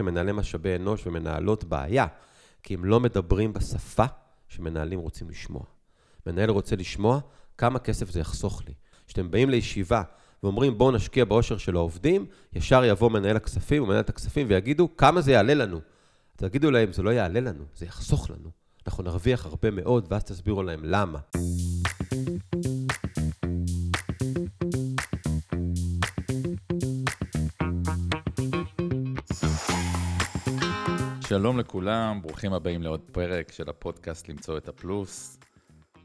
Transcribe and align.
למנהלי 0.00 0.32
משאבי 0.32 0.76
אנוש 0.76 1.06
ומנהלות 1.06 1.64
בעיה, 1.64 2.06
כי 2.62 2.74
הם 2.74 2.84
לא 2.84 3.00
מדברים 3.00 3.52
בשפה 3.52 4.04
שמנהלים 4.48 5.00
רוצים 5.00 5.30
לשמוע. 5.30 5.62
מנהל 6.26 6.50
רוצה 6.50 6.76
לשמוע 6.76 7.20
כמה 7.58 7.78
כסף 7.78 8.10
זה 8.10 8.20
יחסוך 8.20 8.62
לי. 8.66 8.74
כשאתם 9.06 9.30
באים 9.30 9.50
לישיבה 9.50 10.02
ואומרים 10.42 10.78
בואו 10.78 10.90
נשקיע 10.90 11.24
באושר 11.24 11.58
של 11.58 11.76
העובדים, 11.76 12.26
ישר 12.52 12.84
יבוא 12.84 13.10
מנהל 13.10 13.36
הכספים 13.36 13.82
ומנהלת 13.82 14.08
הכספים 14.08 14.46
ויגידו 14.50 14.96
כמה 14.96 15.20
זה 15.20 15.32
יעלה 15.32 15.54
לנו. 15.54 15.80
תגידו 16.36 16.70
להם, 16.70 16.92
זה 16.92 17.02
לא 17.02 17.10
יעלה 17.10 17.40
לנו, 17.40 17.64
זה 17.76 17.86
יחסוך 17.86 18.30
לנו. 18.30 18.50
אנחנו 18.86 19.02
נרוויח 19.02 19.46
הרבה 19.46 19.70
מאוד, 19.70 20.06
ואז 20.10 20.24
תסבירו 20.24 20.62
להם 20.62 20.80
למה. 20.84 21.18
שלום 31.28 31.58
לכולם, 31.58 32.22
ברוכים 32.22 32.52
הבאים 32.52 32.82
לעוד 32.82 33.00
פרק 33.12 33.52
של 33.52 33.70
הפודקאסט 33.70 34.28
למצוא 34.28 34.58
את 34.58 34.68
הפלוס. 34.68 35.38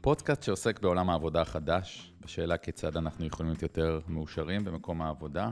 פודקאסט 0.00 0.42
שעוסק 0.42 0.80
בעולם 0.80 1.10
העבודה 1.10 1.40
החדש, 1.40 2.12
בשאלה 2.20 2.56
כיצד 2.56 2.96
אנחנו 2.96 3.26
יכולים 3.26 3.50
להיות 3.50 3.62
יותר 3.62 4.00
מאושרים 4.08 4.64
במקום 4.64 5.02
העבודה, 5.02 5.50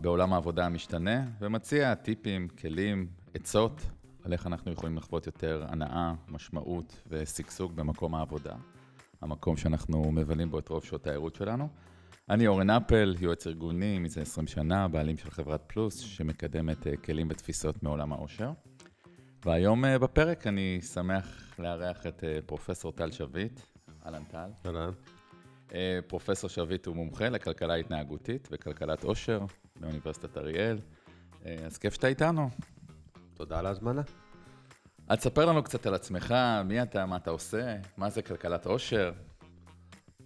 בעולם 0.00 0.32
העבודה 0.32 0.66
המשתנה, 0.66 1.24
ומציע 1.40 1.94
טיפים, 1.94 2.48
כלים, 2.48 3.06
עצות, 3.34 3.80
על 4.24 4.32
איך 4.32 4.46
אנחנו 4.46 4.72
יכולים 4.72 4.96
לחוות 4.96 5.26
יותר 5.26 5.64
הנאה, 5.68 6.12
משמעות 6.28 7.02
ושגשוג 7.06 7.76
במקום 7.76 8.14
העבודה, 8.14 8.54
המקום 9.20 9.56
שאנחנו 9.56 10.12
מבלים 10.12 10.50
בו 10.50 10.58
את 10.58 10.68
רוב 10.68 10.84
שעות 10.84 11.06
הערות 11.06 11.34
שלנו. 11.34 11.68
אני 12.30 12.46
אורן 12.46 12.70
אפל, 12.70 13.14
יועץ 13.20 13.46
ארגוני 13.46 13.98
מזה 13.98 14.20
20 14.22 14.46
שנה, 14.46 14.88
בעלים 14.88 15.16
של 15.16 15.30
חברת 15.30 15.62
פלוס, 15.66 15.98
שמקדמת 15.98 16.86
אה, 16.86 16.96
כלים 16.96 17.28
ותפיסות 17.30 17.82
מעולם 17.82 18.12
העושר. 18.12 18.50
והיום 19.44 19.84
אה, 19.84 19.98
בפרק 19.98 20.46
אני 20.46 20.80
שמח 20.92 21.58
לארח 21.58 22.06
את 22.06 22.24
אה, 22.24 22.38
פרופסור 22.46 22.92
טל 22.92 23.10
שביט. 23.10 23.60
אהלן 24.06 24.24
טל. 24.24 24.50
אהלן. 24.66 24.90
פרופסור 26.06 26.50
שביט 26.50 26.86
הוא 26.86 26.96
מומחה 26.96 27.28
לכלכלה 27.28 27.74
התנהגותית 27.74 28.48
וכלכלת 28.52 29.04
עושר 29.04 29.40
באוניברסיטת 29.80 30.36
אריאל. 30.36 30.78
אז 31.44 31.78
כיף 31.78 31.94
שאתה 31.94 32.06
איתנו. 32.06 32.50
תודה 33.34 33.58
על 33.58 33.66
ההזמנה. 33.66 34.02
אז 35.08 35.18
תספר 35.18 35.44
לנו 35.44 35.62
קצת 35.62 35.86
על 35.86 35.94
עצמך, 35.94 36.34
מי 36.64 36.82
אתה, 36.82 37.06
מה 37.06 37.16
אתה 37.16 37.30
עושה, 37.30 37.76
מה 37.96 38.10
זה 38.10 38.22
כלכלת 38.22 38.66
עושר. 38.66 39.12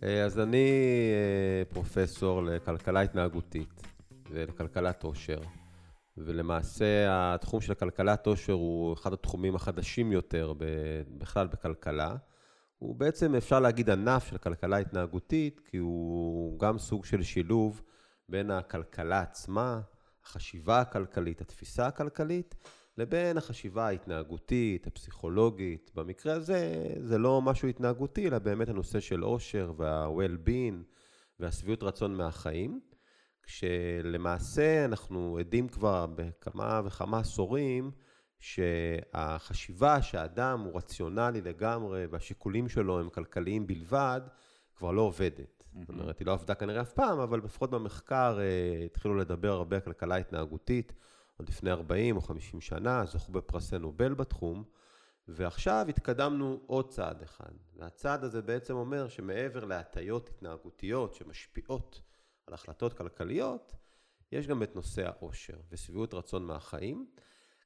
אה, 0.02 0.24
אז 0.24 0.38
אני 0.38 0.70
אה, 1.12 1.64
פרופסור 1.64 2.42
לכלכלה 2.42 3.00
התנהגותית 3.00 3.82
ולכלכלת 4.30 5.02
עושר, 5.02 5.40
ולמעשה 6.16 7.06
התחום 7.34 7.60
של 7.60 7.74
כלכלת 7.74 8.26
עושר 8.26 8.52
הוא 8.52 8.94
אחד 8.94 9.12
התחומים 9.12 9.54
החדשים 9.54 10.12
יותר 10.12 10.52
בכלל 11.18 11.46
בכלכלה. 11.46 12.16
הוא 12.78 12.96
בעצם, 12.96 13.34
אפשר 13.34 13.60
להגיד, 13.60 13.90
ענף 13.90 14.26
של 14.30 14.38
כלכלה 14.38 14.76
התנהגותית, 14.76 15.60
כי 15.70 15.76
הוא 15.76 16.58
גם 16.58 16.78
סוג 16.78 17.04
של 17.04 17.22
שילוב 17.22 17.82
בין 18.28 18.50
הכלכלה 18.50 19.20
עצמה, 19.20 19.80
החשיבה 20.24 20.80
הכלכלית, 20.80 21.40
התפיסה 21.40 21.86
הכלכלית, 21.86 22.54
לבין 22.98 23.36
החשיבה 23.36 23.86
ההתנהגותית, 23.86 24.86
הפסיכולוגית. 24.86 25.90
במקרה 25.94 26.32
הזה 26.34 26.86
זה 27.00 27.18
לא 27.18 27.42
משהו 27.42 27.68
התנהגותי, 27.68 28.28
אלא 28.28 28.38
באמת 28.38 28.68
הנושא 28.68 29.00
של 29.00 29.20
עושר 29.20 29.72
וה-well-being 29.76 30.84
והשביעות 31.40 31.82
רצון 31.82 32.14
מהחיים. 32.14 32.80
כשלמעשה 33.42 34.84
אנחנו 34.84 35.38
עדים 35.40 35.68
כבר 35.68 36.06
בכמה 36.06 36.80
וכמה 36.84 37.18
עשורים 37.18 37.90
שהחשיבה 38.38 40.02
שהאדם 40.02 40.60
הוא 40.60 40.76
רציונלי 40.76 41.40
לגמרי 41.40 42.06
והשיקולים 42.06 42.68
שלו 42.68 43.00
הם 43.00 43.08
כלכליים 43.08 43.66
בלבד, 43.66 44.20
כבר 44.76 44.90
לא 44.90 45.02
עובדת. 45.02 45.62
Mm-hmm. 45.62 45.78
זאת 45.80 45.88
אומרת, 45.88 46.18
היא 46.18 46.26
לא 46.26 46.32
עבדה 46.32 46.54
כנראה 46.54 46.80
אף 46.80 46.92
פעם, 46.92 47.18
אבל 47.18 47.38
לפחות 47.38 47.70
במחקר 47.70 48.38
uh, 48.38 48.84
התחילו 48.84 49.14
לדבר 49.14 49.52
הרבה 49.52 49.76
על 49.76 49.82
כלכלה 49.82 50.16
התנהגותית. 50.16 50.92
עוד 51.36 51.48
לפני 51.48 51.70
40 51.70 52.16
או 52.16 52.20
50 52.20 52.60
שנה, 52.60 53.04
זכו 53.04 53.32
בפרסי 53.32 53.78
נובל 53.78 54.14
בתחום, 54.14 54.64
ועכשיו 55.28 55.86
התקדמנו 55.88 56.60
עוד 56.66 56.88
צעד 56.88 57.22
אחד. 57.22 57.52
והצעד 57.76 58.24
הזה 58.24 58.42
בעצם 58.42 58.74
אומר 58.74 59.08
שמעבר 59.08 59.64
להטיות 59.64 60.28
התנהגותיות 60.28 61.14
שמשפיעות 61.14 62.00
על 62.46 62.54
החלטות 62.54 62.92
כלכליות, 62.92 63.72
יש 64.32 64.46
גם 64.46 64.62
את 64.62 64.76
נושא 64.76 65.06
העושר 65.06 65.56
ושביעות 65.70 66.14
רצון 66.14 66.46
מהחיים. 66.46 67.06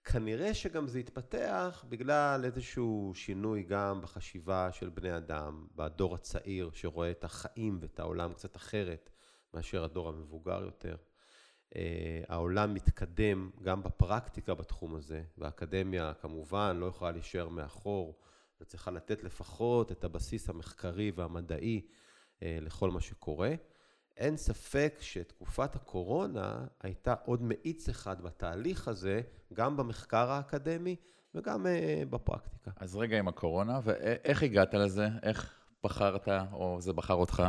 כנראה 0.05 0.55
שגם 0.55 0.89
זה 0.89 1.01
יתפתח 1.01 1.85
בגלל 1.89 2.45
איזשהו 2.45 3.13
שינוי 3.15 3.63
גם 3.63 4.01
בחשיבה 4.03 4.73
של 4.73 4.89
בני 4.89 5.17
אדם, 5.17 5.67
בדור 5.77 6.15
הצעיר 6.15 6.71
שרואה 6.75 7.11
את 7.11 7.25
החיים 7.25 7.79
ואת 7.81 8.01
העולם 8.01 8.33
קצת 8.33 8.57
אחרת 8.57 9.11
מאשר 9.55 9.85
הדור 9.85 10.09
המבוגר 10.09 10.63
יותר. 10.65 10.97
אה, 11.77 12.23
העולם 12.29 12.75
מתקדם 12.75 13.51
גם 13.63 13.83
בפרקטיקה 13.83 14.55
בתחום 14.55 14.95
הזה, 14.95 15.23
והאקדמיה 15.39 16.15
כמובן 16.15 16.77
לא 16.81 16.87
יכולה 16.87 17.11
להישאר 17.11 17.49
מאחור, 17.49 18.19
וצריכה 18.61 18.91
לתת 18.91 19.25
לפחות 19.25 19.93
את 19.93 20.05
הבסיס 20.05 20.49
המחקרי 20.49 21.13
והמדעי 21.15 21.87
אה, 22.43 22.59
לכל 22.61 22.91
מה 22.91 23.01
שקורה. 23.01 23.55
אין 24.17 24.37
ספק 24.37 24.95
שתקופת 25.01 25.77
הקורונה 25.77 26.67
הייתה 26.83 27.15
עוד 27.25 27.43
מאיץ 27.43 27.89
אחד 27.89 28.23
בתהליך 28.23 28.89
הזה, 28.89 29.21
גם 29.53 29.77
במחקר 29.77 30.31
האקדמי 30.31 30.97
וגם 31.35 31.67
אה, 31.67 32.03
בפרקטיקה. 32.11 32.71
אז 32.77 32.97
רגע 32.97 33.19
עם 33.19 33.29
הקורונה, 33.29 33.81
ואיך 33.83 34.43
הגעת 34.43 34.75
לזה? 34.75 35.09
איך 35.23 35.55
בחרת, 35.85 36.29
או 36.53 36.81
זה 36.81 36.93
בחר 36.93 37.15
אותך? 37.15 37.43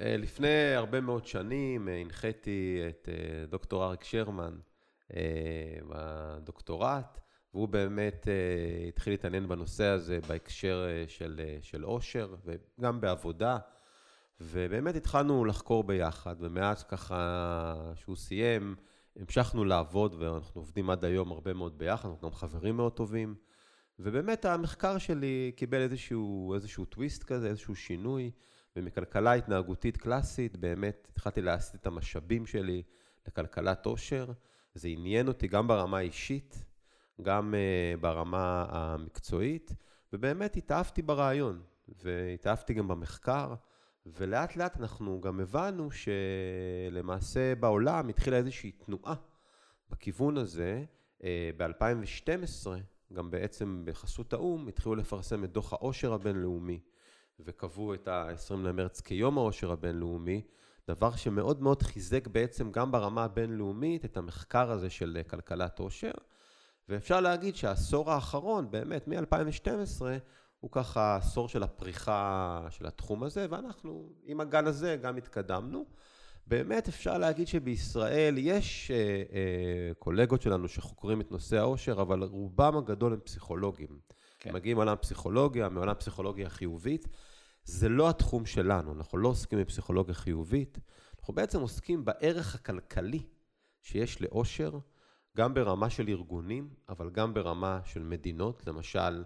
אה, 0.00 0.16
לפני 0.16 0.74
הרבה 0.74 1.00
מאוד 1.00 1.26
שנים 1.26 1.88
אה, 1.88 2.00
הנחיתי 2.00 2.82
את 2.88 3.08
אה, 3.08 3.46
דוקטור 3.46 3.84
אריק 3.84 4.04
שרמן 4.04 4.58
בדוקטורט, 5.88 7.20
והוא 7.54 7.68
באמת 7.68 8.28
התחיל 8.88 9.12
להתעניין 9.12 9.48
בנושא 9.48 9.84
הזה 9.84 10.18
בהקשר 10.28 10.86
של, 11.06 11.40
של 11.62 11.82
עושר 11.82 12.34
וגם 12.44 13.00
בעבודה, 13.00 13.58
ובאמת 14.40 14.96
התחלנו 14.96 15.44
לחקור 15.44 15.84
ביחד, 15.84 16.36
ומאז 16.38 16.82
ככה 16.82 17.92
שהוא 17.94 18.16
סיים, 18.16 18.76
המשכנו 19.16 19.64
לעבוד, 19.64 20.14
ואנחנו 20.18 20.60
עובדים 20.60 20.90
עד 20.90 21.04
היום 21.04 21.32
הרבה 21.32 21.54
מאוד 21.54 21.78
ביחד, 21.78 22.08
אנחנו 22.08 22.28
גם 22.28 22.34
חברים 22.34 22.76
מאוד 22.76 22.92
טובים, 22.92 23.34
ובאמת 23.98 24.44
המחקר 24.44 24.98
שלי 24.98 25.52
קיבל 25.56 25.80
איזשהו, 25.80 26.54
איזשהו 26.54 26.84
טוויסט 26.84 27.24
כזה, 27.24 27.48
איזשהו 27.48 27.74
שינוי. 27.74 28.30
ומכלכלה 28.78 29.32
התנהגותית 29.32 29.96
קלאסית, 29.96 30.56
באמת 30.56 31.08
התחלתי 31.10 31.42
להסיט 31.42 31.80
את 31.80 31.86
המשאבים 31.86 32.46
שלי 32.46 32.82
לכלכלת 33.26 33.86
עושר. 33.86 34.32
זה 34.74 34.88
עניין 34.88 35.28
אותי 35.28 35.48
גם 35.48 35.68
ברמה 35.68 35.98
האישית, 35.98 36.64
גם 37.22 37.54
uh, 37.54 38.00
ברמה 38.00 38.66
המקצועית, 38.68 39.74
ובאמת 40.12 40.56
התאהבתי 40.56 41.02
ברעיון, 41.02 41.62
והתאהבתי 41.88 42.74
גם 42.74 42.88
במחקר, 42.88 43.54
ולאט 44.16 44.56
לאט 44.56 44.76
אנחנו 44.76 45.20
גם 45.20 45.40
הבנו 45.40 45.88
שלמעשה 45.90 47.54
בעולם 47.54 48.08
התחילה 48.08 48.36
איזושהי 48.36 48.72
תנועה 48.72 49.14
בכיוון 49.90 50.36
הזה. 50.36 50.84
Uh, 51.18 51.22
ב-2012, 51.56 52.66
גם 53.12 53.30
בעצם 53.30 53.82
בחסות 53.84 54.32
האו"ם, 54.32 54.68
התחילו 54.68 54.94
לפרסם 54.94 55.44
את 55.44 55.52
דוח 55.52 55.72
העושר 55.72 56.12
הבינלאומי. 56.12 56.80
וקבעו 57.40 57.94
את 57.94 58.08
ה-20 58.08 58.54
למרץ 58.54 59.00
כיום 59.00 59.38
העושר 59.38 59.72
הבינלאומי, 59.72 60.42
דבר 60.88 61.16
שמאוד 61.16 61.62
מאוד 61.62 61.82
חיזק 61.82 62.26
בעצם 62.26 62.72
גם 62.72 62.92
ברמה 62.92 63.24
הבינלאומית 63.24 64.04
את 64.04 64.16
המחקר 64.16 64.70
הזה 64.70 64.90
של 64.90 65.20
כלכלת 65.30 65.78
עושר. 65.78 66.10
ואפשר 66.88 67.20
להגיד 67.20 67.56
שהעשור 67.56 68.12
האחרון, 68.12 68.70
באמת, 68.70 69.08
מ-2012, 69.08 70.02
הוא 70.60 70.70
ככה 70.70 71.16
עשור 71.16 71.48
של 71.48 71.62
הפריחה 71.62 72.66
של 72.70 72.86
התחום 72.86 73.22
הזה, 73.22 73.46
ואנחנו 73.50 74.12
עם 74.24 74.40
הגל 74.40 74.66
הזה 74.66 74.96
גם 75.02 75.16
התקדמנו. 75.16 75.86
באמת 76.46 76.88
אפשר 76.88 77.18
להגיד 77.18 77.48
שבישראל 77.48 78.34
יש 78.38 78.90
אה, 78.90 78.96
אה, 78.96 79.94
קולגות 79.98 80.42
שלנו 80.42 80.68
שחוקרים 80.68 81.20
את 81.20 81.32
נושא 81.32 81.56
העושר, 81.58 82.00
אבל 82.00 82.22
רובם 82.22 82.76
הגדול 82.76 83.12
הם 83.12 83.20
פסיכולוגים. 83.20 83.98
כן. 84.38 84.54
מגיעים 84.54 84.76
מעולם 84.76 84.96
פסיכולוגיה, 85.00 85.68
מעולם 85.68 85.94
פסיכולוגיה 85.94 86.48
חיובית. 86.48 87.08
זה 87.64 87.88
לא 87.88 88.08
התחום 88.08 88.46
שלנו, 88.46 88.92
אנחנו 88.92 89.18
לא 89.18 89.28
עוסקים 89.28 89.58
בפסיכולוגיה 89.58 90.14
חיובית, 90.14 90.78
אנחנו 91.18 91.34
בעצם 91.34 91.60
עוסקים 91.60 92.04
בערך 92.04 92.54
הכלכלי 92.54 93.22
שיש 93.82 94.22
לאושר, 94.22 94.78
גם 95.36 95.54
ברמה 95.54 95.90
של 95.90 96.08
ארגונים, 96.08 96.68
אבל 96.88 97.10
גם 97.10 97.34
ברמה 97.34 97.80
של 97.84 98.02
מדינות. 98.02 98.66
למשל, 98.66 99.24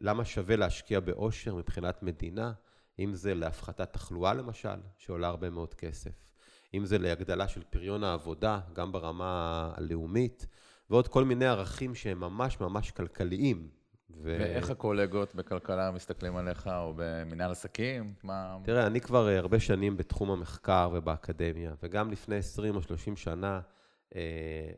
למה 0.00 0.24
שווה 0.24 0.56
להשקיע 0.56 1.00
באושר 1.00 1.54
מבחינת 1.54 2.02
מדינה? 2.02 2.52
אם 2.98 3.14
זה 3.14 3.34
להפחתת 3.34 3.92
תחלואה 3.92 4.34
למשל, 4.34 4.78
שעולה 4.96 5.28
הרבה 5.28 5.50
מאוד 5.50 5.74
כסף. 5.74 6.28
אם 6.74 6.84
זה 6.86 6.98
להגדלה 6.98 7.48
של 7.48 7.62
פריון 7.70 8.04
העבודה, 8.04 8.60
גם 8.72 8.92
ברמה 8.92 9.72
הלאומית, 9.76 10.46
ועוד 10.90 11.08
כל 11.08 11.24
מיני 11.24 11.46
ערכים 11.46 11.94
שהם 11.94 12.20
ממש 12.20 12.60
ממש 12.60 12.90
כלכליים. 12.90 13.68
ו... 14.10 14.36
ואיך 14.40 14.70
הקולגות 14.70 15.34
בכלכלה 15.34 15.90
מסתכלים 15.90 16.36
עליך, 16.36 16.66
או 16.66 16.92
במנהל 16.96 17.50
עסקים? 17.50 18.14
מה... 18.22 18.58
תראה, 18.64 18.86
אני 18.86 19.00
כבר 19.00 19.28
אה, 19.28 19.38
הרבה 19.38 19.60
שנים 19.60 19.96
בתחום 19.96 20.30
המחקר 20.30 20.90
ובאקדמיה, 20.92 21.74
וגם 21.82 22.10
לפני 22.10 22.36
20 22.36 22.76
או 22.76 22.82
30 22.82 23.16
שנה, 23.16 23.54
אה, 23.54 23.60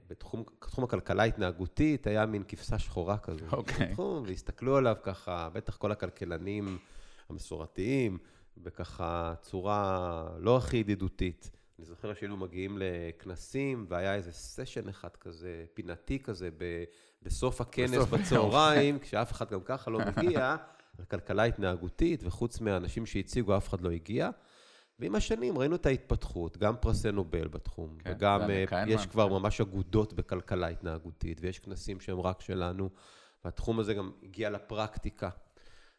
בתחום, 0.08 0.44
בתחום 0.64 0.84
הכלכלה 0.84 1.22
ההתנהגותית, 1.22 2.06
היה 2.06 2.26
מין 2.26 2.42
כבשה 2.48 2.78
שחורה 2.78 3.18
כזו. 3.18 3.46
אוקיי. 3.52 3.94
Okay. 3.94 4.00
והסתכלו 4.26 4.76
עליו 4.76 4.96
ככה, 5.02 5.48
בטח 5.52 5.76
כל 5.76 5.92
הכלכלנים 5.92 6.78
המסורתיים, 7.28 8.18
בככה 8.56 9.34
צורה 9.40 10.28
לא 10.38 10.56
הכי 10.56 10.76
ידידותית. 10.76 11.50
אני 11.78 11.86
זוכר 11.86 12.14
שהיינו 12.14 12.36
מגיעים 12.36 12.78
לכנסים, 12.80 13.86
והיה 13.88 14.14
איזה 14.14 14.32
סשן 14.32 14.88
אחד 14.88 15.16
כזה, 15.16 15.64
פינתי 15.74 16.18
כזה, 16.18 16.50
ב, 16.58 16.84
בסוף 17.22 17.60
הכנס 17.60 17.90
בסוף 17.90 18.10
בצהריים, 18.10 18.98
כשאף 18.98 19.32
אחד 19.32 19.50
גם 19.50 19.60
ככה 19.64 19.90
לא 19.90 19.98
מגיע, 19.98 20.56
על 20.98 21.04
כלכלה 21.04 21.44
התנהגותית, 21.44 22.24
וחוץ 22.24 22.60
מהאנשים 22.60 23.06
שהציגו, 23.06 23.56
אף 23.56 23.68
אחד 23.68 23.80
לא 23.80 23.90
הגיע. 23.90 24.30
ועם 25.00 25.14
השנים 25.14 25.58
ראינו 25.58 25.74
את 25.74 25.86
ההתפתחות, 25.86 26.56
גם 26.56 26.76
פרסי 26.80 27.12
נובל 27.12 27.48
בתחום, 27.48 27.96
כן, 27.98 28.12
וגם 28.12 28.40
uh, 28.40 28.74
יש 28.86 29.06
כבר 29.06 29.26
כן. 29.28 29.32
ממש 29.32 29.60
אגודות 29.60 30.12
בכלכלה 30.12 30.68
התנהגותית, 30.68 31.38
ויש 31.40 31.58
כנסים 31.58 32.00
שהם 32.00 32.20
רק 32.20 32.40
שלנו, 32.40 32.90
והתחום 33.44 33.80
הזה 33.80 33.94
גם 33.94 34.10
הגיע 34.22 34.50
לפרקטיקה. 34.50 35.30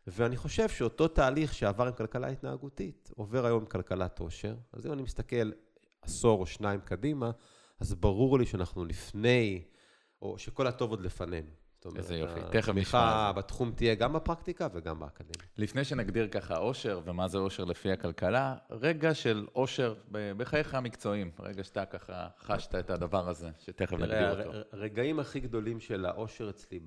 ואני 0.07 0.37
חושב 0.37 0.69
שאותו 0.69 1.07
תהליך 1.07 1.53
שעבר 1.53 1.87
עם 1.87 1.93
כלכלה 1.93 2.27
התנהגותית, 2.27 3.11
עובר 3.15 3.45
היום 3.45 3.59
עם 3.59 3.65
כלכלת 3.65 4.19
עושר. 4.19 4.55
אז 4.73 4.87
אם 4.87 4.93
אני 4.93 5.01
מסתכל 5.01 5.51
עשור 6.01 6.39
או 6.39 6.45
שניים 6.45 6.81
קדימה, 6.81 7.31
אז 7.79 7.93
ברור 7.93 8.39
לי 8.39 8.45
שאנחנו 8.45 8.85
לפני, 8.85 9.63
או 10.21 10.37
שכל 10.37 10.67
הטוב 10.67 10.89
עוד 10.89 11.01
לפנינו. 11.01 11.60
איזה 11.95 12.15
יופי, 12.15 12.39
תכף 12.51 12.55
נשמע. 12.55 12.71
התמיכה 12.71 13.31
בתחום 13.35 13.71
תהיה 13.75 13.95
גם 13.95 14.13
בפרקטיקה 14.13 14.67
וגם 14.73 14.99
באקדמיה. 14.99 15.47
לפני 15.57 15.83
שנגדיר 15.83 16.27
ככה 16.27 16.57
אושר, 16.57 17.01
ומה 17.05 17.27
זה 17.27 17.37
אושר 17.37 17.63
לפי 17.63 17.91
הכלכלה, 17.91 18.55
רגע 18.69 19.13
של 19.13 19.47
אושר 19.55 19.95
בחייך 20.11 20.75
המקצועיים, 20.75 21.31
רגע 21.39 21.63
שאתה 21.63 21.85
ככה 21.85 22.27
חשת 22.39 22.75
את 22.75 22.89
הדבר 22.89 23.29
הזה, 23.29 23.49
שתכף 23.59 23.93
נגדיר 23.93 24.45
אותו. 24.45 24.57
הרגעים 24.71 25.19
הכי 25.19 25.39
גדולים 25.39 25.79
של 25.79 26.05
האושר 26.05 26.49
אצלי 26.49 26.79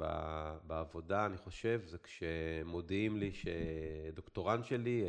בעבודה, 0.66 1.26
אני 1.26 1.36
חושב, 1.36 1.80
זה 1.84 1.98
כשמודיעים 1.98 3.16
לי 3.16 3.30
שדוקטורנט 3.32 4.64
שלי 4.64 5.02
אה, 5.02 5.08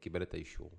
קיבל 0.00 0.22
את 0.22 0.34
האישור. 0.34 0.70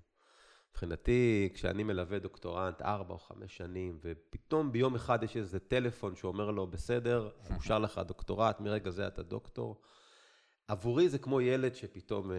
מבחינתי, 0.70 1.48
כשאני 1.54 1.82
מלווה 1.82 2.18
דוקטורנט 2.18 2.82
ארבע 2.82 3.14
או 3.14 3.18
חמש 3.18 3.56
שנים, 3.56 3.98
ופתאום 4.02 4.72
ביום 4.72 4.94
אחד 4.94 5.22
יש 5.22 5.36
איזה 5.36 5.58
טלפון 5.60 6.16
שאומר 6.16 6.50
לו, 6.50 6.66
בסדר, 6.66 7.30
אושר 7.56 7.78
לך 7.78 8.00
דוקטורט, 8.06 8.60
מרגע 8.60 8.90
זה 8.90 9.06
אתה 9.06 9.22
דוקטור. 9.22 9.80
עבורי 10.70 11.08
זה 11.08 11.18
כמו 11.18 11.40
ילד 11.40 11.74
שפתאום 11.74 12.32
אה, 12.32 12.36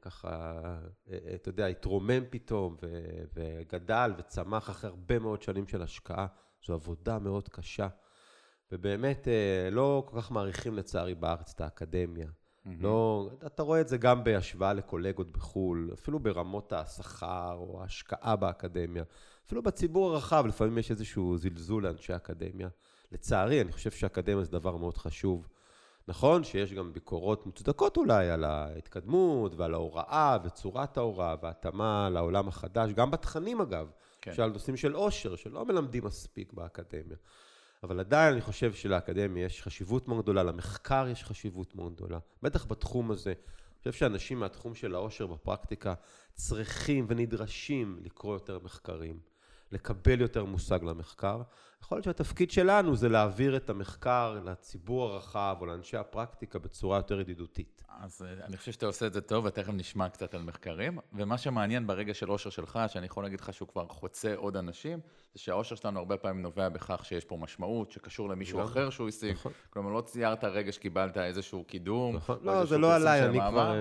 ככה, 0.00 0.60
אה, 1.08 1.18
אה, 1.28 1.34
אתה 1.34 1.48
יודע, 1.48 1.66
התרומם 1.66 2.24
פתאום 2.30 2.76
וגדל 3.34 4.12
וצמח 4.18 4.70
אחרי 4.70 4.90
הרבה 4.90 5.18
מאוד 5.18 5.42
שנים 5.42 5.66
של 5.66 5.82
השקעה. 5.82 6.26
זו 6.66 6.74
עבודה 6.74 7.18
מאוד 7.18 7.48
קשה. 7.48 7.88
ובאמת, 8.72 9.28
לא 9.72 10.04
כל 10.06 10.20
כך 10.20 10.30
מעריכים 10.30 10.74
לצערי 10.74 11.14
בארץ 11.14 11.52
את 11.54 11.60
האקדמיה. 11.60 12.28
לא, 12.66 13.30
אתה 13.46 13.62
רואה 13.62 13.80
את 13.80 13.88
זה 13.88 13.96
גם 13.96 14.24
בהשוואה 14.24 14.72
לקולגות 14.72 15.30
בחו"ל, 15.30 15.90
אפילו 15.92 16.18
ברמות 16.18 16.72
השכר 16.72 17.56
או 17.58 17.82
ההשקעה 17.82 18.36
באקדמיה, 18.36 19.04
אפילו 19.46 19.62
בציבור 19.62 20.12
הרחב, 20.12 20.44
לפעמים 20.48 20.78
יש 20.78 20.90
איזשהו 20.90 21.36
זלזול 21.38 21.86
לאנשי 21.86 22.16
אקדמיה. 22.16 22.68
לצערי, 23.12 23.60
אני 23.60 23.72
חושב 23.72 23.90
שאקדמיה 23.90 24.44
זה 24.44 24.50
דבר 24.50 24.76
מאוד 24.76 24.96
חשוב. 24.96 25.48
נכון 26.08 26.44
שיש 26.44 26.72
גם 26.72 26.92
ביקורות 26.92 27.46
מוצדקות 27.46 27.96
אולי 27.96 28.30
על 28.30 28.44
ההתקדמות 28.44 29.54
ועל 29.54 29.74
ההוראה 29.74 30.38
וצורת 30.44 30.96
ההוראה 30.96 31.34
והתאמה 31.42 32.10
לעולם 32.10 32.48
החדש, 32.48 32.92
גם 32.92 33.10
בתכנים 33.10 33.60
אגב, 33.60 33.90
כן. 34.20 34.34
שעל 34.34 34.50
נושאים 34.50 34.76
של 34.76 34.92
עושר, 34.92 35.36
שלא 35.36 35.64
מלמדים 35.64 36.04
מספיק 36.04 36.52
באקדמיה. 36.52 37.16
אבל 37.84 38.00
עדיין 38.00 38.32
אני 38.32 38.40
חושב 38.40 38.72
שלאקדמיה 38.74 39.44
יש 39.44 39.62
חשיבות 39.62 40.08
מאוד 40.08 40.22
גדולה, 40.22 40.42
למחקר 40.42 41.06
יש 41.08 41.24
חשיבות 41.24 41.74
מאוד 41.74 41.94
גדולה, 41.94 42.18
בטח 42.42 42.64
בתחום 42.64 43.10
הזה. 43.10 43.30
אני 43.30 43.78
חושב 43.78 43.92
שאנשים 43.92 44.38
מהתחום 44.40 44.74
של 44.74 44.94
העושר 44.94 45.26
בפרקטיקה 45.26 45.94
צריכים 46.34 47.06
ונדרשים 47.08 47.98
לקרוא 48.02 48.34
יותר 48.34 48.58
מחקרים, 48.64 49.18
לקבל 49.72 50.20
יותר 50.20 50.44
מושג 50.44 50.82
למחקר. 50.82 51.42
יכול 51.84 51.96
להיות 51.96 52.04
שהתפקיד 52.04 52.50
שלנו 52.50 52.96
זה 52.96 53.08
להעביר 53.08 53.56
את 53.56 53.70
המחקר 53.70 54.38
לציבור 54.44 55.04
הרחב 55.04 55.56
או 55.60 55.66
לאנשי 55.66 55.96
הפרקטיקה 55.96 56.58
בצורה 56.58 56.98
יותר 56.98 57.20
ידידותית. 57.20 57.82
אז 58.00 58.22
אה, 58.22 58.46
אני 58.46 58.56
חושב 58.56 58.72
שאתה 58.72 58.86
עושה 58.86 59.06
את 59.06 59.12
זה 59.12 59.20
טוב, 59.20 59.44
ותכף 59.44 59.72
נשמע 59.72 60.08
קצת 60.08 60.34
על 60.34 60.42
מחקרים. 60.42 60.98
ומה 61.12 61.38
שמעניין 61.38 61.86
ברגע 61.86 62.14
של 62.14 62.30
אושר 62.30 62.50
שלך, 62.50 62.78
שאני 62.88 63.06
יכול 63.06 63.22
להגיד 63.24 63.40
לך 63.40 63.52
שהוא 63.52 63.68
כבר 63.68 63.86
חוצה 63.88 64.34
עוד 64.36 64.56
אנשים, 64.56 65.00
זה 65.34 65.40
שהאושר 65.40 65.74
שלנו 65.76 65.98
הרבה 65.98 66.16
פעמים 66.16 66.42
נובע 66.42 66.68
בכך 66.68 67.04
שיש 67.04 67.24
פה 67.24 67.36
משמעות, 67.36 67.90
שקשור 67.90 68.28
למישהו 68.28 68.58
נכון, 68.58 68.72
אחר 68.72 68.90
שהוא 68.90 69.08
השיג. 69.08 69.32
נכון. 69.32 69.52
כלומר, 69.70 69.90
לא 69.90 70.00
ציירת 70.00 70.44
רגע 70.44 70.72
שקיבלת 70.72 71.18
איזשהו 71.18 71.64
קידום, 71.64 72.16
נכון. 72.16 72.38
לא, 72.42 72.64
זה 72.64 72.78
לא 72.78 72.94
עליי, 72.94 73.24
אני 73.24 73.38
כבר... 73.50 73.74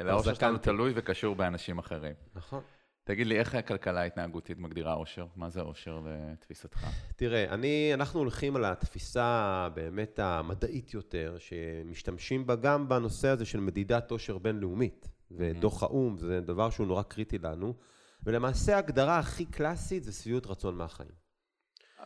אלא 0.00 0.10
האושר 0.10 0.34
שלנו 0.34 0.58
תלוי 0.58 0.92
וקשור 0.96 1.34
באנשים 1.34 1.78
אחרים. 1.78 2.14
נכון. 2.34 2.62
תגיד 3.04 3.26
לי, 3.26 3.38
איך 3.38 3.54
הכלכלה 3.54 4.00
ההתנהגותית 4.00 4.58
מגדירה 4.58 4.94
אושר? 4.94 5.26
מה 5.36 5.50
זה 5.50 5.60
אושר 5.60 6.00
לתפיסתך? 6.32 6.86
תראה, 7.16 7.54
אני, 7.54 7.90
אנחנו 7.94 8.20
הולכים 8.20 8.56
על 8.56 8.64
התפיסה 8.64 9.68
באמת 9.74 10.18
המדעית 10.18 10.94
יותר, 10.94 11.36
שמשתמשים 11.38 12.46
בה 12.46 12.56
גם 12.56 12.88
בנושא 12.88 13.28
הזה 13.28 13.44
של 13.44 13.60
מדידת 13.60 14.10
אושר 14.10 14.38
בינלאומית, 14.38 15.08
ודוח 15.30 15.82
האו"ם, 15.82 16.18
זה 16.18 16.40
דבר 16.40 16.70
שהוא 16.70 16.86
נורא 16.86 17.02
קריטי 17.02 17.38
לנו, 17.38 17.74
ולמעשה 18.22 18.74
ההגדרה 18.76 19.18
הכי 19.18 19.44
קלאסית 19.44 20.04
זה 20.04 20.12
שביעות 20.12 20.46
רצון 20.46 20.76
מהחיים. 20.76 21.20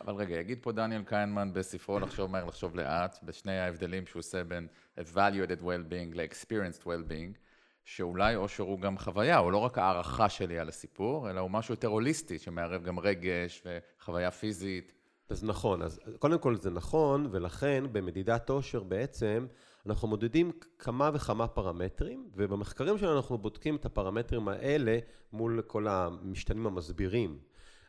אבל 0.01 0.13
רגע, 0.13 0.35
יגיד 0.35 0.59
פה 0.61 0.71
דניאל 0.71 1.03
קיינמן 1.03 1.53
בספרו 1.53 1.99
לחשוב 1.99 2.31
מהר, 2.31 2.45
לחשוב 2.45 2.75
לאט, 2.75 3.19
בשני 3.23 3.59
ההבדלים 3.59 4.05
שהוא 4.05 4.19
עושה 4.19 4.43
בין 4.43 4.67
evaluated 4.99 5.61
well-being 5.61 6.15
ל-experienced 6.15 6.83
well-being, 6.83 7.44
שאולי 7.85 8.35
אושר 8.35 8.63
הוא 8.63 8.79
גם 8.79 8.97
חוויה, 8.97 9.37
הוא 9.37 9.51
לא 9.51 9.57
רק 9.57 9.77
הערכה 9.77 10.29
שלי 10.29 10.59
על 10.59 10.69
הסיפור, 10.69 11.29
אלא 11.29 11.39
הוא 11.39 11.51
משהו 11.51 11.73
יותר 11.73 11.87
הוליסטי, 11.87 12.39
שמערב 12.39 12.83
גם 12.83 12.99
רגש 12.99 13.63
וחוויה 13.65 14.31
פיזית. 14.31 14.93
אז 15.29 15.43
נכון, 15.43 15.81
אז 15.81 15.99
קודם 16.19 16.39
כל 16.39 16.55
זה 16.55 16.69
נכון, 16.69 17.27
ולכן 17.31 17.83
במדידת 17.91 18.49
אושר 18.49 18.83
בעצם 18.83 19.47
אנחנו 19.85 20.07
מודדים 20.07 20.51
כמה 20.79 21.09
וכמה 21.13 21.47
פרמטרים, 21.47 22.29
ובמחקרים 22.35 22.97
שלנו 22.97 23.17
אנחנו 23.17 23.37
בודקים 23.37 23.75
את 23.75 23.85
הפרמטרים 23.85 24.47
האלה 24.47 24.99
מול 25.33 25.61
כל 25.67 25.87
המשתנים 25.87 26.67
המסבירים. 26.67 27.39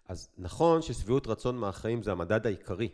אז 0.09 0.29
נכון 0.39 0.83
ששביעות 0.83 1.27
רצון 1.27 1.59
מהחיים 1.59 2.03
זה 2.03 2.13
המדד 2.13 2.47
העיקרי, 2.47 2.89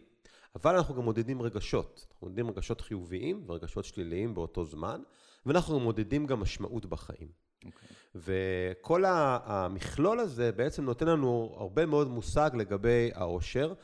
אבל 0.54 0.76
אנחנו 0.76 0.94
גם 0.94 1.02
מודדים 1.02 1.42
רגשות. 1.42 2.06
אנחנו 2.11 2.26
מודדים 2.26 2.50
רגשות 2.50 2.80
חיוביים 2.80 3.44
ורגשות 3.47 3.85
שליליים 3.85 4.35
באותו 4.35 4.64
זמן, 4.64 5.02
ואנחנו 5.46 5.80
מודדים 5.80 6.26
גם 6.26 6.40
משמעות 6.40 6.87
בחיים. 6.87 7.28
Okay. 7.28 7.66
אוקיי. 7.66 7.88
וכל 8.14 9.04
המכלול 9.06 10.20
הזה 10.20 10.52
בעצם 10.52 10.84
נותן 10.84 11.06
לנו 11.06 11.54
הרבה 11.56 11.87
מאוד 11.87 12.08
מושג 12.08 12.50
לגבי 12.54 13.11
העושר. 13.14 13.75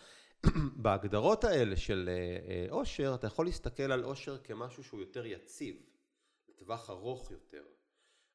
בהגדרות 0.83 1.45
האלה 1.45 1.77
של 1.77 2.11
עושר, 2.71 3.05
אה, 3.05 3.09
אה, 3.09 3.15
אתה 3.15 3.27
יכול 3.27 3.47
להסתכל 3.47 3.93
על 3.93 4.05
עושר 4.05 4.39
כמשהו 4.39 4.85
שהוא 4.85 5.01
יותר 5.01 5.27
יציב, 5.27 5.77
לטווח 6.49 6.91
ארוך 6.91 7.31
יותר. 7.31 7.63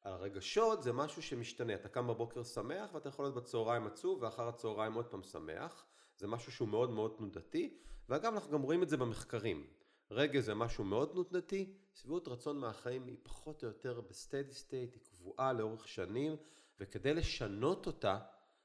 הרגשות 0.04 0.82
זה 0.82 0.92
משהו 0.92 1.22
שמשתנה, 1.22 1.74
אתה 1.74 1.88
קם 1.88 2.06
בבוקר 2.06 2.42
שמח 2.42 2.94
ואתה 2.94 3.08
יכול 3.08 3.24
להיות 3.24 3.34
בצהריים 3.34 3.86
עצוב 3.86 4.22
ואחר 4.22 4.48
הצהריים 4.48 4.94
עוד 4.94 5.06
פעם 5.06 5.22
שמח, 5.22 5.84
זה 6.16 6.26
משהו 6.26 6.52
שהוא 6.52 6.68
מאוד 6.68 6.90
מאוד 6.90 7.14
תנודתי, 7.18 7.78
ואגב 8.08 8.32
אנחנו 8.32 8.52
גם 8.52 8.62
רואים 8.62 8.82
את 8.82 8.88
זה 8.88 8.96
במחקרים. 8.96 9.66
רגע 10.10 10.40
זה 10.40 10.54
משהו 10.54 10.84
מאוד 10.84 11.08
תנודתי, 11.08 11.72
שביעות 11.94 12.28
רצון 12.28 12.58
מהחיים 12.58 13.06
היא 13.06 13.16
פחות 13.22 13.62
או 13.62 13.68
יותר 13.68 14.00
בסטדי 14.00 14.52
סטייט, 14.52 14.94
היא 14.94 15.02
קבועה 15.02 15.52
לאורך 15.52 15.88
שנים, 15.88 16.36
וכדי 16.80 17.14
לשנות 17.14 17.86
אותה 17.86 18.18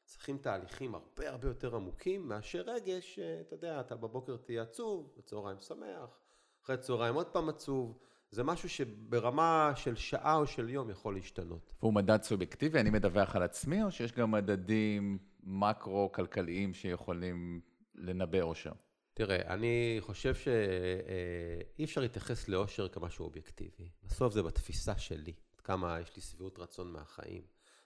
צריכים 0.03 0.37
תהליכים 0.37 0.95
הרבה 0.95 1.29
הרבה 1.29 1.47
יותר 1.47 1.75
עמוקים 1.75 2.27
מאשר 2.27 2.61
רגש, 2.61 3.19
אתה 3.19 3.53
יודע, 3.53 3.79
אתה 3.79 3.95
בבוקר 3.95 4.37
תהיה 4.37 4.61
עצוב, 4.61 5.13
בצהריים 5.17 5.59
שמח, 5.59 6.19
אחרי 6.63 6.77
צהריים 6.77 7.15
עוד 7.15 7.27
פעם 7.27 7.49
עצוב. 7.49 7.97
זה 8.31 8.43
משהו 8.43 8.69
שברמה 8.69 9.71
של 9.75 9.95
שעה 9.95 10.35
או 10.35 10.47
של 10.47 10.69
יום 10.69 10.89
יכול 10.89 11.15
להשתנות. 11.15 11.73
והוא 11.81 11.93
מדד 11.93 12.23
סובייקטיבי, 12.23 12.79
אני 12.79 12.89
מדווח 12.89 13.35
על 13.35 13.43
עצמי, 13.43 13.83
או 13.83 13.91
שיש 13.91 14.11
גם 14.11 14.31
מדדים 14.31 15.17
מקרו-כלכליים 15.43 16.73
שיכולים 16.73 17.61
לנבא 17.95 18.41
אושר? 18.41 18.71
תראה, 19.19 19.53
אני 19.53 19.97
חושב 19.99 20.35
שאי 20.35 21.83
אפשר 21.83 22.01
להתייחס 22.01 22.47
לאושר 22.47 22.87
כמשהו 22.87 23.25
אובייקטיבי. 23.25 23.89
בסוף 24.03 24.33
זה 24.33 24.43
בתפיסה 24.43 24.97
שלי, 24.97 25.33
כמה 25.63 25.99
יש 26.01 26.15
לי 26.15 26.21
שביעות 26.21 26.59
רצון 26.59 26.91
מהחיים. 26.91 27.41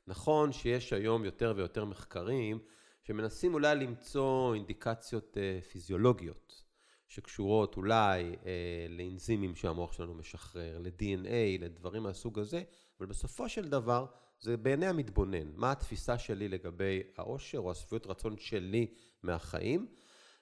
נכון 0.08 0.52
שיש 0.52 0.94
היום 0.94 1.26
יותר 1.26 1.54
ויותר 1.56 1.86
מחקרים 1.86 2.60
שמנסים 3.04 3.54
אולי 3.54 3.76
למצוא 3.76 4.56
אינדיקציות 4.56 5.38
אה, 5.38 5.62
פיזיולוגיות 5.72 6.64
שקשורות 7.08 7.78
אולי 7.78 8.36
אה, 8.46 8.86
לאנזימים 8.90 9.56
שהמוח 9.56 9.94
שלנו 9.94 10.14
משחרר, 10.14 10.80
ל-DNA, 10.80 11.62
לדברים 11.62 12.04
מהסוג 12.04 12.40
הזה, 12.40 12.64
אבל 13.00 13.08
בסופו 13.08 13.50
של 13.50 13.70
דבר 13.70 14.06
זה 14.40 14.58
בעיני 14.58 14.88
המתבונן. 14.88 15.52
מה 15.56 15.72
התפיסה 15.72 16.18
שלי 16.18 16.48
לגבי 16.48 17.04
העושר 17.18 17.58
או 17.58 17.72
השביעות 17.72 18.08
רצון 18.08 18.38
שלי 18.38 18.88
מהחיים? 19.24 19.88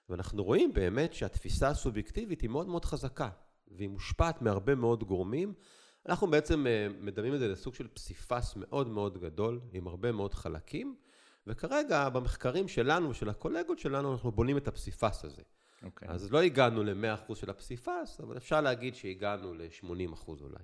ואנחנו 0.09 0.43
רואים 0.43 0.73
באמת 0.73 1.13
שהתפיסה 1.13 1.67
הסובייקטיבית 1.69 2.41
היא 2.41 2.49
מאוד 2.49 2.67
מאוד 2.67 2.85
חזקה, 2.85 3.29
והיא 3.67 3.89
מושפעת 3.89 4.41
מהרבה 4.41 4.75
מאוד 4.75 5.03
גורמים. 5.03 5.53
אנחנו 6.09 6.27
בעצם 6.27 6.67
אה, 6.67 6.87
מדמים 6.99 7.33
את 7.33 7.39
זה 7.39 7.47
לסוג 7.47 7.73
של 7.73 7.87
פסיפס 7.87 8.53
מאוד 8.55 8.87
מאוד 8.87 9.21
גדול, 9.21 9.61
עם 9.73 9.87
הרבה 9.87 10.11
מאוד 10.11 10.33
חלקים, 10.33 10.95
וכרגע 11.47 12.09
במחקרים 12.09 12.67
שלנו 12.67 13.09
ושל 13.09 13.29
הקולגות 13.29 13.79
שלנו, 13.79 14.13
אנחנו 14.13 14.31
בונים 14.31 14.57
את 14.57 14.67
הפסיפס 14.67 15.25
הזה. 15.25 15.41
Okay. 15.41 15.85
אוקיי. 15.85 16.07
אז 16.09 16.31
לא 16.31 16.41
הגענו 16.41 16.83
ל-100% 16.83 17.35
של 17.35 17.49
הפסיפס, 17.49 18.19
אבל 18.19 18.37
אפשר 18.37 18.61
להגיד 18.61 18.95
שהגענו 18.95 19.53
ל-80% 19.53 20.27
אולי. 20.27 20.63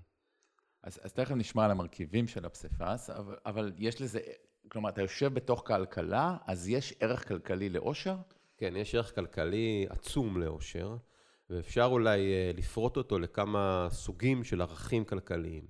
אז, 0.83 0.99
אז 1.03 1.13
תכף 1.13 1.35
נשמע 1.35 1.65
על 1.65 1.71
המרכיבים 1.71 2.27
של 2.27 2.45
הפסיפס, 2.45 3.09
אבל, 3.09 3.35
אבל 3.45 3.73
יש 3.77 4.01
לזה, 4.01 4.19
כלומר, 4.67 4.89
אתה 4.89 5.01
יושב 5.01 5.33
בתוך 5.33 5.63
כלכלה, 5.67 6.37
אז 6.45 6.69
יש 6.69 6.93
ערך 6.99 7.27
כלכלי 7.27 7.69
לאושר? 7.69 8.15
כן, 8.57 8.75
יש 8.75 8.95
ערך 8.95 9.15
כלכלי 9.15 9.85
עצום 9.89 10.37
לאושר, 10.37 10.97
ואפשר 11.49 11.87
אולי 11.91 12.19
אה, 12.19 12.51
לפרוט 12.55 12.97
אותו 12.97 13.19
לכמה 13.19 13.87
סוגים 13.91 14.43
של 14.43 14.61
ערכים 14.61 15.05
כלכליים. 15.05 15.63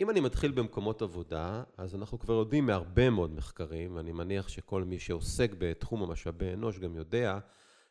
אם 0.00 0.10
אני 0.10 0.20
מתחיל 0.20 0.52
במקומות 0.52 1.02
עבודה, 1.02 1.62
אז 1.76 1.94
אנחנו 1.94 2.18
כבר 2.18 2.34
יודעים 2.34 2.66
מהרבה 2.66 3.10
מאוד 3.10 3.34
מחקרים, 3.34 3.96
ואני 3.96 4.12
מניח 4.12 4.48
שכל 4.48 4.84
מי 4.84 4.98
שעוסק 4.98 5.50
בתחום 5.58 6.02
המשאבי 6.02 6.52
אנוש 6.52 6.78
גם 6.78 6.96
יודע, 6.96 7.38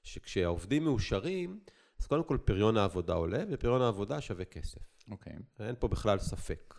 שכשהעובדים 0.04 0.84
מאושרים, 0.84 1.60
אז 2.00 2.08
קודם 2.08 2.24
כל 2.24 2.38
פריון 2.46 2.78
העבודה 2.78 3.14
עולה, 3.14 3.44
ופריון 3.52 3.82
העבודה 3.82 4.22
שווה 4.22 4.46
כסף. 4.46 4.82
אוקיי. 5.12 5.34
Okay. 5.34 5.64
אין 5.64 5.76
פה 5.80 5.88
בכלל 5.88 6.20
ספק. 6.20 6.74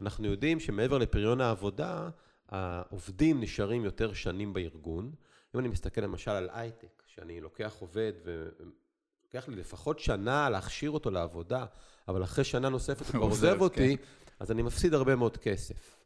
אנחנו 0.00 0.26
יודעים 0.26 0.60
שמעבר 0.60 0.98
לפריון 0.98 1.40
העבודה, 1.40 2.10
העובדים 2.48 3.40
נשארים 3.40 3.84
יותר 3.84 4.12
שנים 4.12 4.52
בארגון. 4.52 5.12
אם 5.54 5.60
אני 5.60 5.68
מסתכל 5.68 6.00
למשל 6.00 6.30
על 6.30 6.48
הייטק, 6.52 7.02
שאני 7.06 7.40
לוקח 7.40 7.74
עובד 7.78 8.12
ולוקח 8.24 9.48
לי 9.48 9.56
לפחות 9.56 9.98
שנה 9.98 10.50
להכשיר 10.50 10.90
אותו 10.90 11.10
לעבודה, 11.10 11.66
אבל 12.08 12.24
אחרי 12.24 12.44
שנה 12.44 12.68
נוספת 12.68 13.06
הוא 13.06 13.12
כבר 13.12 13.22
עוזב 13.22 13.60
אותי, 13.60 13.96
כן. 13.96 14.02
אז 14.40 14.50
אני 14.50 14.62
מפסיד 14.62 14.94
הרבה 14.94 15.16
מאוד 15.16 15.36
כסף. 15.36 15.96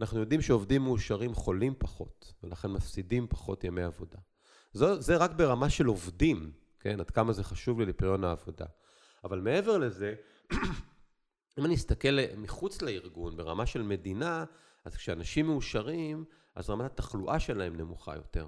אנחנו 0.00 0.20
יודעים 0.20 0.42
שעובדים 0.42 0.82
מאושרים 0.82 1.34
חולים 1.34 1.74
פחות, 1.78 2.34
ולכן 2.42 2.68
מפסידים 2.68 3.26
פחות 3.28 3.64
ימי 3.64 3.82
עבודה. 3.82 4.18
זו, 4.72 5.00
זה 5.00 5.16
רק 5.16 5.30
ברמה 5.30 5.70
של 5.70 5.86
עובדים, 5.86 6.52
כן? 6.80 7.00
עד 7.00 7.10
כמה 7.10 7.32
זה 7.32 7.44
חשוב 7.44 7.80
לי 7.80 7.86
לפריון 7.86 8.24
העבודה. 8.24 8.66
אבל 9.24 9.40
מעבר 9.40 9.78
לזה, 9.78 10.14
אם 11.58 11.64
אני 11.64 11.74
אסתכל 11.74 12.18
מחוץ 12.36 12.82
לארגון, 12.82 13.36
ברמה 13.36 13.66
של 13.66 13.82
מדינה, 13.82 14.44
אז 14.84 14.96
כשאנשים 14.96 15.46
מאושרים, 15.46 16.24
אז 16.54 16.70
רמת 16.70 16.92
התחלואה 16.92 17.40
שלהם 17.40 17.76
נמוכה 17.76 18.16
יותר. 18.16 18.46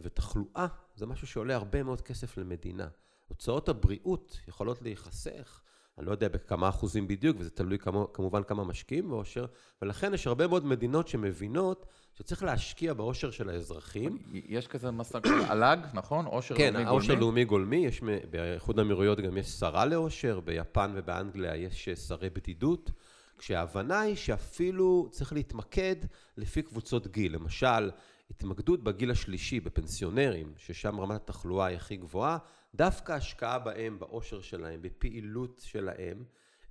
ותחלואה 0.00 0.66
זה 0.94 1.06
משהו 1.06 1.26
שעולה 1.26 1.54
הרבה 1.54 1.82
מאוד 1.82 2.00
כסף 2.00 2.38
למדינה. 2.38 2.88
הוצאות 3.28 3.68
הבריאות 3.68 4.38
יכולות 4.48 4.82
להיחסך, 4.82 5.60
אני 5.98 6.06
לא 6.06 6.10
יודע 6.10 6.28
בכמה 6.28 6.68
אחוזים 6.68 7.08
בדיוק, 7.08 7.36
וזה 7.40 7.50
תלוי 7.50 7.78
כמו, 7.78 8.12
כמובן 8.12 8.42
כמה 8.42 8.64
משקיעים 8.64 9.08
באושר, 9.08 9.46
ולכן 9.82 10.14
יש 10.14 10.26
הרבה 10.26 10.46
מאוד 10.46 10.66
מדינות 10.66 11.08
שמבינות 11.08 11.86
שצריך 12.14 12.42
להשקיע 12.42 12.94
באושר 12.94 13.30
של 13.30 13.50
האזרחים. 13.50 14.18
יש 14.32 14.66
כזה 14.66 14.90
מסע 14.90 15.18
על"ג, 15.48 15.78
נכון? 15.94 16.26
עושר 16.26 16.56
כן, 16.56 16.62
לאומי 16.62 16.72
גולמי? 16.72 16.84
כן, 16.84 16.88
העושר 16.88 17.14
לאומי 17.14 17.44
גולמי, 17.44 17.76
יש, 17.76 18.00
באיחוד 18.30 18.78
האמירויות 18.78 19.20
גם 19.20 19.36
יש 19.36 19.46
שרה 19.46 19.86
לאושר, 19.86 20.40
ביפן 20.40 20.92
ובאנגליה 20.94 21.56
יש 21.56 21.88
שרי 21.88 22.30
בדידות, 22.30 22.90
כשההבנה 23.38 24.00
היא 24.00 24.16
שאפילו 24.16 25.08
צריך 25.10 25.32
להתמקד 25.32 25.96
לפי 26.36 26.62
קבוצות 26.62 27.06
גיל. 27.06 27.34
למשל, 27.34 27.90
התמקדות 28.30 28.84
בגיל 28.84 29.10
השלישי, 29.10 29.60
בפנסיונרים, 29.60 30.52
ששם 30.56 31.00
רמת 31.00 31.20
התחלואה 31.30 31.66
היא 31.66 31.76
הכי 31.76 31.96
גבוהה, 31.96 32.38
דווקא 32.74 33.12
השקעה 33.12 33.58
בהם, 33.58 33.98
באושר 33.98 34.40
שלהם, 34.40 34.82
בפעילות 34.82 35.60
שלהם, 35.64 36.24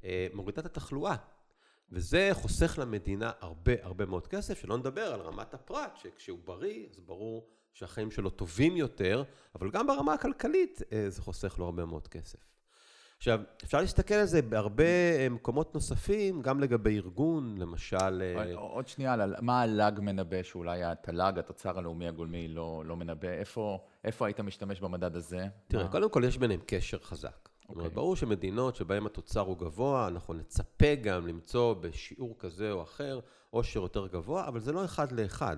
אה, 0.04 0.28
מורידה 0.34 0.62
את 0.62 0.66
התחלואה. 0.66 1.16
וזה 1.92 2.30
חוסך 2.34 2.80
למדינה 2.82 3.32
הרבה 3.40 3.74
הרבה 3.82 4.06
מאוד 4.06 4.28
כסף, 4.28 4.60
שלא 4.60 4.78
נדבר 4.78 5.14
על 5.14 5.22
רמת 5.22 5.54
הפרט, 5.54 5.98
שכשהוא 5.98 6.40
בריא, 6.46 6.86
אז 6.90 7.00
ברור 7.00 7.50
שהחיים 7.74 8.12
שלו 8.12 8.30
טובים 8.30 8.78
יותר, 8.78 9.24
אבל 9.56 9.72
גם 9.72 9.88
ברמה 9.88 10.14
הכלכלית 10.14 10.82
אה, 10.92 11.10
זה 11.10 11.22
חוסך 11.22 11.60
לו 11.60 11.66
הרבה 11.66 11.86
מאוד 11.86 12.08
כסף. 12.08 12.40
עכשיו, 13.17 13.39
אפשר 13.63 13.81
להסתכל 13.81 14.13
על 14.13 14.25
זה 14.25 14.41
בהרבה 14.41 14.83
אה, 14.83 15.27
מקומות 15.29 15.75
נוספים, 15.75 16.41
גם 16.41 16.59
לגבי 16.59 16.97
ארגון, 16.97 17.57
למשל... 17.57 18.21
אה, 18.21 18.53
עוד 18.55 18.88
שנייה, 18.88 19.15
מה 19.41 19.62
הלאג 19.62 20.00
מנבא, 20.00 20.43
שאולי 20.43 20.83
התל"ג, 20.83 21.39
התוצר 21.39 21.77
הלאומי 21.77 22.07
הגולמי, 22.07 22.47
לא, 22.47 22.83
לא 22.86 22.95
מנבא. 22.95 23.27
איפה, 23.27 23.79
איפה 24.03 24.25
היית 24.25 24.39
משתמש 24.39 24.79
במדד 24.79 25.15
הזה? 25.15 25.45
תראה, 25.67 25.83
מה? 25.83 25.91
קודם 25.91 26.09
כל 26.09 26.24
יש 26.27 26.38
ביניהם 26.38 26.59
קשר 26.65 27.00
חזק. 27.00 27.50
זאת 27.62 27.69
אומרת, 27.69 27.86
אוקיי. 27.86 27.95
ברור 27.95 28.15
שמדינות 28.15 28.75
שבהן 28.75 29.05
התוצר 29.05 29.41
הוא 29.41 29.57
גבוה, 29.57 30.07
אנחנו 30.07 30.33
נצפה 30.33 30.95
גם 30.95 31.27
למצוא 31.27 31.74
בשיעור 31.74 32.36
כזה 32.39 32.71
או 32.71 32.83
אחר 32.83 33.19
עושר 33.50 33.79
יותר 33.79 34.07
גבוה, 34.07 34.47
אבל 34.47 34.59
זה 34.59 34.71
לא 34.71 34.86
אחד 34.86 35.12
לאחד. 35.12 35.57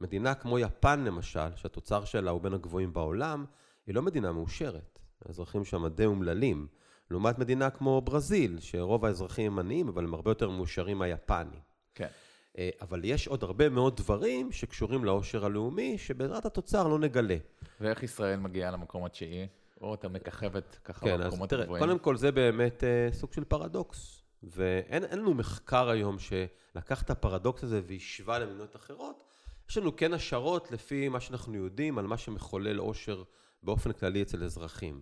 מדינה 0.00 0.34
כמו 0.34 0.58
יפן 0.58 1.04
למשל, 1.04 1.56
שהתוצר 1.56 2.04
שלה 2.04 2.30
הוא 2.30 2.40
בין 2.40 2.54
הגבוהים 2.54 2.92
בעולם, 2.92 3.44
היא 3.86 3.94
לא 3.94 4.02
מדינה 4.02 4.32
מאושרת. 4.32 4.98
האזרחים 5.24 5.64
שם 5.64 5.86
די 5.86 6.06
אומללים. 6.06 6.66
לעומת 7.14 7.38
מדינה 7.38 7.70
כמו 7.70 8.00
ברזיל, 8.00 8.56
שרוב 8.60 9.04
האזרחים 9.04 9.52
הם 9.52 9.58
עניים, 9.58 9.88
אבל 9.88 10.04
הם 10.04 10.14
הרבה 10.14 10.30
יותר 10.30 10.50
מאושרים 10.50 10.98
מהיפנים. 10.98 11.60
כן. 11.94 12.08
אה, 12.58 12.70
אבל 12.80 13.00
יש 13.04 13.28
עוד 13.28 13.42
הרבה 13.42 13.68
מאוד 13.68 13.96
דברים 13.96 14.52
שקשורים 14.52 15.04
לעושר 15.04 15.44
הלאומי, 15.44 15.98
שבעזרת 15.98 16.46
התוצר 16.46 16.88
לא 16.88 16.98
נגלה. 16.98 17.36
ואיך 17.80 18.02
ישראל 18.02 18.38
מגיעה 18.38 18.70
למקום 18.70 19.04
התשיעי? 19.04 19.46
או 19.80 19.94
אתה 19.94 20.08
מככבת 20.08 20.78
ככה 20.84 21.00
כן, 21.00 21.18
במקומות 21.20 21.52
הגבוהים? 21.52 21.68
כן, 21.68 21.74
אז 21.74 21.78
תראה, 21.78 21.86
קודם 21.86 21.98
כל 21.98 22.16
זה 22.16 22.32
באמת 22.32 22.84
אה, 22.84 23.08
סוג 23.12 23.32
של 23.32 23.44
פרדוקס. 23.44 24.22
ואין 24.42 25.02
לנו 25.12 25.34
מחקר 25.34 25.88
היום 25.88 26.16
שלקח 26.18 27.02
את 27.02 27.10
הפרדוקס 27.10 27.64
הזה 27.64 27.80
והשווה 27.86 28.38
למדינות 28.38 28.76
אחרות. 28.76 29.24
יש 29.70 29.78
לנו 29.78 29.96
כן 29.96 30.14
השערות 30.14 30.72
לפי 30.72 31.08
מה 31.08 31.20
שאנחנו 31.20 31.54
יודעים 31.54 31.98
על 31.98 32.06
מה 32.06 32.16
שמחולל 32.16 32.78
עושר 32.78 33.22
באופן 33.62 33.92
כללי 33.92 34.22
אצל 34.22 34.44
אזרחים. 34.44 35.00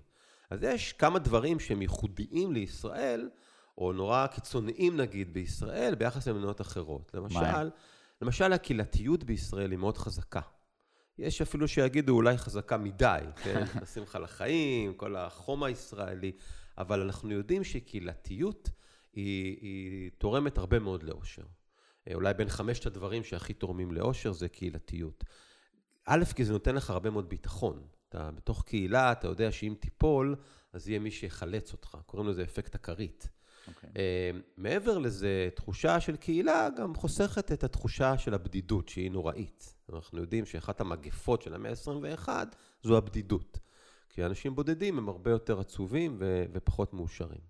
אז 0.52 0.62
יש 0.62 0.92
כמה 0.92 1.18
דברים 1.18 1.60
שהם 1.60 1.82
ייחודיים 1.82 2.52
לישראל, 2.52 3.30
או 3.78 3.92
נורא 3.92 4.26
קיצוניים 4.26 4.96
נגיד 4.96 5.32
בישראל, 5.32 5.94
ביחס 5.94 6.28
למדינות 6.28 6.60
אחרות. 6.60 7.10
למשל, 7.14 7.70
למשל 8.22 8.52
הקהילתיות 8.52 9.24
בישראל 9.24 9.70
היא 9.70 9.78
מאוד 9.78 9.98
חזקה. 9.98 10.40
יש 11.18 11.42
אפילו 11.42 11.68
שיגידו 11.68 12.14
אולי 12.14 12.38
חזקה 12.38 12.76
מדי, 12.76 13.20
כן? 13.44 13.64
נשים 13.82 14.02
לך 14.02 14.18
לחיים, 14.22 14.94
כל 14.94 15.16
החום 15.16 15.62
הישראלי, 15.62 16.32
אבל 16.78 17.00
אנחנו 17.00 17.30
יודעים 17.30 17.64
שקהילתיות 17.64 18.70
היא, 19.12 19.56
היא 19.60 20.10
תורמת 20.18 20.58
הרבה 20.58 20.78
מאוד 20.78 21.02
לאושר. 21.02 21.44
אה, 22.08 22.14
אולי 22.14 22.34
בין 22.34 22.48
חמשת 22.48 22.86
הדברים 22.86 23.24
שהכי 23.24 23.52
תורמים 23.52 23.92
לאושר 23.92 24.32
זה 24.32 24.48
קהילתיות. 24.48 25.24
א', 26.06 26.24
כי 26.36 26.44
זה 26.44 26.52
נותן 26.52 26.74
לך 26.74 26.90
הרבה 26.90 27.10
מאוד 27.10 27.28
ביטחון. 27.28 27.82
אתה 28.12 28.30
בתוך 28.30 28.62
קהילה, 28.62 29.12
אתה 29.12 29.28
יודע 29.28 29.52
שאם 29.52 29.74
תיפול, 29.80 30.36
אז 30.72 30.88
יהיה 30.88 30.98
מי 30.98 31.10
שיחלץ 31.10 31.72
אותך. 31.72 31.96
קוראים 32.06 32.28
לזה 32.28 32.42
אפקט 32.42 32.74
הכרית. 32.74 33.28
Okay. 33.28 33.68
אוקיי. 33.68 33.90
Uh, 33.90 34.36
מעבר 34.56 34.98
לזה, 34.98 35.48
תחושה 35.54 36.00
של 36.00 36.16
קהילה 36.16 36.68
גם 36.76 36.94
חוסכת 36.94 37.52
את 37.52 37.64
התחושה 37.64 38.18
של 38.18 38.34
הבדידות, 38.34 38.88
שהיא 38.88 39.10
נוראית. 39.10 39.74
אנחנו 39.92 40.20
יודעים 40.20 40.46
שאחת 40.46 40.80
המגפות 40.80 41.42
של 41.42 41.54
המאה 41.54 41.70
ה-21 41.70 42.28
זו 42.82 42.96
הבדידות. 42.96 43.58
כי 44.08 44.24
אנשים 44.24 44.54
בודדים 44.54 44.98
הם 44.98 45.08
הרבה 45.08 45.30
יותר 45.30 45.60
עצובים 45.60 46.16
ו- 46.18 46.44
ופחות 46.52 46.94
מאושרים. 46.94 47.40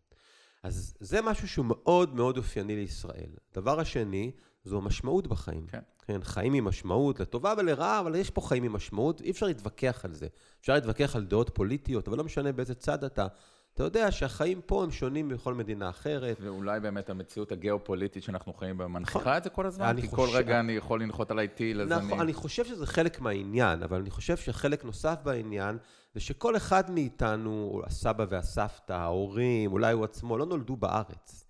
אז 0.63 0.95
זה 1.01 1.23
משהו 1.23 1.49
שהוא 1.49 1.67
מאוד 1.69 2.15
מאוד 2.15 2.37
אופייני 2.37 2.77
לישראל. 2.77 3.31
דבר 3.55 3.81
השני, 3.81 4.33
זו 4.65 4.77
המשמעות 4.79 5.27
בחיים. 5.27 5.67
כן. 5.67 5.81
כן, 6.07 6.23
חיים 6.23 6.55
עם 6.55 6.65
משמעות, 6.65 7.21
לטובה 7.21 7.55
ולרעה, 7.59 8.01
אבל 8.01 8.15
יש 8.15 8.31
פה 8.31 8.41
חיים 8.41 8.63
עם 8.63 8.73
משמעות, 8.73 9.21
אי 9.21 9.31
אפשר 9.31 9.47
להתווכח 9.47 10.05
על 10.05 10.15
זה. 10.15 10.27
אפשר 10.61 10.75
להתווכח 10.75 11.17
על 11.17 11.25
דעות 11.25 11.51
פוליטיות, 11.55 12.09
אבל 12.09 12.19
לא 12.19 12.25
משנה 12.25 12.53
באיזה 12.53 12.75
צד 12.75 13.05
אתה. 13.05 13.27
אתה 13.75 13.83
יודע 13.83 14.11
שהחיים 14.11 14.61
פה 14.67 14.83
הם 14.83 14.91
שונים 14.91 15.29
מכל 15.29 15.55
מדינה 15.55 15.89
אחרת. 15.89 16.37
ואולי 16.41 16.81
באמת 16.81 17.11
המציאות 17.11 17.53
הגיאופוליטית 17.53 18.23
שאנחנו 18.23 18.53
חיים 18.53 18.79
בה 18.79 18.87
מנכיחה 18.89 19.21
נכון. 19.21 19.37
את 19.37 19.45
זה 19.45 19.51
כל 19.51 19.67
הזמן? 19.67 20.01
כי 20.01 20.09
חושב... 20.09 20.17
כל 20.17 20.37
רגע 20.37 20.61
אני 20.61 20.73
יכול 20.73 21.03
לנחות 21.03 21.31
עליי 21.31 21.49
טיל, 21.49 21.81
אז 21.81 21.89
נכון, 21.89 22.13
אני... 22.13 22.21
אני 22.21 22.33
חושב 22.33 22.65
שזה 22.65 22.87
חלק 22.87 23.21
מהעניין, 23.21 23.83
אבל 23.83 24.01
אני 24.01 24.11
חושב 24.11 24.37
שחלק 24.37 24.85
נוסף 24.85 25.19
בעניין, 25.25 25.79
זה 26.15 26.21
שכל 26.21 26.57
אחד 26.57 26.91
מאיתנו, 26.91 27.83
הסבא 27.87 28.25
והסבתא, 28.29 28.93
ההורים, 28.93 29.73
אולי 29.73 29.93
הוא 29.93 30.05
עצמו, 30.05 30.39
לא 30.39 30.47
נולדו 30.47 30.77
בארץ. 30.77 31.47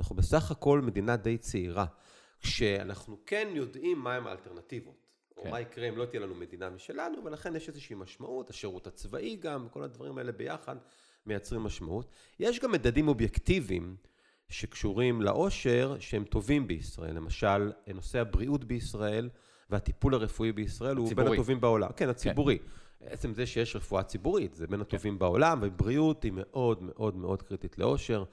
אנחנו 0.00 0.16
בסך 0.16 0.50
הכל 0.50 0.80
מדינה 0.80 1.16
די 1.16 1.38
צעירה. 1.38 1.84
כשאנחנו 2.40 3.18
כן 3.26 3.48
יודעים 3.52 3.98
מהם 3.98 4.26
האלטרנטיבות. 4.26 5.06
כן. 5.36 5.42
או 5.46 5.50
מה 5.50 5.60
יקרה 5.60 5.88
אם 5.88 5.96
לא 5.96 6.04
תהיה 6.04 6.22
לנו 6.22 6.34
מדינה 6.34 6.70
משלנו, 6.70 7.24
ולכן 7.24 7.56
יש 7.56 7.68
איזושהי 7.68 7.96
משמעות, 7.96 8.50
השירות 8.50 8.86
הצבאי 8.86 9.36
גם, 9.36 9.68
כל 9.68 9.82
הדברים 9.82 10.18
האלה 10.18 10.32
ביחד, 10.32 10.76
מייצרים 11.26 11.60
משמעות. 11.60 12.10
יש 12.40 12.60
גם 12.60 12.72
מדדים 12.72 13.08
אובייקטיביים 13.08 13.96
שקשורים 14.48 15.22
לעושר 15.22 15.96
שהם 16.00 16.24
טובים 16.24 16.66
בישראל. 16.66 17.14
למשל, 17.14 17.72
נושא 17.94 18.20
הבריאות 18.20 18.64
בישראל 18.64 19.28
והטיפול 19.70 20.14
הרפואי 20.14 20.52
בישראל 20.52 20.96
הוא 20.96 21.14
בין 21.14 21.26
הטובים 21.26 21.60
בעולם. 21.60 21.88
כן, 21.96 22.08
הציבורי. 22.08 22.58
כן. 22.58 23.06
עצם 23.06 23.34
זה 23.34 23.46
שיש 23.46 23.76
רפואה 23.76 24.02
ציבורית, 24.02 24.54
זה 24.54 24.66
בין 24.66 24.80
הטובים 24.80 25.12
כן. 25.12 25.18
בעולם, 25.18 25.58
ובריאות 25.62 26.22
היא 26.22 26.32
מאוד 26.34 26.82
מאוד 26.82 27.16
מאוד 27.16 27.42
קריטית 27.42 27.78
לעושר. 27.78 28.24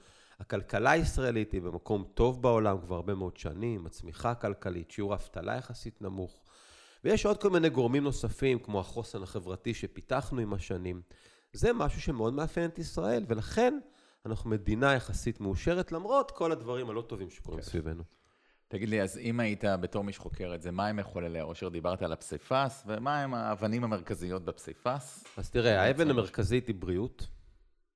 הכלכלה 0.44 0.90
הישראלית 0.90 1.52
היא 1.52 1.62
במקום 1.62 2.04
טוב 2.14 2.42
בעולם 2.42 2.80
כבר 2.80 2.96
הרבה 2.96 3.14
מאוד 3.14 3.36
שנים, 3.36 3.86
הצמיחה 3.86 4.30
הכלכלית, 4.30 4.90
שיעור 4.90 5.12
האבטלה 5.12 5.56
יחסית 5.56 6.02
נמוך. 6.02 6.40
ויש 7.04 7.26
עוד 7.26 7.42
כל 7.42 7.50
מיני 7.50 7.68
גורמים 7.68 8.04
נוספים, 8.04 8.58
כמו 8.58 8.80
החוסן 8.80 9.22
החברתי 9.22 9.74
שפיתחנו 9.74 10.40
עם 10.40 10.54
השנים. 10.54 11.02
זה 11.52 11.72
משהו 11.72 12.00
שמאוד 12.00 12.34
מאפיין 12.34 12.70
את 12.70 12.78
ישראל, 12.78 13.24
ולכן 13.28 13.78
אנחנו 14.26 14.50
מדינה 14.50 14.94
יחסית 14.94 15.40
מאושרת, 15.40 15.92
למרות 15.92 16.30
כל 16.30 16.52
הדברים 16.52 16.90
הלא 16.90 17.00
טובים 17.00 17.30
שקורים 17.30 17.60
כן. 17.60 17.66
סביבנו. 17.66 18.02
תגיד 18.68 18.88
לי, 18.88 19.02
אז 19.02 19.18
אם 19.18 19.40
היית 19.40 19.64
בתור 19.80 20.04
מי 20.04 20.12
שחוקר 20.12 20.54
את 20.54 20.62
זה, 20.62 20.70
מה 20.70 20.86
הם 20.86 20.96
מחוללי 20.96 21.38
העושר? 21.38 21.68
דיברת 21.68 22.02
על 22.02 22.12
הפסיפס, 22.12 22.84
ומה 22.86 23.22
הם 23.22 23.34
האבנים 23.34 23.84
המרכזיות 23.84 24.44
בפסיפס? 24.44 25.24
אז 25.36 25.50
תראה, 25.50 25.82
האבן 25.82 26.10
המרכזית 26.10 26.66
היא 26.66 26.76
בריאות. 26.78 27.26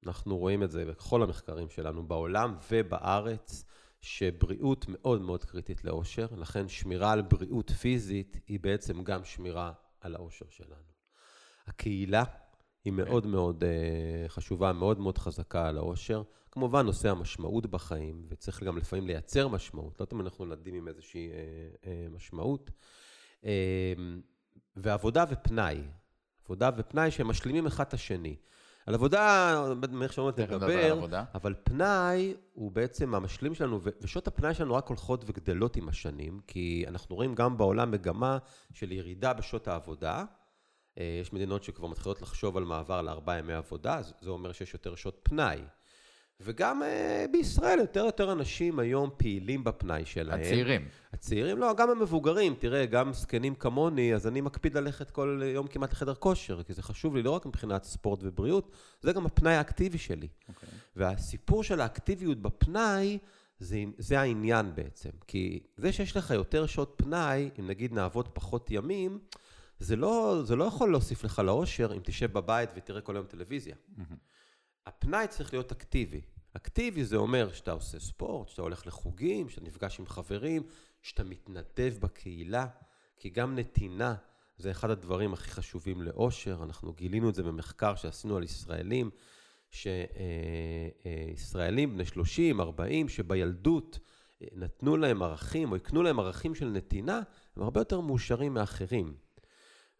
אנחנו 0.06 0.38
רואים 0.38 0.62
את 0.62 0.70
זה 0.70 0.84
בכל 0.84 1.22
המחקרים 1.22 1.68
שלנו 1.68 2.06
בעולם 2.06 2.56
ובארץ, 2.70 3.64
שבריאות 4.00 4.86
מאוד 4.88 5.20
מאוד 5.20 5.44
קריטית 5.44 5.84
לאושר, 5.84 6.26
לכן 6.36 6.68
שמירה 6.68 7.12
על 7.12 7.22
בריאות 7.22 7.70
פיזית 7.70 8.40
היא 8.46 8.60
בעצם 8.60 9.04
גם 9.04 9.24
שמירה 9.24 9.72
על 10.00 10.14
האושר 10.14 10.46
שלנו. 10.48 10.88
הקהילה 11.66 12.24
היא 12.84 12.92
אוקיי. 12.92 13.04
מאוד 13.04 13.26
מאוד 13.26 13.64
uh, 13.64 14.28
חשובה, 14.28 14.72
מאוד 14.72 15.00
מאוד 15.00 15.18
חזקה 15.18 15.68
על 15.68 15.78
האושר. 15.78 16.22
כמובן, 16.50 16.86
נושא 16.86 17.10
המשמעות 17.10 17.66
בחיים, 17.66 18.26
וצריך 18.28 18.62
גם 18.62 18.78
לפעמים 18.78 19.06
לייצר 19.06 19.48
משמעות, 19.48 20.00
לא 20.00 20.06
תמיד 20.06 20.24
אנחנו 20.24 20.44
נולדים 20.44 20.74
עם 20.74 20.88
איזושהי 20.88 21.28
uh, 21.28 21.84
uh, 21.84 22.14
משמעות. 22.14 22.70
Uh, 23.42 23.46
ועבודה 24.76 25.24
ופנאי, 25.30 25.82
עבודה 26.44 26.70
ופנאי 26.76 27.10
שהם 27.10 27.28
משלימים 27.28 27.66
אחד 27.66 27.84
את 27.84 27.94
השני. 27.94 28.36
על 28.88 28.94
עבודה, 28.94 29.54
מאיך 29.92 30.12
שאומרת, 30.12 30.38
נדבר, 30.38 31.06
אבל 31.34 31.54
פנאי 31.64 32.34
הוא 32.52 32.72
בעצם 32.72 33.14
המשלים 33.14 33.54
שלנו, 33.54 33.80
ושעות 34.00 34.28
הפנאי 34.28 34.54
שלנו 34.54 34.74
רק 34.74 34.88
הולכות 34.88 35.24
וגדלות 35.26 35.76
עם 35.76 35.88
השנים, 35.88 36.40
כי 36.46 36.84
אנחנו 36.88 37.16
רואים 37.16 37.34
גם 37.34 37.58
בעולם 37.58 37.90
מגמה 37.90 38.38
של 38.72 38.92
ירידה 38.92 39.32
בשעות 39.32 39.68
העבודה. 39.68 40.24
אה, 40.98 41.18
יש 41.20 41.32
מדינות 41.32 41.64
שכבר 41.64 41.88
מתחילות 41.88 42.22
לחשוב 42.22 42.56
על 42.56 42.64
מעבר 42.64 43.02
לארבעה 43.02 43.38
ימי 43.38 43.52
עבודה, 43.52 44.00
זה 44.20 44.30
אומר 44.30 44.52
שיש 44.52 44.74
יותר 44.74 44.94
שעות 44.94 45.20
פנאי. 45.22 45.60
וגם 46.40 46.82
uh, 46.82 46.86
בישראל 47.32 47.78
יותר 47.78 48.04
יותר 48.04 48.32
אנשים 48.32 48.78
היום 48.78 49.10
פעילים 49.16 49.64
בפנאי 49.64 50.04
שלהם. 50.04 50.40
הצעירים. 50.40 50.88
הצעירים, 51.12 51.58
לא, 51.58 51.74
גם 51.74 51.90
המבוגרים. 51.90 52.54
תראה, 52.58 52.86
גם 52.86 53.12
זקנים 53.12 53.54
כמוני, 53.54 54.14
אז 54.14 54.26
אני 54.26 54.40
מקפיד 54.40 54.74
ללכת 54.74 55.10
כל 55.10 55.42
יום 55.44 55.66
כמעט 55.66 55.92
לחדר 55.92 56.14
כושר, 56.14 56.62
כי 56.62 56.74
זה 56.74 56.82
חשוב 56.82 57.16
לי 57.16 57.22
לא 57.22 57.30
רק 57.30 57.46
מבחינת 57.46 57.84
ספורט 57.84 58.20
ובריאות, 58.22 58.72
זה 59.00 59.12
גם 59.12 59.26
הפנאי 59.26 59.54
האקטיבי 59.54 59.98
שלי. 59.98 60.26
Okay. 60.26 60.48
אוקיי. 60.48 60.68
והסיפור 60.96 61.64
של 61.64 61.80
האקטיביות 61.80 62.42
בפנאי, 62.42 63.18
זה, 63.58 63.84
זה 63.98 64.20
העניין 64.20 64.74
בעצם. 64.74 65.10
כי 65.26 65.60
זה 65.76 65.92
שיש 65.92 66.16
לך 66.16 66.30
יותר 66.30 66.66
שעות 66.66 66.94
פנאי, 66.96 67.50
אם 67.60 67.66
נגיד 67.66 67.92
נעבוד 67.92 68.28
פחות 68.28 68.70
ימים, 68.70 69.18
זה 69.78 69.96
לא, 69.96 70.40
זה 70.44 70.56
לא 70.56 70.64
יכול 70.64 70.90
להוסיף 70.90 71.24
לך 71.24 71.38
לאושר 71.38 71.92
אם 71.92 72.00
תשב 72.04 72.32
בבית 72.32 72.70
ותראה 72.76 73.00
כל 73.00 73.16
היום 73.16 73.26
טלוויזיה. 73.26 73.74
Mm-hmm. 73.74 74.02
הפנאי 74.88 75.28
צריך 75.28 75.52
להיות 75.52 75.72
אקטיבי. 75.72 76.20
אקטיבי 76.52 77.04
זה 77.04 77.16
אומר 77.16 77.52
שאתה 77.52 77.72
עושה 77.72 78.00
ספורט, 78.00 78.48
שאתה 78.48 78.62
הולך 78.62 78.86
לחוגים, 78.86 79.48
שאתה 79.48 79.64
נפגש 79.64 79.98
עם 79.98 80.06
חברים, 80.06 80.62
שאתה 81.02 81.24
מתנדב 81.24 81.94
בקהילה, 82.00 82.66
כי 83.16 83.30
גם 83.30 83.58
נתינה 83.58 84.14
זה 84.58 84.70
אחד 84.70 84.90
הדברים 84.90 85.32
הכי 85.32 85.50
חשובים 85.50 86.02
לאושר. 86.02 86.62
אנחנו 86.62 86.92
גילינו 86.92 87.30
את 87.30 87.34
זה 87.34 87.42
במחקר 87.42 87.94
שעשינו 87.94 88.36
על 88.36 88.42
ישראלים, 88.42 89.10
שישראלים 91.04 91.94
בני 91.94 92.04
30, 92.04 92.60
40, 92.60 93.08
שבילדות 93.08 93.98
אה, 94.42 94.46
נתנו 94.52 94.96
להם 94.96 95.22
ערכים 95.22 95.70
או 95.70 95.76
הקנו 95.76 96.02
להם 96.02 96.20
ערכים 96.20 96.54
של 96.54 96.68
נתינה, 96.68 97.20
הם 97.56 97.62
הרבה 97.62 97.80
יותר 97.80 98.00
מאושרים 98.00 98.54
מאחרים. 98.54 99.14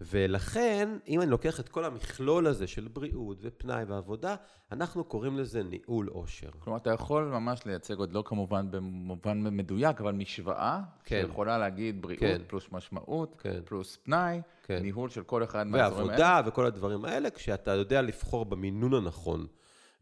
ולכן, 0.00 0.88
אם 1.08 1.20
אני 1.20 1.30
לוקח 1.30 1.60
את 1.60 1.68
כל 1.68 1.84
המכלול 1.84 2.46
הזה 2.46 2.66
של 2.66 2.88
בריאות 2.88 3.38
ופנאי 3.40 3.84
ועבודה, 3.84 4.36
אנחנו 4.72 5.04
קוראים 5.04 5.38
לזה 5.38 5.62
ניהול 5.62 6.08
עושר. 6.08 6.50
כלומר, 6.58 6.78
אתה 6.78 6.90
יכול 6.90 7.24
ממש 7.24 7.66
לייצג 7.66 7.98
עוד 7.98 8.12
לא 8.12 8.22
כמובן 8.26 8.70
במובן 8.70 9.56
מדויק, 9.56 10.00
אבל 10.00 10.12
משוואה, 10.12 10.80
כן. 11.04 11.22
שיכולה 11.26 11.58
להגיד 11.58 12.02
בריאות 12.02 12.20
כן. 12.20 12.40
פלוס 12.46 12.68
משמעות, 12.72 13.34
כן. 13.38 13.60
פלוס 13.64 13.96
פנאי, 13.96 14.40
כן. 14.62 14.82
ניהול 14.82 15.10
של 15.10 15.22
כל 15.22 15.44
אחד 15.44 15.66
מהאזורים 15.66 16.10
האלה. 16.10 16.22
ועבודה 16.24 16.48
וכל 16.48 16.66
הדברים 16.66 17.04
האלה, 17.04 17.30
כשאתה 17.30 17.70
יודע 17.70 18.02
לבחור 18.02 18.44
במינון 18.44 18.94
הנכון, 18.94 19.46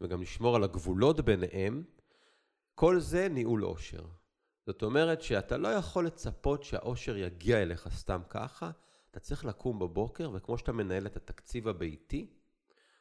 וגם 0.01 0.21
לשמור 0.21 0.55
על 0.55 0.63
הגבולות 0.63 1.21
ביניהם, 1.21 1.83
כל 2.75 2.99
זה 2.99 3.27
ניהול 3.29 3.61
עושר. 3.61 4.03
זאת 4.65 4.83
אומרת 4.83 5.21
שאתה 5.21 5.57
לא 5.57 5.67
יכול 5.67 6.05
לצפות 6.05 6.63
שהעושר 6.63 7.17
יגיע 7.17 7.61
אליך 7.61 7.87
סתם 7.91 8.21
ככה, 8.29 8.71
אתה 9.17 9.25
צריך 9.25 9.45
לקום 9.45 9.79
בבוקר, 9.79 10.31
וכמו 10.33 10.57
שאתה 10.57 10.71
מנהל 10.71 11.05
את 11.05 11.15
התקציב 11.15 11.67
הביתי, 11.67 12.33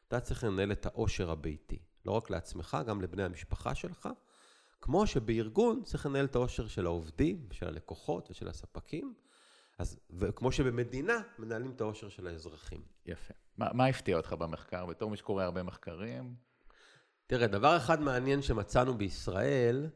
אתה 0.08 0.20
צריך 0.20 0.44
לנהל 0.44 0.72
את 0.72 0.86
העושר 0.86 1.30
הביתי. 1.30 1.78
לא 2.04 2.12
רק 2.12 2.30
לעצמך, 2.30 2.76
גם 2.86 3.02
לבני 3.02 3.22
המשפחה 3.22 3.74
שלך. 3.74 4.08
כמו 4.80 5.06
שבארגון 5.06 5.82
צריך 5.84 6.06
לנהל 6.06 6.24
את 6.24 6.34
העושר 6.34 6.66
של 6.66 6.86
העובדים, 6.86 7.48
של 7.50 7.68
הלקוחות 7.68 8.30
ושל 8.30 8.48
הספקים. 8.48 9.14
אז, 9.78 9.98
וכמו 10.10 10.52
שבמדינה 10.52 11.20
מנהלים 11.38 11.70
את 11.70 11.80
העושר 11.80 12.08
של 12.08 12.26
האזרחים. 12.26 12.82
יפה. 13.06 13.34
מה, 13.56 13.72
מה 13.72 13.86
הפתיע 13.86 14.16
אותך 14.16 14.32
במחקר? 14.32 14.86
בתור 14.86 15.10
מי 15.10 15.16
שקורא 15.16 15.44
הרבה 15.44 15.62
מחקרים? 15.62 16.34
תראה, 17.26 17.46
דבר 17.46 17.76
אחד 17.76 18.00
מעניין 18.00 18.42
שמצאנו 18.42 18.98
בישראל, 18.98 19.90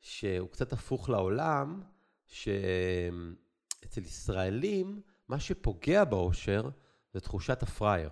שהוא 0.00 0.48
קצת 0.48 0.72
הפוך 0.72 1.08
לעולם, 1.08 1.82
שאצל 2.26 4.02
ישראלים, 4.02 5.02
מה 5.28 5.40
שפוגע 5.40 6.04
באושר 6.04 6.68
זה 7.12 7.20
תחושת 7.20 7.62
הפראייר. 7.62 8.10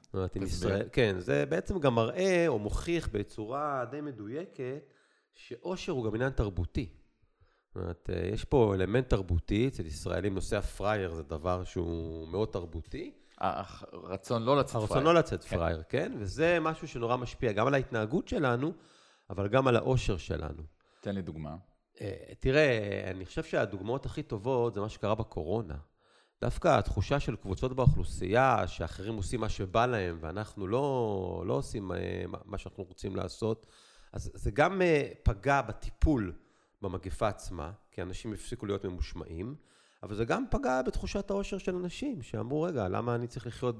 זאת 0.00 0.14
אומרת, 0.14 0.36
עם 0.36 0.42
ישראל, 0.42 0.88
כן, 0.92 1.16
זה 1.18 1.46
בעצם 1.46 1.78
גם 1.78 1.94
מראה 1.94 2.48
או 2.48 2.58
מוכיח 2.58 3.08
בצורה 3.12 3.84
די 3.90 4.00
מדויקת 4.00 4.92
שאושר 5.34 5.92
הוא 5.92 6.04
גם 6.04 6.14
עניין 6.14 6.30
תרבותי. 6.30 6.88
זאת 7.66 7.76
אומרת, 7.76 8.10
אה, 8.12 8.28
יש 8.28 8.44
פה 8.44 8.74
אלמנט 8.74 9.08
תרבותי, 9.08 9.68
אצל 9.68 9.86
ישראלים 9.86 10.34
נושא 10.34 10.56
הפראייר 10.56 11.14
זה 11.14 11.22
דבר 11.22 11.64
שהוא 11.64 12.28
מאוד 12.28 12.48
תרבותי. 12.48 13.12
הרצון 13.38 14.42
לא 14.42 14.56
לצאת 14.56 14.72
פראייר. 14.72 14.92
הרצון 14.92 15.04
לא 15.04 15.14
לצאת 15.14 15.44
כן. 15.44 15.56
פראייר, 15.56 15.82
כן? 15.88 16.12
וזה 16.18 16.58
משהו 16.60 16.88
שנורא 16.88 17.16
משפיע 17.16 17.52
גם 17.52 17.66
על 17.66 17.74
ההתנהגות 17.74 18.28
שלנו, 18.28 18.72
אבל 19.30 19.48
גם 19.48 19.66
על 19.66 19.76
האושר 19.76 20.16
שלנו. 20.16 20.62
תן 21.00 21.14
לי 21.14 21.22
דוגמה. 21.22 21.56
אה, 22.00 22.34
תראה, 22.40 23.00
אני 23.10 23.26
חושב 23.26 23.44
שהדוגמאות 23.44 24.06
הכי 24.06 24.22
טובות 24.22 24.74
זה 24.74 24.80
מה 24.80 24.88
שקרה 24.88 25.14
בקורונה. 25.14 25.76
דווקא 26.42 26.78
התחושה 26.78 27.20
של 27.20 27.36
קבוצות 27.36 27.72
באוכלוסייה, 27.72 28.66
שאחרים 28.66 29.14
עושים 29.14 29.40
מה 29.40 29.48
שבא 29.48 29.86
להם, 29.86 30.18
ואנחנו 30.20 30.66
לא, 30.66 31.44
לא 31.46 31.54
עושים 31.54 31.92
אה, 31.92 32.24
מה 32.44 32.58
שאנחנו 32.58 32.84
רוצים 32.84 33.16
לעשות, 33.16 33.66
אז 34.12 34.30
זה 34.34 34.50
גם 34.50 34.82
אה, 34.82 35.10
פגע 35.22 35.62
בטיפול 35.62 36.32
במגפה 36.82 37.28
עצמה, 37.28 37.72
כי 37.90 38.02
אנשים 38.02 38.32
הפסיקו 38.32 38.66
להיות 38.66 38.84
ממושמעים, 38.84 39.54
אבל 40.02 40.14
זה 40.14 40.24
גם 40.24 40.44
פגע 40.50 40.82
בתחושת 40.82 41.30
העושר 41.30 41.58
של 41.58 41.76
אנשים, 41.76 42.22
שאמרו, 42.22 42.62
רגע, 42.62 42.88
למה 42.88 43.14
אני 43.14 43.26
צריך 43.26 43.46
לחיות 43.46 43.76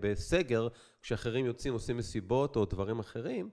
בסגר, 0.00 0.68
כשאחרים 1.02 1.46
יוצאים, 1.46 1.72
עושים 1.72 1.96
מסיבות 1.96 2.56
או 2.56 2.64
דברים 2.64 2.98
אחרים? 2.98 3.50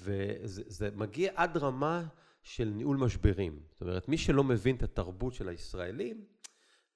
וזה 0.00 0.88
מגיע 0.94 1.32
עד 1.34 1.56
רמה 1.56 2.04
של 2.42 2.64
ניהול 2.74 2.96
משברים. 2.96 3.58
זאת 3.70 3.80
אומרת, 3.80 4.08
מי 4.08 4.18
שלא 4.18 4.44
מבין 4.44 4.76
את 4.76 4.82
התרבות 4.82 5.34
של 5.34 5.48
הישראלים, 5.48 6.24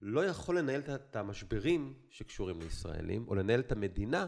לא 0.03 0.25
יכול 0.25 0.59
לנהל 0.59 0.81
את 0.81 1.17
המשברים 1.17 1.95
שקשורים 2.11 2.61
לישראלים, 2.61 3.25
או 3.29 3.35
לנהל 3.35 3.61
את 3.61 3.73
המדינה, 3.73 4.27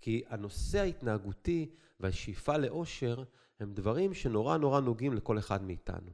כי 0.00 0.22
הנושא 0.28 0.78
ההתנהגותי 0.78 1.70
והשאיפה 2.00 2.56
לאושר 2.56 3.24
הם 3.60 3.72
דברים 3.72 4.14
שנורא 4.14 4.56
נורא 4.56 4.80
נוגעים 4.80 5.14
לכל 5.14 5.38
אחד 5.38 5.62
מאיתנו. 5.62 6.10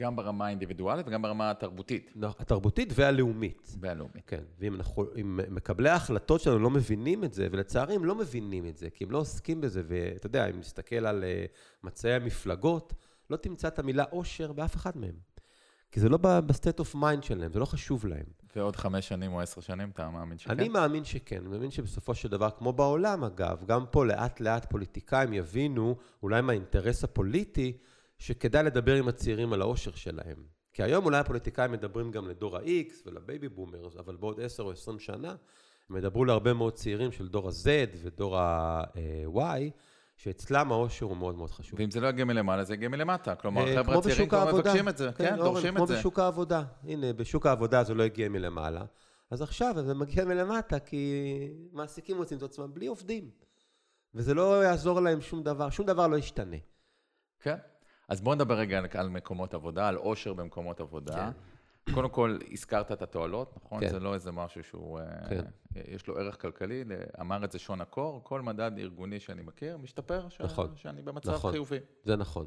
גם 0.00 0.16
ברמה 0.16 0.46
האינדיבידואלית 0.46 1.06
וגם 1.06 1.22
ברמה 1.22 1.50
התרבותית. 1.50 2.12
התרבותית 2.22 2.92
והלאומית. 2.94 3.76
והלאומית. 3.80 4.22
כן, 4.26 4.42
ואם 4.58 4.74
אנחנו, 4.74 5.04
אם 5.20 5.40
מקבלי 5.48 5.88
ההחלטות 5.88 6.40
שלנו 6.40 6.58
לא 6.58 6.70
מבינים 6.70 7.24
את 7.24 7.32
זה, 7.32 7.48
ולצערי 7.52 7.94
הם 7.94 8.04
לא 8.04 8.14
מבינים 8.14 8.66
את 8.66 8.76
זה, 8.76 8.90
כי 8.90 9.04
הם 9.04 9.10
לא 9.10 9.18
עוסקים 9.18 9.60
בזה, 9.60 9.82
ואתה 9.86 10.26
יודע, 10.26 10.50
אם 10.50 10.58
נסתכל 10.58 11.06
על 11.06 11.24
uh, 11.24 11.86
מצעי 11.86 12.14
המפלגות, 12.14 12.92
לא 13.30 13.36
תמצא 13.36 13.68
את 13.68 13.78
המילה 13.78 14.04
אושר 14.12 14.52
באף 14.52 14.76
אחד 14.76 14.96
מהם. 14.96 15.27
כי 15.90 16.00
זה 16.00 16.08
לא 16.08 16.16
ב 16.16 16.26
state 16.26 16.78
of 16.78 16.94
mind 16.94 17.22
שלהם, 17.22 17.52
זה 17.52 17.58
לא 17.58 17.64
חשוב 17.64 18.06
להם. 18.06 18.26
ועוד 18.56 18.76
חמש 18.76 19.08
שנים 19.08 19.32
או 19.32 19.40
עשר 19.40 19.60
שנים, 19.60 19.90
אתה 19.90 20.10
מאמין 20.10 20.38
שכן? 20.38 20.50
אני 20.50 20.68
מאמין 20.68 21.04
שכן, 21.04 21.36
אני 21.36 21.48
מאמין 21.48 21.70
שבסופו 21.70 22.14
של 22.14 22.28
דבר, 22.28 22.50
כמו 22.50 22.72
בעולם 22.72 23.24
אגב, 23.24 23.64
גם 23.66 23.84
פה 23.90 24.06
לאט 24.06 24.40
לאט 24.40 24.70
פוליטיקאים 24.70 25.32
יבינו, 25.32 25.96
אולי 26.22 26.40
מהאינטרס 26.40 27.04
הפוליטי, 27.04 27.76
שכדאי 28.18 28.62
לדבר 28.62 28.94
עם 28.94 29.08
הצעירים 29.08 29.52
על 29.52 29.62
האושר 29.62 29.92
שלהם. 29.94 30.36
כי 30.72 30.82
היום 30.82 31.04
אולי 31.04 31.18
הפוליטיקאים 31.18 31.72
מדברים 31.72 32.10
גם 32.10 32.28
לדור 32.28 32.56
ה-X 32.56 32.92
ול 33.06 33.20
baby 33.20 33.48
boomers, 33.48 33.96
אבל 33.96 34.16
בעוד 34.16 34.40
עשר 34.40 34.62
או 34.62 34.70
עשרים 34.70 34.98
שנה, 34.98 35.34
הם 35.90 35.96
ידברו 35.96 36.24
להרבה 36.24 36.52
מאוד 36.52 36.72
צעירים 36.72 37.12
של 37.12 37.28
דור 37.28 37.48
ה-Z 37.48 37.96
ודור 38.02 38.38
ה-Y, 38.38 39.40
שאצלם 40.18 40.72
העושר 40.72 41.06
הוא 41.06 41.16
מאוד 41.16 41.36
מאוד 41.36 41.50
חשוב. 41.50 41.80
ואם 41.80 41.90
זה 41.90 42.00
לא 42.00 42.08
יגיע 42.08 42.24
מלמעלה, 42.24 42.64
זה 42.64 42.74
יגיע 42.74 42.88
מלמטה. 42.88 43.34
כלומר, 43.34 43.68
אה, 43.68 43.76
חבר'ה 43.76 44.02
צעירים 44.02 44.28
כבר 44.28 44.54
מבקשים 44.54 44.88
את 44.88 44.96
זה, 44.96 45.10
כן, 45.12 45.28
כן 45.28 45.36
דורשים 45.36 45.76
את 45.76 45.86
זה. 45.86 45.86
כמו 45.86 45.98
בשוק 45.98 46.18
העבודה. 46.18 46.62
הנה, 46.84 47.12
בשוק 47.12 47.46
העבודה 47.46 47.84
זה 47.84 47.94
לא 47.94 48.02
הגיע 48.02 48.28
מלמעלה, 48.28 48.84
אז 49.30 49.42
עכשיו 49.42 49.74
זה 49.84 49.94
מגיע 49.94 50.24
מלמטה, 50.24 50.78
כי 50.78 51.24
מעסיקים 51.72 52.16
רוצים 52.16 52.38
את 52.38 52.42
עצמם 52.42 52.74
בלי 52.74 52.86
עובדים. 52.86 53.30
וזה 54.14 54.34
לא 54.34 54.64
יעזור 54.64 55.00
להם 55.00 55.20
שום 55.20 55.42
דבר, 55.42 55.70
שום 55.70 55.86
דבר 55.86 56.06
לא 56.06 56.16
ישתנה. 56.16 56.56
כן. 57.40 57.56
אז 58.08 58.20
בואו 58.20 58.34
נדבר 58.34 58.54
רגע 58.54 58.80
על 58.94 59.08
מקומות 59.08 59.54
עבודה, 59.54 59.88
על 59.88 59.96
עושר 59.96 60.32
במקומות 60.32 60.80
עבודה. 60.80 61.14
כן. 61.14 61.30
קודם 61.94 62.08
כל, 62.08 62.38
הזכרת 62.52 62.92
את 62.92 63.02
התועלות, 63.02 63.56
נכון? 63.64 63.80
כן. 63.80 63.88
זה 63.88 64.00
לא 64.00 64.14
איזה 64.14 64.32
משהו 64.32 64.64
שהוא... 64.64 65.00
כן. 65.28 65.44
אה, 65.76 65.82
יש 65.88 66.06
לו 66.06 66.18
ערך 66.18 66.42
כלכלי, 66.42 66.84
אמר 67.20 67.44
את 67.44 67.52
זה 67.52 67.58
שון 67.58 67.80
הקור, 67.80 68.20
כל 68.24 68.42
מדד 68.42 68.70
ארגוני 68.78 69.20
שאני 69.20 69.42
מכיר 69.42 69.76
משתפר, 69.76 70.28
ש... 70.28 70.40
נכון. 70.40 70.72
שאני 70.76 71.02
במצב 71.02 71.32
נכון. 71.32 71.52
חיובי. 71.52 71.78
זה 72.04 72.16
נכון. 72.16 72.46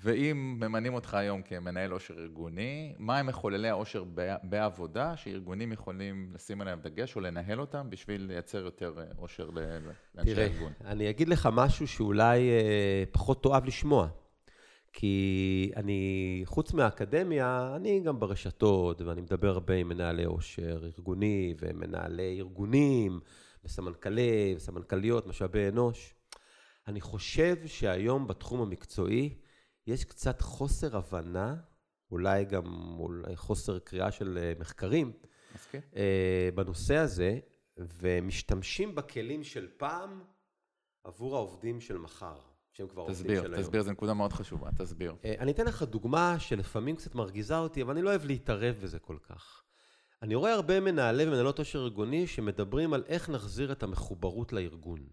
ואם 0.00 0.56
ממנים 0.60 0.94
אותך 0.94 1.14
היום 1.14 1.42
כמנהל 1.42 1.90
עושר 1.90 2.14
ארגוני, 2.14 2.94
מה 2.98 3.18
הם 3.18 3.26
מחוללי 3.26 3.68
העושר 3.68 4.04
בעבודה 4.42 5.16
שארגונים 5.16 5.72
יכולים 5.72 6.30
לשים 6.34 6.60
עליהם 6.60 6.80
דגש 6.80 7.16
או 7.16 7.20
לנהל 7.20 7.60
אותם 7.60 7.90
בשביל 7.90 8.22
לייצר 8.22 8.58
יותר 8.58 8.94
אה, 8.98 9.04
עושר 9.16 9.50
לאנשי 9.50 10.34
תראה, 10.34 10.44
הארגון? 10.44 10.72
אני 10.84 11.10
אגיד 11.10 11.28
לך 11.28 11.48
משהו 11.52 11.88
שאולי 11.88 12.50
אה, 12.50 13.04
פחות 13.12 13.42
תאהב 13.42 13.64
לשמוע. 13.64 14.08
כי 14.96 15.72
אני, 15.76 16.42
חוץ 16.44 16.72
מהאקדמיה, 16.72 17.72
אני 17.76 18.00
גם 18.00 18.20
ברשתות, 18.20 19.00
ואני 19.00 19.20
מדבר 19.20 19.48
הרבה 19.48 19.74
עם 19.74 19.88
מנהלי 19.88 20.24
עושר 20.24 20.80
ארגוני, 20.84 21.54
ומנהלי 21.60 22.38
ארגונים, 22.40 23.20
וסמנכ"לי, 23.64 24.54
וסמנכ"ליות, 24.56 25.26
משאבי 25.26 25.68
אנוש. 25.68 26.14
אני 26.88 27.00
חושב 27.00 27.66
שהיום 27.66 28.26
בתחום 28.26 28.60
המקצועי, 28.60 29.38
יש 29.86 30.04
קצת 30.04 30.40
חוסר 30.40 30.96
הבנה, 30.96 31.56
אולי 32.10 32.44
גם 32.44 32.96
אולי 32.98 33.36
חוסר 33.36 33.78
קריאה 33.78 34.12
של 34.12 34.38
אה, 34.42 34.52
מחקרים, 34.58 35.12
מסכים? 35.54 35.80
אה, 35.96 36.48
בנושא 36.54 36.96
הזה, 36.96 37.38
ומשתמשים 37.76 38.94
בכלים 38.94 39.44
של 39.44 39.68
פעם 39.76 40.24
עבור 41.04 41.36
העובדים 41.36 41.80
של 41.80 41.98
מחר, 41.98 42.38
שהם 42.74 42.88
כבר 42.88 43.02
עובדים 43.02 43.36
של 43.36 43.42
תסביר. 43.42 43.62
תסביר, 43.62 43.82
זו 43.82 43.90
נקודה 43.90 44.14
מאוד 44.14 44.32
חשובה, 44.32 44.70
תסביר. 44.78 45.14
אה, 45.24 45.34
אני 45.38 45.52
אתן 45.52 45.66
לך 45.66 45.82
דוגמה 45.82 46.38
שלפעמים 46.38 46.96
קצת 46.96 47.14
מרגיזה 47.14 47.58
אותי, 47.58 47.82
אבל 47.82 47.92
אני 47.92 48.02
לא 48.02 48.10
אוהב 48.10 48.24
להתערב 48.24 48.76
בזה 48.82 48.98
כל 48.98 49.16
כך. 49.22 49.62
אני 50.22 50.34
רואה 50.34 50.52
הרבה 50.52 50.80
מנהלי 50.80 51.26
ומנהלות 51.26 51.58
עושר 51.58 51.78
ארגוני 51.78 52.26
שמדברים 52.26 52.92
על 52.92 53.04
איך 53.06 53.28
נחזיר 53.28 53.72
את 53.72 53.82
המחוברות 53.82 54.52
לארגון. 54.52 55.06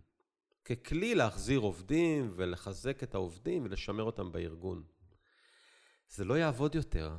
ככלי 0.65 1.15
להחזיר 1.15 1.60
עובדים 1.60 2.32
ולחזק 2.36 3.04
את 3.04 3.15
העובדים 3.15 3.65
ולשמר 3.65 4.04
אותם 4.04 4.32
בארגון. 4.32 4.84
זה 6.10 6.26
לא 6.26 6.34
יעבוד 6.38 6.76
יותר. 6.76 7.15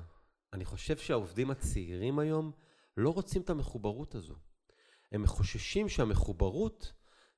אני 0.52 0.64
חושב 0.64 0.96
שהעובדים 0.96 1.50
הצעירים 1.50 2.18
היום 2.18 2.52
לא 2.96 3.10
רוצים 3.10 3.42
את 3.42 3.50
המחוברות 3.50 4.14
הזו. 4.14 4.34
הם 5.12 5.26
חוששים 5.26 5.88
שהמחוברות 5.88 6.92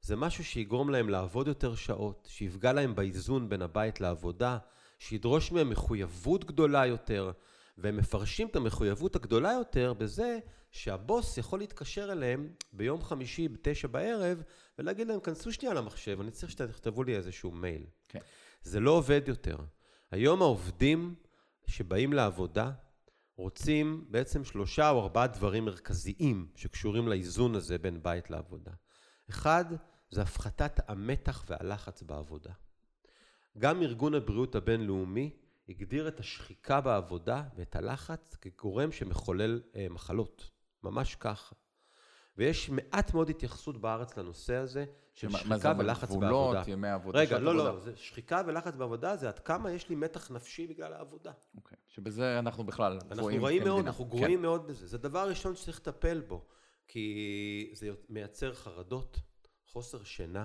זה 0.05 0.17
משהו 0.17 0.45
שיגרום 0.45 0.91
להם 0.91 1.09
לעבוד 1.09 1.49
יותר 1.49 1.75
שעות, 1.75 2.29
שיפגע 2.31 2.73
להם 2.73 2.95
באיזון 2.95 3.49
בין 3.49 3.63
הבית 3.63 4.01
לעבודה, 4.01 4.59
שידרוש 4.99 5.53
מהם 5.53 5.71
מחויבות 5.71 6.45
גדולה 6.45 6.87
יותר, 6.87 7.33
והם 7.79 7.97
מפרשים 7.97 8.49
את 8.49 8.57
המחויבות 8.57 9.17
הגדולה 9.17 9.53
יותר 9.53 9.93
בזה 9.93 10.39
שהבוס 10.71 11.39
יכול 11.39 11.59
להתקשר 11.59 12.13
אליהם 12.13 12.53
ביום 12.73 13.03
חמישי 13.03 13.49
בתשע 13.49 13.89
בערב 13.89 14.43
ולהגיד 14.79 15.09
להם, 15.09 15.21
כנסו 15.21 15.53
שנייה 15.53 15.75
למחשב, 15.75 16.21
אני 16.21 16.31
צריך 16.31 16.53
שתכתבו 16.53 17.03
לי 17.03 17.17
איזשהו 17.17 17.51
מייל. 17.51 17.87
כן. 18.09 18.19
זה 18.63 18.81
לא 18.81 18.91
עובד 18.91 19.23
יותר. 19.27 19.57
היום 20.11 20.43
העובדים 20.43 21.15
שבאים 21.67 22.13
לעבודה 22.13 22.71
רוצים 23.37 24.05
בעצם 24.09 24.45
שלושה 24.45 24.91
או 24.91 25.01
ארבעה 25.01 25.27
דברים 25.27 25.65
מרכזיים 25.65 26.47
שקשורים 26.57 27.09
לאיזון 27.09 27.55
הזה 27.55 27.79
בין 27.79 28.03
בית 28.03 28.31
לעבודה. 28.31 28.73
אחד, 29.31 29.65
זה 30.15 30.23
הפחתת 30.23 30.91
המתח 30.91 31.45
והלחץ 31.49 32.03
בעבודה. 32.03 32.53
גם 33.59 33.83
ארגון 33.83 34.15
הבריאות 34.15 34.55
הבינלאומי 34.55 35.31
הגדיר 35.69 36.09
את 36.09 36.21
השחיקה 36.21 36.81
בעבודה 36.81 37.43
ואת 37.57 37.77
הלחץ 37.77 38.37
כגורם 38.41 38.93
שמחולל 38.93 39.63
אה, 39.77 39.87
מחלות. 39.91 40.51
ממש 40.83 41.15
ככה. 41.15 41.55
ויש 42.39 42.71
מעט 42.71 43.15
מאוד 43.15 43.31
התייחסות 43.31 43.81
בארץ 43.81 44.17
לנושא 44.17 44.55
הזה 44.55 44.85
של 45.15 45.31
שחיקה 45.31 45.75
מה? 45.75 45.81
ולחץ 45.81 46.09
גבולות, 46.09 46.55
בעבודה. 46.55 46.73
ימי 46.73 46.89
עבודה, 46.89 47.19
רגע, 47.19 47.31
שעת 47.31 47.41
לא, 47.41 47.51
עבודה? 47.51 47.73
לא, 47.73 47.81
זה 47.81 47.97
שחיקה 47.97 48.43
ולחץ 48.47 48.77
בעבודה 48.77 49.17
זה 49.17 49.29
עד 49.29 49.39
כמה 49.39 49.71
יש 49.71 49.89
לי 49.89 49.95
מתח 49.95 50.31
נפשי 50.31 50.67
בגלל 50.67 50.93
העבודה. 50.93 51.33
אוקיי. 51.57 51.79
שבזה 51.89 52.39
אנחנו 52.39 52.65
בכלל 52.65 52.99
אנחנו 53.11 53.23
רואים 53.23 53.65
מאוד. 53.65 53.87
אנחנו 53.87 54.05
כן. 54.05 54.17
גרועים 54.17 54.43
מאוד 54.43 54.67
בזה. 54.67 54.87
זה 54.87 54.99
דבר 54.99 55.29
ראשון 55.29 55.57
שצריך 55.57 55.81
לטפל 55.81 56.21
בו, 56.21 56.45
כי 56.89 57.71
זה 57.75 57.91
מייצר 58.09 58.55
חרדות, 58.55 59.21
חוסר 59.75 60.05
שינה, 60.05 60.45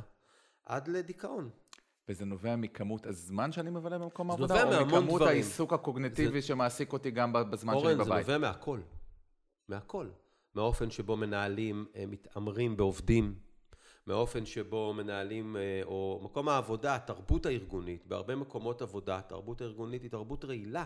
עד 0.66 0.88
לדיכאון. 0.88 1.50
וזה 2.10 2.26
נובע 2.26 2.56
מכמות 2.56 3.06
הזמן 3.06 3.52
שאני 3.52 3.70
מבלה 3.70 3.98
במקום 3.98 4.28
זה 4.28 4.34
העבודה, 4.34 4.80
או 4.80 4.86
מכמות 4.86 5.22
דברים. 5.22 5.28
העיסוק 5.28 5.74
הקוגניטיבי 5.74 6.42
שמעסיק 6.42 6.94
אותי 6.94 7.12
גם 7.12 7.34
בזמן 7.34 7.74
אורן, 7.74 7.98
זה 7.98 8.04
בבית. 8.04 8.20
נובע 8.20 8.38
מהכל. 8.38 8.80
מהכל. 9.68 10.08
מהאופן 10.54 10.92
שבו 10.92 11.18
מנהלים 11.18 11.86
אה, 11.96 12.06
מתעמרים 12.06 12.78
בעובדים, 12.78 13.36
מהאופן 14.06 14.46
שבו 14.46 14.94
מנהלים, 14.94 15.58
אה, 15.58 15.82
או 15.84 16.22
מקום 16.24 16.50
העבודה, 16.50 16.96
התרבות 16.96 17.46
הארגונית, 17.46 18.08
בהרבה 18.08 18.36
מקומות 18.36 18.82
עבודה, 18.82 19.18
התרבות 19.18 19.62
הארגונית 19.62 20.02
היא 20.02 20.12
תרבות 20.12 20.46
רעילה. 20.46 20.86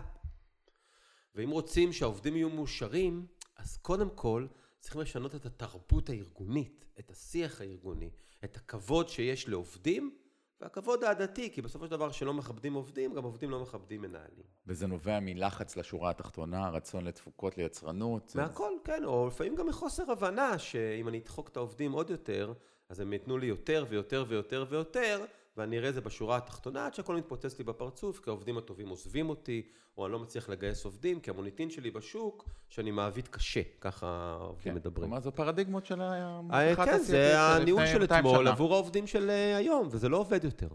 ואם 1.34 1.50
רוצים 1.50 1.92
שהעובדים 1.92 2.36
יהיו 2.36 2.50
מאושרים, 2.50 3.26
אז 3.56 3.76
קודם 3.76 4.10
כל 4.10 4.46
צריכים 4.84 5.00
לשנות 5.00 5.34
את 5.34 5.46
התרבות 5.46 6.08
הארגונית, 6.10 6.84
את 6.98 7.10
השיח 7.10 7.60
הארגוני, 7.60 8.10
את 8.44 8.56
הכבוד 8.56 9.08
שיש 9.08 9.48
לעובדים, 9.48 10.16
והכבוד 10.60 11.04
העדתי, 11.04 11.50
כי 11.52 11.62
בסופו 11.62 11.84
של 11.84 11.90
דבר 11.90 12.10
כשלא 12.10 12.34
מכבדים 12.34 12.74
עובדים, 12.74 13.14
גם 13.14 13.24
עובדים 13.24 13.50
לא 13.50 13.60
מכבדים 13.62 14.02
מנהלים. 14.02 14.44
וזה 14.66 14.86
נובע 14.86 15.20
מלחץ 15.20 15.76
לשורה 15.76 16.10
התחתונה, 16.10 16.70
רצון 16.70 17.04
לתפוקות, 17.04 17.58
ליצרנות. 17.58 18.28
זה- 18.28 18.40
מהכל, 18.42 18.72
כן, 18.84 19.04
או 19.04 19.26
לפעמים 19.26 19.54
גם 19.54 19.66
מחוסר 19.66 20.10
הבנה 20.10 20.58
שאם 20.58 21.08
אני 21.08 21.18
אדחוק 21.18 21.48
את 21.48 21.56
העובדים 21.56 21.92
עוד 21.92 22.10
יותר, 22.10 22.52
אז 22.88 23.00
הם 23.00 23.12
ייתנו 23.12 23.38
לי 23.38 23.46
יותר 23.46 23.84
ויותר 23.88 24.24
ויותר 24.28 24.64
ויותר, 24.68 25.24
ואני 25.56 25.78
אראה 25.78 25.88
את 25.88 25.94
זה 25.94 26.00
בשורה 26.00 26.36
התחתונה, 26.36 26.86
עד 26.86 26.94
שהכל 26.94 27.16
מתפוצץ 27.16 27.58
לי 27.58 27.64
בפרצוף, 27.64 28.20
כי 28.20 28.30
העובדים 28.30 28.58
הטובים 28.58 28.88
עוזבים 28.88 29.28
אותי, 29.28 29.62
או 29.98 30.04
אני 30.06 30.12
לא 30.12 30.18
מצליח 30.18 30.48
לגייס 30.48 30.84
עובדים, 30.84 31.20
כי 31.20 31.30
המוניטין 31.30 31.70
שלי 31.70 31.90
בשוק, 31.90 32.48
שאני 32.68 32.90
מעביד 32.90 33.28
קשה, 33.28 33.60
ככה 33.80 34.06
העובדים 34.40 34.72
כן. 34.72 34.78
מדברים. 34.78 35.08
כלומר, 35.08 35.20
זה 35.22 35.30
פרדיגמות 35.30 35.86
של 35.86 36.02
אה, 36.02 36.24
המהפכה 36.26 36.84
כן, 36.84 36.98
זה 36.98 37.40
הניהול 37.40 37.86
של 37.86 38.04
אתמול. 38.04 38.48
עבור 38.48 38.74
העובדים 38.74 39.06
של 39.06 39.30
אה, 39.30 39.56
היום, 39.56 39.88
וזה 39.90 40.08
לא 40.08 40.16
עובד 40.16 40.44
יותר. 40.44 40.68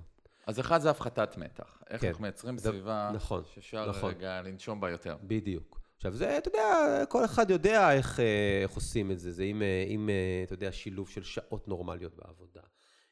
אז 0.48 0.60
אחד 0.60 0.78
זה 0.82 0.90
הפחתת 0.90 1.38
מתח. 1.38 1.82
איך 1.90 2.02
כן. 2.02 2.08
אנחנו 2.08 2.22
מייצרים 2.22 2.58
זה- 2.58 2.70
סביבה 2.70 3.12
נכון, 3.14 3.44
שאפשר 3.54 3.90
נכון. 3.90 4.10
רגע 4.10 4.42
לנשום 4.42 4.80
בה 4.82 4.90
יותר. 4.90 5.18
בדיוק. 5.24 5.80
עכשיו 5.96 6.14
זה, 6.16 6.38
אתה 6.38 6.48
יודע, 6.50 7.04
כל 7.10 7.26
אחד 7.26 7.50
יודע 7.52 7.92
איך, 7.94 8.20
אה, 8.20 8.26
איך 8.64 8.72
עושים 8.72 9.12
את 9.12 9.20
זה. 9.20 9.32
זה 9.32 9.44
עם, 9.44 9.62
אה, 9.62 9.84
עם, 9.88 10.10
אה, 10.10 10.16
אתה 10.44 10.54
יודע, 10.54 10.72
שילוב 10.72 11.10
של 11.10 11.24
שעות 11.24 11.68
נורמליות 11.68 12.16
בעבודה. 12.16 12.62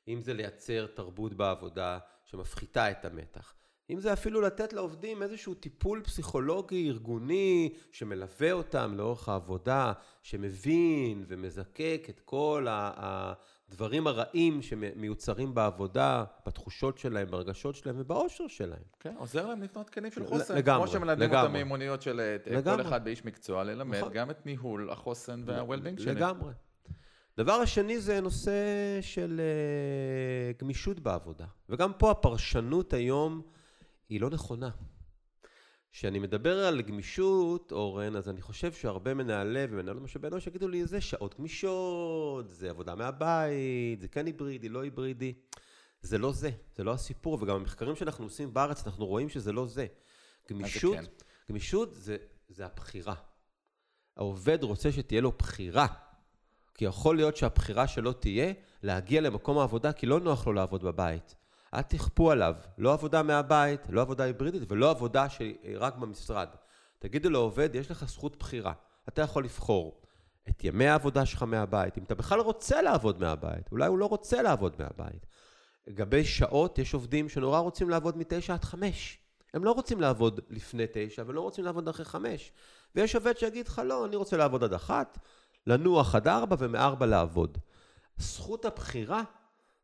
אם 0.07 0.21
זה 0.21 0.33
לייצר 0.33 0.87
תרבות 0.87 1.33
בעבודה 1.33 1.99
שמפחיתה 2.25 2.91
את 2.91 3.05
המתח. 3.05 3.53
אם 3.89 3.99
זה 3.99 4.13
אפילו 4.13 4.41
לתת 4.41 4.73
לעובדים 4.73 5.23
איזשהו 5.23 5.53
טיפול 5.53 6.01
פסיכולוגי, 6.03 6.89
ארגוני, 6.89 7.73
שמלווה 7.91 8.51
אותם 8.51 8.93
לאורך 8.95 9.29
העבודה, 9.29 9.93
שמבין 10.23 11.25
ומזקק 11.27 12.07
את 12.09 12.19
כל 12.25 12.67
הדברים 12.69 14.07
הרעים 14.07 14.61
שמיוצרים 14.61 15.53
בעבודה, 15.53 16.23
בתחושות 16.45 16.97
שלהם, 16.97 17.31
ברגשות 17.31 17.75
שלהם 17.75 17.95
ובאושר 17.99 18.47
שלהם. 18.47 18.83
כן, 18.99 19.13
עוזר 19.17 19.47
להם 19.47 19.61
לבנות 19.61 19.89
כלים 19.89 20.11
של 20.11 20.25
חוסן. 20.25 20.55
לגמרי, 20.55 20.87
כמו 20.87 20.93
שמלמדים 20.93 21.33
אותם. 21.33 21.53
מיומנויות 21.53 22.01
של 22.01 22.19
אה, 22.19 22.61
כל. 22.63 22.81
אחד 22.81 23.03
באיש 23.03 23.25
מקצוע, 23.25 23.63
ללמד 23.63 23.97
נכון. 23.97 24.13
גם 24.13 24.31
את 24.31 24.45
ניהול 24.45 24.89
החוסן 24.89 25.43
וה-well-being 25.45 26.01
שלי. 26.01 26.15
לגמרי. 26.15 26.51
דבר 27.37 27.53
השני 27.53 27.99
זה 27.99 28.21
נושא 28.21 28.51
של 29.01 29.41
אה, 29.43 30.51
גמישות 30.59 30.99
בעבודה. 30.99 31.45
וגם 31.69 31.93
פה 31.93 32.11
הפרשנות 32.11 32.93
היום 32.93 33.41
היא 34.09 34.21
לא 34.21 34.29
נכונה. 34.29 34.69
כשאני 35.91 36.19
מדבר 36.19 36.65
על 36.65 36.81
גמישות, 36.81 37.71
אורן, 37.71 38.15
אז 38.15 38.29
אני 38.29 38.41
חושב 38.41 38.73
שהרבה 38.73 39.13
מנהלי 39.13 39.63
ומנהלות 39.69 40.03
משאבי 40.03 40.27
אנוש 40.27 40.47
יגידו 40.47 40.67
לי, 40.67 40.85
זה 40.85 41.01
שעות 41.01 41.35
גמישות, 41.39 42.49
זה 42.49 42.69
עבודה 42.69 42.95
מהבית, 42.95 44.01
זה 44.01 44.07
כן 44.07 44.25
היברידי, 44.25 44.69
לא 44.69 44.83
היברידי. 44.83 45.33
זה 46.01 46.17
לא 46.17 46.31
זה, 46.31 46.49
זה 46.75 46.83
לא 46.83 46.93
הסיפור, 46.93 47.37
וגם 47.41 47.55
המחקרים 47.55 47.95
שאנחנו 47.95 48.25
עושים 48.25 48.53
בארץ, 48.53 48.87
אנחנו 48.87 49.05
רואים 49.05 49.29
שזה 49.29 49.51
לא 49.51 49.67
זה. 49.67 49.87
גמישות, 50.49 50.95
כן? 50.95 51.05
גמישות 51.49 51.93
זה, 51.93 52.17
זה 52.49 52.65
הבחירה. 52.65 53.15
העובד 54.17 54.63
רוצה 54.63 54.91
שתהיה 54.91 55.21
לו 55.21 55.31
בחירה. 55.31 55.87
כי 56.77 56.85
יכול 56.85 57.15
להיות 57.15 57.37
שהבחירה 57.37 57.87
שלו 57.87 58.13
תהיה 58.13 58.53
להגיע 58.83 59.21
למקום 59.21 59.57
העבודה, 59.57 59.93
כי 59.93 60.05
לא 60.05 60.19
נוח 60.19 60.47
לו 60.47 60.53
לעבוד 60.53 60.83
בבית. 60.83 61.35
אל 61.73 61.81
תכפו 61.81 62.31
עליו, 62.31 62.55
לא 62.77 62.93
עבודה 62.93 63.23
מהבית, 63.23 63.81
לא 63.89 64.01
עבודה 64.01 64.23
היברידית 64.23 64.71
ולא 64.71 64.89
עבודה 64.89 65.27
רק 65.75 65.95
במשרד. 65.95 66.47
תגידו 66.99 67.29
לעובד, 67.29 67.75
יש 67.75 67.91
לך 67.91 68.05
זכות 68.05 68.35
בחירה. 68.39 68.73
אתה 69.09 69.21
יכול 69.21 69.43
לבחור 69.43 70.01
את 70.49 70.63
ימי 70.63 70.87
העבודה 70.87 71.25
שלך 71.25 71.43
מהבית, 71.43 71.97
אם 71.97 72.03
אתה 72.03 72.15
בכלל 72.15 72.39
רוצה 72.39 72.81
לעבוד 72.81 73.19
מהבית, 73.19 73.71
אולי 73.71 73.87
הוא 73.87 73.97
לא 73.97 74.05
רוצה 74.05 74.41
לעבוד 74.41 74.75
מהבית. 74.79 75.25
לגבי 75.87 76.25
שעות, 76.25 76.79
יש 76.79 76.93
עובדים 76.93 77.29
שנורא 77.29 77.59
רוצים 77.59 77.89
לעבוד 77.89 78.17
מתשע 78.17 78.53
עד 78.53 78.63
חמש. 78.63 79.19
הם 79.53 79.63
לא 79.63 79.71
רוצים 79.71 80.01
לעבוד 80.01 80.39
לפני 80.49 80.83
תשע 80.93 81.23
ולא 81.27 81.41
רוצים 81.41 81.65
לעבוד 81.65 81.87
אחרי 81.87 82.05
חמש. 82.05 82.51
ויש 82.95 83.15
עובד 83.15 83.37
שיגיד 83.37 83.67
לך, 83.67 83.81
לא, 83.85 84.05
אני 84.05 84.15
רוצה 84.15 84.37
לעבוד 84.37 84.63
עד 84.63 84.73
אחת, 84.73 85.19
לנוח 85.67 86.15
עד 86.15 86.27
ארבע 86.27 86.55
ומארבע 86.59 87.05
לעבוד. 87.05 87.57
זכות 88.17 88.65
הבחירה 88.65 89.23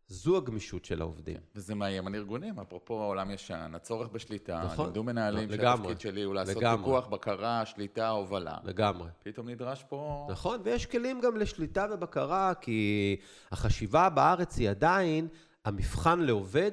זו 0.08 0.38
הגמישות 0.38 0.86
של 0.86 1.02
העובדים. 1.02 1.38
וזה 1.56 1.76
מאיים 1.76 2.08
על 2.08 2.15
ארגונים, 2.15 2.60
אפרופו 2.60 3.02
העולם 3.02 3.32
ישן, 3.32 3.72
הצורך 3.76 4.10
בשליטה, 4.10 4.63
נכון. 4.65 4.86
לימדו 4.86 5.04
מנהלים 5.04 5.50
לגמרי. 5.50 5.78
שהתפקיד 5.78 6.00
שלי 6.00 6.24
הוא 6.24 6.36
לעשות 6.36 6.56
לגמרי. 6.56 6.78
פיקוח, 6.78 7.08
בקרה, 7.08 7.65
שליטה, 7.65 8.10
הובלה. 8.10 8.58
לגמרי. 8.63 9.10
פתאום 9.24 9.50
נדרש 9.50 9.84
פה... 9.89 10.28
נכון, 10.32 10.62
ויש 10.63 10.86
כלים 10.86 11.22
גם 11.22 11.38
לשליטה 11.38 11.88
ובקרה, 11.91 12.54
כי 12.62 13.15
החשיבה 13.52 14.10
בארץ 14.10 14.58
היא 14.58 14.69
עדיין, 14.69 15.28
המבחן 15.65 16.19
לעובד 16.19 16.72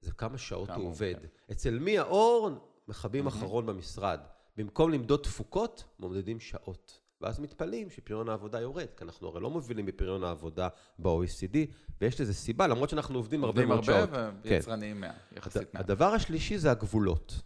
זה 0.00 0.12
כמה 0.12 0.38
שעות 0.38 0.68
כמה 0.68 0.76
הוא 0.76 0.88
עובד. 0.88 1.14
כן. 1.20 1.52
אצל 1.52 1.78
מי 1.78 1.98
האור 1.98 2.50
מכבים 2.88 3.26
אחרון 3.26 3.66
במשרד. 3.66 4.20
במקום 4.56 4.90
למדוד 4.90 5.20
תפוקות, 5.22 5.84
מודדים 5.98 6.40
שעות. 6.40 7.05
ואז 7.20 7.40
מתפלאים 7.40 7.90
שפריון 7.90 8.28
העבודה 8.28 8.60
יורד, 8.60 8.86
כי 8.96 9.04
אנחנו 9.04 9.28
הרי 9.28 9.40
לא 9.40 9.50
מובילים 9.50 9.86
בפריון 9.86 10.24
העבודה 10.24 10.68
ב-OECD, 10.98 11.56
ויש 12.00 12.20
לזה 12.20 12.34
סיבה, 12.34 12.66
למרות 12.66 12.90
שאנחנו 12.90 13.18
עובדים 13.18 13.44
הרבה 13.44 13.50
עובדים 13.60 13.68
מאוד 13.68 13.84
שעות. 13.84 14.12
הרבה 14.12 14.30
כן. 14.42 14.48
ויצרניים 14.54 15.00
מעט, 15.00 15.14
יחסית 15.36 15.74
מעט. 15.74 15.84
הדבר 15.84 16.06
השלישי 16.06 16.58
זה 16.58 16.70
הגבולות. 16.70 17.42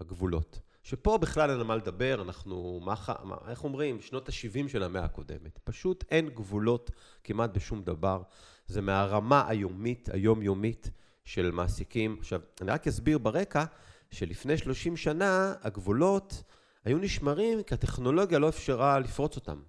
הגבולות. 0.00 0.60
שפה 0.82 1.18
בכלל 1.18 1.50
אין 1.50 1.58
על 1.58 1.64
מה 1.64 1.76
לדבר, 1.76 2.22
אנחנו, 2.22 2.80
מה, 2.84 2.94
מה, 3.22 3.36
איך 3.48 3.64
אומרים, 3.64 4.00
שנות 4.00 4.28
ה-70 4.28 4.68
של 4.68 4.82
המאה 4.82 5.04
הקודמת. 5.04 5.58
פשוט 5.64 6.04
אין 6.10 6.28
גבולות 6.28 6.90
כמעט 7.24 7.50
בשום 7.50 7.82
דבר. 7.82 8.22
זה 8.66 8.80
מהרמה 8.80 9.48
היומית, 9.48 10.08
היומיומית 10.12 10.90
של 11.24 11.50
מעסיקים. 11.50 12.16
עכשיו, 12.18 12.40
אני 12.60 12.70
רק 12.70 12.86
אסביר 12.86 13.18
ברקע, 13.18 13.64
שלפני 14.10 14.58
30 14.58 14.96
שנה 14.96 15.54
הגבולות 15.62 16.42
היו 16.84 16.98
נשמרים 16.98 17.62
כי 17.62 17.74
הטכנולוגיה 17.74 18.38
לא 18.38 18.48
אפשרה 18.48 18.98
לפרוץ 18.98 19.36
אותם. 19.36 19.60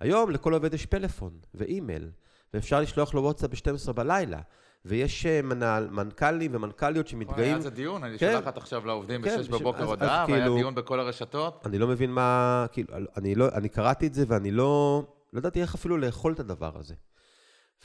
היום 0.00 0.30
לכל 0.30 0.54
עובד 0.54 0.74
יש 0.74 0.86
פלאפון 0.86 1.38
ואימייל, 1.54 2.10
ואפשר 2.54 2.80
לשלוח 2.80 3.14
לו 3.14 3.22
וואטסאפ 3.22 3.50
ב-12 3.50 3.92
בלילה, 3.92 4.40
ויש 4.84 5.26
אה, 5.26 5.42
מנהל, 5.42 5.88
מנכ"לים 5.90 6.54
ומנכ"ליות 6.54 7.08
שמתגאים... 7.08 7.38
היה 7.44 7.54
על 7.54 7.60
זה 7.60 7.70
דיון, 7.70 8.04
אני 8.04 8.18
כן. 8.18 8.32
שולחת 8.32 8.56
עכשיו 8.56 8.86
לעובדים 8.86 9.22
כן, 9.22 9.36
בשש 9.38 9.46
ש- 9.46 9.48
בבוקר 9.48 9.82
אז- 9.82 9.88
הודעה, 9.88 10.24
אז 10.24 10.30
והיה 10.30 10.42
כאילו- 10.44 10.56
דיון 10.56 10.74
בכל 10.74 11.00
הרשתות. 11.00 11.66
אני 11.66 11.78
לא 11.78 11.86
מבין 11.88 12.10
מה, 12.10 12.66
כאילו, 12.72 12.94
אני 13.16 13.34
לא, 13.34 13.48
אני 13.52 13.68
קראתי 13.68 14.06
את 14.06 14.14
זה 14.14 14.24
ואני 14.28 14.50
לא, 14.50 15.02
לא 15.32 15.38
ידעתי 15.38 15.62
איך 15.62 15.74
אפילו 15.74 15.96
לאכול 15.96 16.32
את 16.32 16.40
הדבר 16.40 16.78
הזה. 16.78 16.94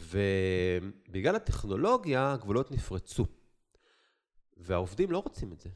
ובגלל 0.02 1.36
הטכנולוגיה, 1.36 2.34
הגבולות 2.34 2.72
נפרצו. 2.72 3.26
והעובדים 4.58 5.12
לא 5.12 5.18
רוצים 5.18 5.52
את 5.54 5.60
זה. 5.60 5.70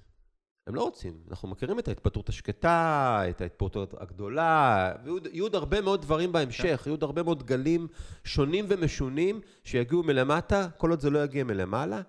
הם 0.68 0.76
לא 0.76 0.82
רוצים. 0.82 1.20
אנחנו 1.30 1.48
מכירים 1.48 1.80
את 1.80 1.88
ההתפטרות 1.88 2.30
השקטה, 2.30 3.22
את 3.30 3.42
ההתפטרות 3.42 3.94
הגדולה, 4.02 4.94
ויהיו 5.04 5.18
יהיו 5.32 5.46
עוד 5.46 5.56
הרבה 5.56 5.82
מאוד 5.82 6.02
דברים 6.02 6.32
בהמשך, 6.32 6.84
יהיו 6.86 6.94
עוד 6.94 7.04
הרבה 7.04 7.24
מאוד 7.24 7.44
גלים 7.44 7.88
שונים 8.24 8.66
ומשונים 8.70 9.42
שיגיעו 9.64 10.04
מלמטה, 10.04 10.68
כל 10.78 10.90
עוד 10.90 11.00
זה 11.00 11.10
לא 11.10 11.24
יגיע 11.24 11.44
מלמעלה. 11.44 12.02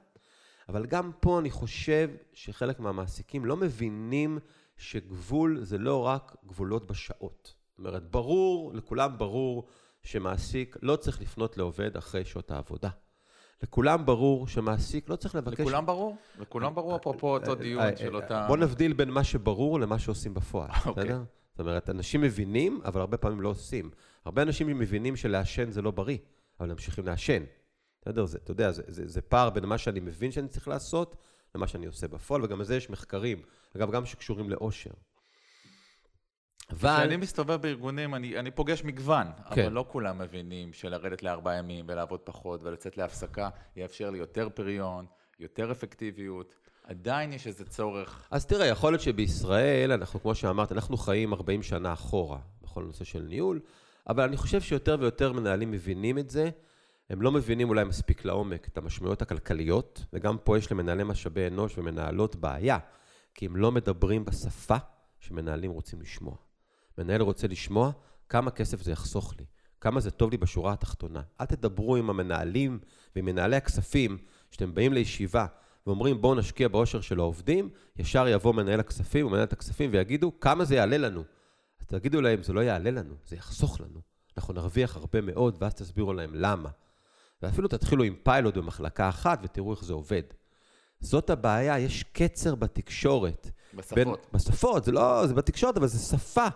אבל 0.68 0.86
גם 0.86 1.10
פה 1.20 1.38
אני 1.38 1.50
חושב 1.50 2.10
שחלק 2.32 2.80
מהמעסיקים 2.80 3.44
לא 3.44 3.56
מבינים 3.56 4.38
שגבול 4.76 5.58
זה 5.62 5.78
לא 5.78 6.06
רק 6.06 6.36
גבולות 6.46 6.86
בשעות. 6.86 7.54
זאת 7.70 7.78
אומרת, 7.78 8.10
ברור, 8.10 8.74
לכולם 8.74 9.18
ברור 9.18 9.66
שמעסיק 10.02 10.76
לא 10.82 10.96
צריך 10.96 11.20
לפנות 11.20 11.56
לעובד 11.56 11.96
אחרי 11.96 12.24
שעות 12.24 12.50
העבודה. 12.50 12.88
לכולם 13.62 14.06
ברור 14.06 14.46
שמעסיק 14.46 15.08
לא 15.08 15.16
צריך 15.16 15.34
לבקש... 15.34 15.60
לכולם 15.60 15.86
ברור? 15.86 16.16
לכולם 16.38 16.74
ברור, 16.74 16.96
אפרופו 16.96 17.34
אותו 17.34 17.54
דיון 17.54 17.82
אה, 17.82 17.96
של 17.96 18.16
אה, 18.16 18.22
אותה... 18.22 18.44
בוא 18.48 18.56
נבדיל 18.56 18.92
בין 18.92 19.10
מה 19.10 19.24
שברור 19.24 19.80
למה 19.80 19.98
שעושים 19.98 20.34
בפועל, 20.34 20.70
אוקיי. 20.86 21.04
בסדר? 21.04 21.22
זאת 21.50 21.60
אומרת, 21.60 21.90
אנשים 21.90 22.20
מבינים, 22.20 22.80
אבל 22.84 23.00
הרבה 23.00 23.16
פעמים 23.16 23.40
לא 23.40 23.48
עושים. 23.48 23.90
הרבה 24.24 24.42
אנשים 24.42 24.78
מבינים 24.78 25.16
שלעשן 25.16 25.70
זה 25.70 25.82
לא 25.82 25.90
בריא, 25.90 26.18
אבל 26.60 26.68
ממשיכים 26.68 27.06
לעשן. 27.06 27.42
בסדר? 28.02 28.26
זה, 28.26 28.38
אתה 28.44 28.50
יודע, 28.50 28.72
זה, 28.72 28.82
זה, 28.86 29.08
זה 29.08 29.22
פער 29.22 29.50
בין 29.50 29.66
מה 29.66 29.78
שאני 29.78 30.00
מבין 30.00 30.32
שאני 30.32 30.48
צריך 30.48 30.68
לעשות, 30.68 31.16
למה 31.54 31.66
שאני 31.66 31.86
עושה 31.86 32.08
בפועל, 32.08 32.44
וגם 32.44 32.60
לזה 32.60 32.76
יש 32.76 32.90
מחקרים, 32.90 33.42
אגב, 33.76 33.90
גם 33.90 34.06
שקשורים 34.06 34.50
לאושר. 34.50 34.90
אבל... 36.70 36.96
כשאני 36.96 37.16
מסתובב 37.16 37.62
בארגונים, 37.62 38.14
אני, 38.14 38.38
אני 38.38 38.50
פוגש 38.50 38.84
מגוון, 38.84 39.26
כן. 39.54 39.62
אבל 39.62 39.72
לא 39.72 39.84
כולם 39.88 40.18
מבינים 40.18 40.72
שלרדת 40.72 41.22
לארבעה 41.22 41.56
ימים 41.56 41.84
ולעבוד 41.88 42.20
פחות 42.20 42.62
ולצאת 42.62 42.96
להפסקה 42.96 43.48
יאפשר 43.76 44.10
לי 44.10 44.18
יותר 44.18 44.48
פריון, 44.54 45.06
יותר 45.40 45.72
אפקטיביות. 45.72 46.54
עדיין 46.84 47.32
יש 47.32 47.46
איזה 47.46 47.64
צורך. 47.64 48.28
אז 48.30 48.46
תראה, 48.46 48.66
יכול 48.66 48.92
להיות 48.92 49.02
שבישראל, 49.02 49.92
אנחנו, 49.92 50.20
כמו 50.20 50.34
שאמרת, 50.34 50.72
אנחנו 50.72 50.96
חיים 50.96 51.32
40 51.32 51.62
שנה 51.62 51.92
אחורה 51.92 52.38
בכל 52.62 52.82
נושא 52.84 53.04
של 53.04 53.22
ניהול, 53.22 53.60
אבל 54.08 54.24
אני 54.24 54.36
חושב 54.36 54.60
שיותר 54.60 54.96
ויותר 55.00 55.32
מנהלים 55.32 55.70
מבינים 55.70 56.18
את 56.18 56.30
זה. 56.30 56.50
הם 57.10 57.22
לא 57.22 57.32
מבינים 57.32 57.68
אולי 57.68 57.84
מספיק 57.84 58.24
לעומק 58.24 58.68
את 58.68 58.78
המשמעויות 58.78 59.22
הכלכליות, 59.22 60.04
וגם 60.12 60.38
פה 60.38 60.58
יש 60.58 60.72
למנהלי 60.72 61.04
משאבי 61.04 61.46
אנוש 61.46 61.78
ומנהלות 61.78 62.36
בעיה, 62.36 62.78
כי 63.34 63.46
הם 63.46 63.56
לא 63.56 63.72
מדברים 63.72 64.24
בשפה 64.24 64.76
שמנהלים 65.20 65.70
רוצים 65.70 66.00
לשמוע. 66.00 66.36
מנהל 66.98 67.20
רוצה 67.20 67.46
לשמוע 67.46 67.90
כמה 68.28 68.50
כסף 68.50 68.82
זה 68.82 68.92
יחסוך 68.92 69.34
לי, 69.38 69.44
כמה 69.80 70.00
זה 70.00 70.10
טוב 70.10 70.30
לי 70.30 70.36
בשורה 70.36 70.72
התחתונה. 70.72 71.22
אל 71.40 71.46
תדברו 71.46 71.96
עם 71.96 72.10
המנהלים 72.10 72.78
ועם 73.16 73.24
מנהלי 73.24 73.56
הכספים, 73.56 74.18
שאתם 74.50 74.74
באים 74.74 74.92
לישיבה 74.92 75.46
ואומרים 75.86 76.20
בואו 76.20 76.34
נשקיע 76.34 76.68
בעושר 76.68 77.00
של 77.00 77.18
העובדים, 77.18 77.70
ישר 77.96 78.28
יבוא 78.28 78.54
מנהל 78.54 78.80
הכספים 78.80 79.26
ומנהלת 79.26 79.52
הכספים 79.52 79.90
ויגידו 79.92 80.40
כמה 80.40 80.64
זה 80.64 80.74
יעלה 80.74 80.98
לנו. 80.98 81.24
אז 81.80 81.86
תגידו 81.86 82.20
להם, 82.20 82.42
זה 82.42 82.52
לא 82.52 82.60
יעלה 82.60 82.90
לנו, 82.90 83.14
זה 83.26 83.36
יחסוך 83.36 83.80
לנו. 83.80 84.00
אנחנו 84.36 84.54
נרוויח 84.54 84.96
הרבה 84.96 85.20
מאוד, 85.20 85.56
ואז 85.60 85.74
תסבירו 85.74 86.12
להם 86.12 86.30
למה. 86.34 86.68
ואפילו 87.42 87.68
תתחילו 87.68 88.04
עם 88.04 88.14
פיילוט 88.22 88.56
במחלקה 88.56 89.08
אחת 89.08 89.40
ותראו 89.42 89.72
איך 89.74 89.84
זה 89.84 89.92
עובד. 89.92 90.22
זאת 91.00 91.30
הבעיה, 91.30 91.78
יש 91.78 92.02
קצר 92.02 92.54
בתקשורת. 92.54 93.50
בשפות. 93.74 93.98
בין, 93.98 94.08
בשפות, 94.32 94.84
זה 94.84 94.92
לא, 94.92 95.26
זה 95.26 95.34
בתקשורת, 95.34 95.76
אבל 95.76 95.86
זה 95.86 95.98
שפה 95.98 96.46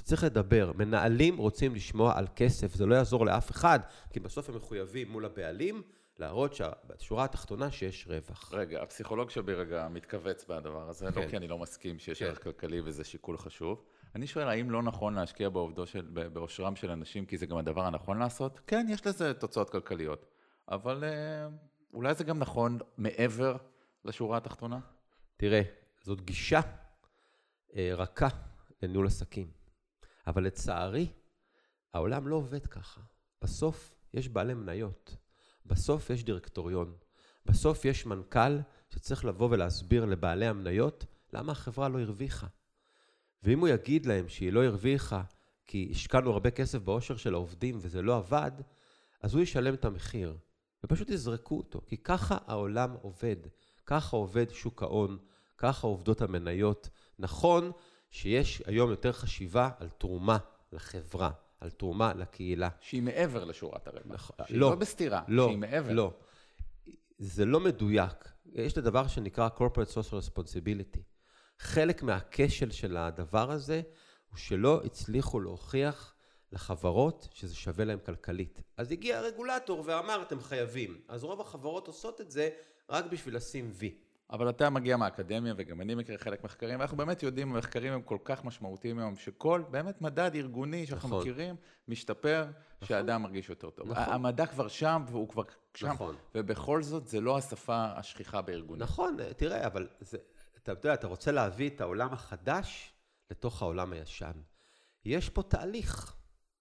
שצריך 0.00 0.24
לדבר. 0.24 0.72
מנהלים 0.78 1.36
רוצים 1.36 1.74
לשמוע 1.74 2.18
על 2.18 2.26
כסף, 2.36 2.74
זה 2.74 2.86
לא 2.86 2.94
יעזור 2.94 3.26
לאף 3.26 3.50
אחד, 3.50 3.80
כי 4.12 4.20
בסוף 4.20 4.48
הם 4.48 4.56
מחויבים 4.56 5.10
מול 5.10 5.24
הבעלים 5.24 5.82
להראות 6.18 6.54
שבשורה 6.54 7.24
התחתונה 7.24 7.70
שיש 7.70 8.06
רווח. 8.06 8.50
רגע, 8.54 8.82
הפסיכולוג 8.82 9.30
שבי 9.30 9.54
רגע 9.54 9.88
מתכווץ 9.90 10.44
בדבר 10.48 10.88
הזה, 10.88 11.12
כן. 11.12 11.22
לא 11.22 11.28
כי 11.28 11.36
אני 11.36 11.48
לא 11.48 11.58
מסכים 11.58 11.98
שיש 11.98 12.18
כן. 12.18 12.24
ערך 12.24 12.42
כלכלי 12.42 12.80
וזה 12.84 13.04
שיקול 13.04 13.38
חשוב. 13.38 13.84
אני 14.14 14.26
שואל, 14.26 14.48
האם 14.48 14.70
לא 14.70 14.82
נכון 14.82 15.14
להשקיע 15.14 15.48
בעובדו 15.48 15.86
של, 15.86 16.06
באושרם 16.32 16.76
של 16.76 16.90
אנשים, 16.90 17.26
כי 17.26 17.38
זה 17.38 17.46
גם 17.46 17.56
הדבר 17.56 17.84
הנכון 17.84 18.18
לעשות? 18.18 18.60
כן, 18.66 18.86
יש 18.90 19.06
לזה 19.06 19.34
תוצאות 19.34 19.70
כלכליות, 19.70 20.26
אבל 20.68 21.04
אה, 21.04 21.48
אולי 21.94 22.14
זה 22.14 22.24
גם 22.24 22.38
נכון 22.38 22.78
מעבר 22.96 23.56
לשורה 24.04 24.36
התחתונה? 24.36 24.78
תראה, 25.36 25.62
זאת 26.02 26.20
גישה 26.20 26.60
אה, 27.76 27.90
רכה 27.94 28.28
לניהול 28.82 29.06
עסקים. 29.06 29.59
אבל 30.30 30.44
לצערי, 30.44 31.06
העולם 31.94 32.28
לא 32.28 32.36
עובד 32.36 32.66
ככה. 32.66 33.00
בסוף 33.42 33.94
יש 34.14 34.28
בעלי 34.28 34.54
מניות, 34.54 35.16
בסוף 35.66 36.10
יש 36.10 36.24
דירקטוריון, 36.24 36.96
בסוף 37.46 37.84
יש 37.84 38.06
מנכ"ל 38.06 38.58
שצריך 38.90 39.24
לבוא 39.24 39.48
ולהסביר 39.50 40.04
לבעלי 40.04 40.46
המניות 40.46 41.04
למה 41.32 41.52
החברה 41.52 41.88
לא 41.88 42.00
הרוויחה. 42.00 42.46
ואם 43.42 43.60
הוא 43.60 43.68
יגיד 43.68 44.06
להם 44.06 44.28
שהיא 44.28 44.52
לא 44.52 44.64
הרוויחה 44.64 45.22
כי 45.66 45.88
השקענו 45.90 46.32
הרבה 46.32 46.50
כסף 46.50 46.78
בעושר 46.78 47.16
של 47.16 47.34
העובדים 47.34 47.78
וזה 47.80 48.02
לא 48.02 48.16
עבד, 48.16 48.52
אז 49.22 49.34
הוא 49.34 49.42
ישלם 49.42 49.74
את 49.74 49.84
המחיר, 49.84 50.36
ופשוט 50.84 51.10
יזרקו 51.10 51.56
אותו, 51.56 51.80
כי 51.86 51.96
ככה 51.96 52.38
העולם 52.46 52.96
עובד, 53.02 53.36
ככה 53.86 54.16
עובד 54.16 54.50
שוק 54.50 54.82
ההון, 54.82 55.18
ככה 55.58 55.86
עובדות 55.86 56.22
המניות, 56.22 56.88
נכון 57.18 57.72
שיש 58.10 58.62
היום 58.66 58.90
יותר 58.90 59.12
חשיבה 59.12 59.70
על 59.78 59.88
תרומה 59.88 60.38
לחברה, 60.72 61.30
על 61.60 61.70
תרומה 61.70 62.14
לקהילה. 62.14 62.68
שהיא 62.80 63.02
מעבר 63.02 63.44
לשורת 63.44 63.88
הרווח. 63.88 64.06
נכון. 64.06 64.36
שהיא 64.46 64.58
לא. 64.58 64.70
לא 64.70 64.76
בסתירה, 64.76 65.22
לא, 65.28 65.46
שהיא 65.46 65.58
מעבר. 65.58 65.92
לא. 65.92 66.12
זה 67.18 67.44
לא 67.44 67.60
מדויק. 67.60 68.28
יש 68.52 68.72
את 68.72 68.78
הדבר 68.78 69.06
שנקרא 69.06 69.48
corporate 69.56 69.90
social 69.90 70.28
responsibility. 70.28 71.00
חלק 71.58 72.02
מהכשל 72.02 72.70
של 72.70 72.96
הדבר 72.96 73.50
הזה 73.50 73.82
הוא 74.30 74.38
שלא 74.38 74.80
הצליחו 74.84 75.40
להוכיח 75.40 76.14
לחברות 76.52 77.28
שזה 77.32 77.54
שווה 77.54 77.84
להם 77.84 77.98
כלכלית. 78.06 78.62
אז 78.76 78.92
הגיע 78.92 79.18
הרגולטור 79.18 79.82
ואמר, 79.86 80.22
אתם 80.22 80.40
חייבים. 80.40 81.00
אז 81.08 81.24
רוב 81.24 81.40
החברות 81.40 81.86
עושות 81.86 82.20
את 82.20 82.30
זה 82.30 82.50
רק 82.90 83.04
בשביל 83.04 83.36
לשים 83.36 83.70
וי. 83.74 83.94
אבל 84.32 84.48
אתה 84.48 84.70
מגיע 84.70 84.96
מהאקדמיה, 84.96 85.54
וגם 85.56 85.80
אני 85.80 85.94
מכיר 85.94 86.18
חלק 86.18 86.44
מחקרים, 86.44 86.78
ואנחנו 86.78 86.96
באמת 86.96 87.22
יודעים, 87.22 87.54
המחקרים 87.54 87.92
הם 87.92 88.02
כל 88.02 88.18
כך 88.24 88.44
משמעותיים 88.44 88.98
היום, 88.98 89.16
שכל 89.16 89.62
באמת 89.70 90.02
מדד 90.02 90.30
ארגוני 90.34 90.86
שאנחנו 90.86 91.08
נכון. 91.08 91.20
מכירים, 91.20 91.56
משתפר, 91.88 92.46
שהאדם 92.84 93.22
מרגיש 93.22 93.48
יותר 93.48 93.70
טוב. 93.70 93.90
נכון. 93.90 94.12
המדע 94.14 94.46
כבר 94.46 94.68
שם, 94.68 95.04
והוא 95.10 95.28
כבר 95.28 95.42
שם, 95.74 95.88
נכון. 95.88 96.16
ובכל 96.34 96.82
זאת, 96.82 97.08
זה 97.08 97.20
לא 97.20 97.38
השפה 97.38 97.84
השכיחה 97.84 98.42
בארגונים. 98.42 98.82
נכון, 98.82 99.16
תראה, 99.36 99.66
אבל 99.66 99.88
זה, 100.00 100.18
אתה 100.62 100.72
יודע, 100.72 100.94
אתה 100.94 101.06
רוצה 101.06 101.32
להביא 101.32 101.70
את 101.70 101.80
העולם 101.80 102.12
החדש 102.12 102.92
לתוך 103.30 103.62
העולם 103.62 103.92
הישן. 103.92 104.32
יש 105.04 105.28
פה 105.28 105.42
תהליך. 105.42 106.16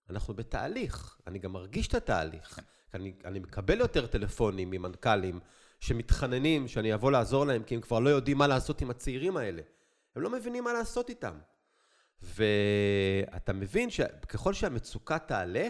אנחנו 0.10 0.34
בתהליך. 0.34 1.18
אני 1.28 1.40
גם 1.40 1.52
מרגיש 1.52 1.88
את 1.88 1.94
התהליך. 1.94 2.60
אני, 2.94 3.14
אני 3.26 3.40
מקבל 3.40 3.80
יותר 3.80 4.08
טלפונים 4.08 4.70
ממנכ"לים 4.70 5.40
שמתחננים 5.80 6.68
שאני 6.68 6.94
אבוא 6.94 7.12
לעזור 7.12 7.46
להם, 7.46 7.64
כי 7.64 7.76
הם 7.76 7.82
כבר 7.82 8.00
לא 8.00 8.10
יודעים 8.10 8.38
מה 8.38 8.48
לעשות 8.48 8.82
עם 8.82 8.90
הצעירים 8.90 9.38
האלה. 9.38 9.62
הם 10.16 10.22
לא 10.22 10.30
מבינים 10.30 10.64
מה 10.64 10.74
לעשות 10.74 11.10
איתם. 11.10 11.40
ואתה 12.22 13.54
מבין 13.54 13.90
שככל 13.90 14.54
שהמצוקה 14.54 15.20
תעלה, 15.20 15.70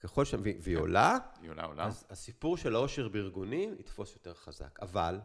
ככל 0.00 0.24
ש... 0.24 0.34
והיא 0.62 0.76
עולה, 0.76 1.18
היא 1.42 1.50
עולה 1.50 1.64
עולה. 1.64 1.84
אז 1.84 2.04
הסיפור 2.10 2.56
של 2.56 2.74
העושר 2.74 3.08
בארגונים 3.08 3.76
יתפוס 3.78 4.12
יותר 4.14 4.34
חזק. 4.34 4.78
אבל 4.82 5.20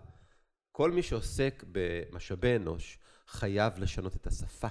כל 0.72 0.92
מי 0.92 1.04
שעוסק 1.04 1.64
במשאבי 1.72 2.56
אנוש 2.56 3.00
חייב 3.28 3.74
לשנות 3.80 4.16
את 4.16 4.28
השפה. 4.28 4.68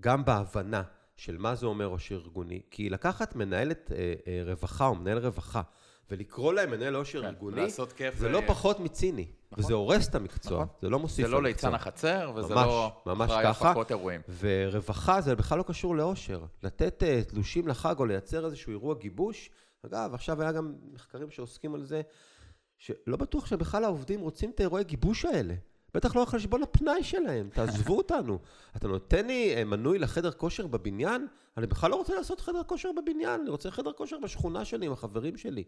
גם 0.00 0.24
בהבנה 0.24 0.82
של 1.16 1.38
מה 1.38 1.54
זה 1.54 1.66
אומר 1.66 1.86
עושר 1.86 2.14
ארגוני. 2.14 2.62
כי 2.70 2.90
לקחת 2.90 3.36
מנהלת 3.36 3.92
אה, 3.92 4.14
אה, 4.26 4.42
רווחה 4.44 4.86
או 4.86 4.94
מנהל 4.94 5.18
רווחה 5.18 5.62
ולקרוא 6.10 6.52
להם 6.52 6.70
מנהל 6.70 6.94
עושר 6.94 7.20
כן, 7.20 7.26
ארגוני, 7.26 7.60
לעשות 7.60 7.92
כיף 7.92 8.18
זה 8.18 8.28
לא 8.28 8.42
פחות 8.46 8.80
מציני. 8.80 9.26
נכון. 9.52 9.64
וזה 9.64 9.74
הורס 9.74 10.08
את 10.08 10.14
המקצוע, 10.14 10.62
נכון. 10.62 10.74
זה 10.82 10.88
לא 10.90 10.98
מוסיף 10.98 11.26
זה 11.26 11.32
לא 11.32 11.42
למקצוע. 11.42 11.68
ליצן 11.70 11.74
החצר, 11.74 12.32
וזה 12.34 12.54
ממש, 12.54 12.66
לא 12.66 12.92
ממש 13.06 13.30
אחראי 13.30 13.44
ככה. 13.44 13.72
ורווחה 14.38 15.20
זה 15.20 15.36
בכלל 15.36 15.58
לא 15.58 15.62
קשור 15.62 15.96
לאושר. 15.96 16.44
לתת 16.62 17.02
אה, 17.02 17.22
תלושים 17.22 17.68
לחג 17.68 17.94
או 17.98 18.06
לייצר 18.06 18.46
איזשהו 18.46 18.70
אירוע 18.70 18.94
גיבוש, 18.94 19.50
אגב, 19.86 20.14
עכשיו 20.14 20.42
היה 20.42 20.52
גם 20.52 20.74
מחקרים 20.92 21.30
שעוסקים 21.30 21.74
על 21.74 21.84
זה, 21.84 22.02
שלא 22.78 23.16
בטוח 23.16 23.46
שבכלל 23.46 23.84
העובדים 23.84 24.20
רוצים 24.20 24.50
את 24.50 24.60
האירועי 24.60 24.84
גיבוש 24.84 25.24
האלה. 25.24 25.54
בטח 25.94 26.16
לא 26.16 26.20
על 26.20 26.26
חשבון 26.26 26.62
הפנאי 26.62 27.04
שלהם, 27.04 27.48
תעזבו 27.54 27.96
אותנו. 27.96 28.38
אתה 28.76 28.88
נותן 28.88 29.26
לי 29.26 29.54
אה, 29.56 29.64
מנוי 29.64 29.98
לחדר 29.98 30.30
כושר 30.30 30.66
בבניין? 30.66 31.26
אני 31.56 31.66
בכלל 31.66 31.90
לא 31.90 31.96
רוצה 31.96 32.14
לעשות 32.14 32.40
חדר 32.40 32.62
כושר 32.62 32.90
בבניין, 32.92 33.40
אני 33.40 33.50
רוצה 33.50 33.70
חדר 33.70 33.92
כושר 33.92 34.18
בשכונה 34.18 34.64
שלי 34.64 34.86
עם 34.86 34.92
החברים 34.92 35.36
שלי. 35.36 35.64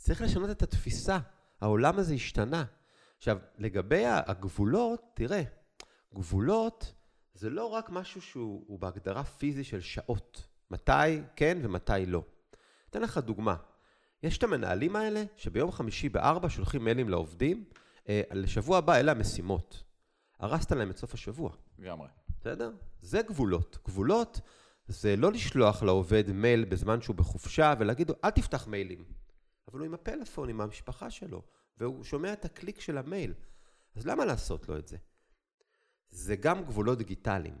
צריך 0.00 0.22
לשנות 0.22 0.50
את 0.50 0.62
התפיסה, 0.62 1.18
העולם 1.60 1.98
הזה 1.98 2.14
השתנה. 2.14 2.64
עכשיו, 3.18 3.38
לגבי 3.58 4.04
הגבולות, 4.06 5.02
תראה, 5.14 5.42
גבולות 6.14 6.94
זה 7.34 7.50
לא 7.50 7.64
רק 7.64 7.90
משהו 7.90 8.22
שהוא 8.22 8.64
הוא 8.66 8.78
בהגדרה 8.78 9.24
פיזי 9.24 9.64
של 9.64 9.80
שעות. 9.80 10.46
מתי 10.70 11.20
כן 11.36 11.58
ומתי 11.62 12.06
לא. 12.06 12.22
אתן 12.90 13.02
לך 13.02 13.18
דוגמה. 13.18 13.56
יש 14.22 14.38
את 14.38 14.42
המנהלים 14.42 14.96
האלה 14.96 15.24
שביום 15.36 15.72
חמישי 15.72 16.08
בארבע 16.08 16.48
שולחים 16.50 16.84
מיילים 16.84 17.08
לעובדים, 17.08 17.64
אה, 18.08 18.22
לשבוע 18.32 18.78
הבא 18.78 18.96
אלה 18.96 19.12
המשימות. 19.12 19.82
הרסת 20.38 20.72
להם 20.72 20.90
את 20.90 20.96
סוף 20.96 21.14
השבוע, 21.14 21.52
לגמרי. 21.78 22.08
בסדר? 22.40 22.72
זה 23.00 23.22
גבולות. 23.22 23.78
גבולות 23.84 24.40
זה 24.88 25.16
לא 25.16 25.32
לשלוח 25.32 25.82
לעובד 25.82 26.32
מייל 26.32 26.64
בזמן 26.64 27.02
שהוא 27.02 27.16
בחופשה 27.16 27.74
ולהגיד 27.78 28.08
לו, 28.08 28.14
אל 28.24 28.30
תפתח 28.30 28.66
מיילים. 28.66 29.19
אבל 29.70 29.78
הוא 29.78 29.86
עם 29.86 29.94
הפלאפון, 29.94 30.48
עם 30.48 30.60
המשפחה 30.60 31.10
שלו, 31.10 31.42
והוא 31.78 32.04
שומע 32.04 32.32
את 32.32 32.44
הקליק 32.44 32.80
של 32.80 32.98
המייל. 32.98 33.34
אז 33.94 34.06
למה 34.06 34.24
לעשות 34.24 34.68
לו 34.68 34.78
את 34.78 34.88
זה? 34.88 34.96
זה 36.10 36.36
גם 36.36 36.64
גבולות 36.64 36.98
דיגיטליים, 36.98 37.58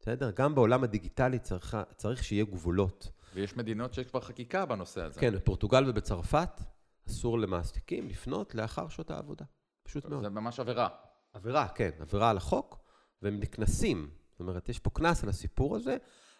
בסדר? 0.00 0.30
גם 0.30 0.54
בעולם 0.54 0.84
הדיגיטלי 0.84 1.38
צריך, 1.38 1.76
צריך 1.96 2.24
שיהיה 2.24 2.44
גבולות. 2.44 3.08
ויש 3.34 3.56
מדינות 3.56 3.94
שיש 3.94 4.06
כבר 4.06 4.20
חקיקה 4.20 4.66
בנושא 4.66 5.02
הזה. 5.02 5.20
כן, 5.20 5.34
בפורטוגל 5.34 5.90
ובצרפת 5.90 6.60
אסור 7.08 7.38
למעסיקים 7.38 8.08
לפנות 8.08 8.54
לאחר 8.54 8.88
שעות 8.88 9.10
העבודה. 9.10 9.44
פשוט 9.82 10.06
מאוד. 10.06 10.22
זה 10.22 10.28
ממש 10.28 10.60
עבירה. 10.60 10.88
עבירה, 11.32 11.68
כן, 11.68 11.90
עבירה 12.00 12.30
על 12.30 12.36
החוק, 12.36 12.78
והם 13.22 13.40
נקנסים. 13.40 14.10
זאת 14.30 14.40
אומרת, 14.40 14.68
יש 14.68 14.78
פה 14.78 14.90
קנס 14.90 15.22
על 15.22 15.28
הסיפור 15.28 15.76
הזה, 15.76 15.96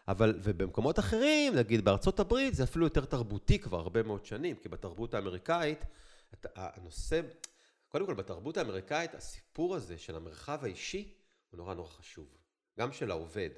אבל, 0.08 0.40
ובמקומות 0.42 0.98
אחרים, 0.98 1.54
נגיד 1.54 1.84
בארצות 1.84 2.20
הברית, 2.20 2.54
זה 2.54 2.64
אפילו 2.64 2.86
יותר 2.86 3.04
תרבותי 3.04 3.58
כבר 3.58 3.78
הרבה 3.78 4.02
מאוד 4.02 4.24
שנים, 4.24 4.56
כי 4.56 4.68
בתרבות 4.68 5.14
האמריקאית, 5.14 5.84
הנושא, 6.54 7.20
קודם 7.88 8.06
כל, 8.06 8.14
בתרבות 8.14 8.56
האמריקאית, 8.56 9.14
הסיפור 9.14 9.74
הזה 9.74 9.98
של 9.98 10.16
המרחב 10.16 10.64
האישי 10.64 11.14
הוא 11.50 11.58
נורא 11.58 11.74
נורא 11.74 11.88
חשוב, 11.88 12.26
גם 12.78 12.92
של 12.92 13.10
העובד. 13.10 13.50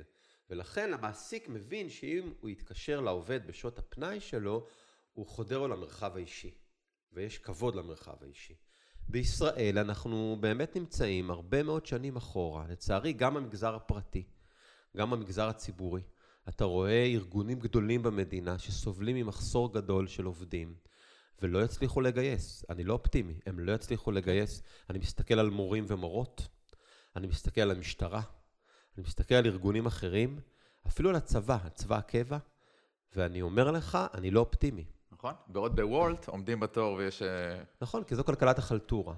ולכן 0.51 0.95
המעסיק 0.95 1.49
מבין 1.49 1.89
שאם 1.89 2.33
הוא 2.41 2.51
יתקשר 2.51 3.01
לעובד 3.01 3.47
בשעות 3.47 3.79
הפנאי 3.79 4.21
שלו, 4.21 4.67
הוא 5.13 5.27
חודר 5.27 5.59
לו 5.59 5.69
למרחב 5.69 6.17
האישי, 6.17 6.55
ויש 7.13 7.39
כבוד 7.39 7.75
למרחב 7.75 8.17
האישי. 8.21 8.55
בישראל 9.09 9.79
אנחנו 9.79 10.37
באמת 10.41 10.77
נמצאים 10.77 11.31
הרבה 11.31 11.63
מאוד 11.63 11.87
שנים 11.87 12.17
אחורה, 12.17 12.67
לצערי 12.69 13.13
גם 13.13 13.35
במגזר 13.35 13.75
הפרטי, 13.75 14.25
גם 14.97 15.11
במגזר 15.11 15.49
הציבורי. 15.49 16.03
אתה 16.49 16.65
רואה 16.65 17.05
ארגונים 17.05 17.59
גדולים 17.61 18.03
במדינה 18.03 18.59
שסובלים 18.59 19.17
ממחסור 19.17 19.73
גדול 19.73 20.07
של 20.07 20.25
עובדים 20.25 20.75
ולא 21.43 21.65
יצליחו 21.65 22.01
לגייס. 22.01 22.65
אני 22.71 22.85
לא 22.85 22.93
אופטימי, 22.93 23.41
הם 23.47 23.59
לא 23.59 23.73
יצליחו 23.73 24.11
לגייס. 24.11 24.63
אני 24.91 24.99
מסתכל 24.99 25.39
על 25.39 25.51
מורים 25.51 25.85
ומורות, 25.89 26.49
אני 27.17 27.27
מסתכל 27.27 27.61
על 27.61 27.71
המשטרה, 27.71 28.21
אני 28.97 29.05
מסתכל 29.07 29.35
על 29.35 29.47
ארגונים 29.47 29.87
אחרים, 29.87 30.41
אפילו 30.87 31.11
על 31.11 31.17
הצבא, 31.17 31.59
צבא 31.75 31.97
הקבע, 31.97 32.39
ואני 33.17 33.43
אומר 33.43 33.71
לך, 33.71 33.99
אני 34.15 34.31
לא 34.31 34.41
אופטימי. 34.41 34.85
נכון? 35.13 35.35
בעוד 35.47 35.77
בוולט 35.77 36.29
עומדים 36.29 36.61
בתור 36.61 36.95
ויש... 36.95 37.23
אה, 37.23 37.63
נכון, 37.81 38.05
כי 38.05 38.15
זו 38.15 38.25
כלכלת 38.25 38.59
החלטורה, 38.59 39.15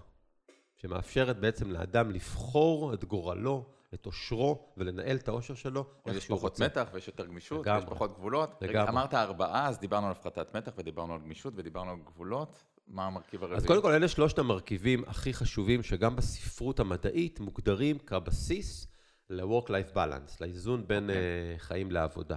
שמאפשרת 0.77 1.41
בעצם 1.41 1.71
לאדם 1.71 2.11
לבחור 2.11 2.95
את 2.95 3.05
גורלו, 3.05 3.73
את 3.95 4.07
עושרו, 4.07 4.69
ולנהל 4.77 5.17
את 5.17 5.29
העושר 5.29 5.55
שלו 5.55 5.85
יש 6.07 6.27
פחות. 6.27 6.61
מתח 6.61 6.89
ויש 6.93 7.09
יותר 7.09 7.27
גמישות. 7.27 7.67
ויש 7.67 7.85
פחות 7.85 8.13
גבולות. 8.13 8.51
לגמרי. 8.61 8.89
אמרת 8.89 9.15
ארבעה, 9.15 9.69
אז 9.69 9.79
דיברנו 9.79 10.07
על 10.07 10.13
הפחתת 10.13 10.57
מתח 10.57 10.73
ודיברנו 10.77 11.15
על 11.15 11.21
גמישות 11.21 11.53
ודיברנו 11.57 11.91
על 11.91 11.97
גבולות. 12.05 12.63
מה 12.87 13.07
המרכיב 13.07 13.43
הרביעי? 13.43 13.59
אז 13.59 13.67
קודם 13.67 13.83
כל, 13.83 13.93
אלה 13.93 14.09
שלושת 14.09 14.39
המרכיבים 14.39 15.05
הכי 15.07 15.35
חשובים, 15.35 15.83
שגם 15.83 16.17
בספרות 16.17 16.81
המדעית 16.81 17.41
מוגדרים 17.41 17.99
כבסיס 17.99 18.87
ל-work-life 19.31 19.95
balance, 19.95 20.37
לאיזון 20.41 20.87
בין 20.87 21.11
אוקיי. 21.11 21.57
uh, 21.57 21.61
חיים 21.61 21.91
לעבודה. 21.91 22.37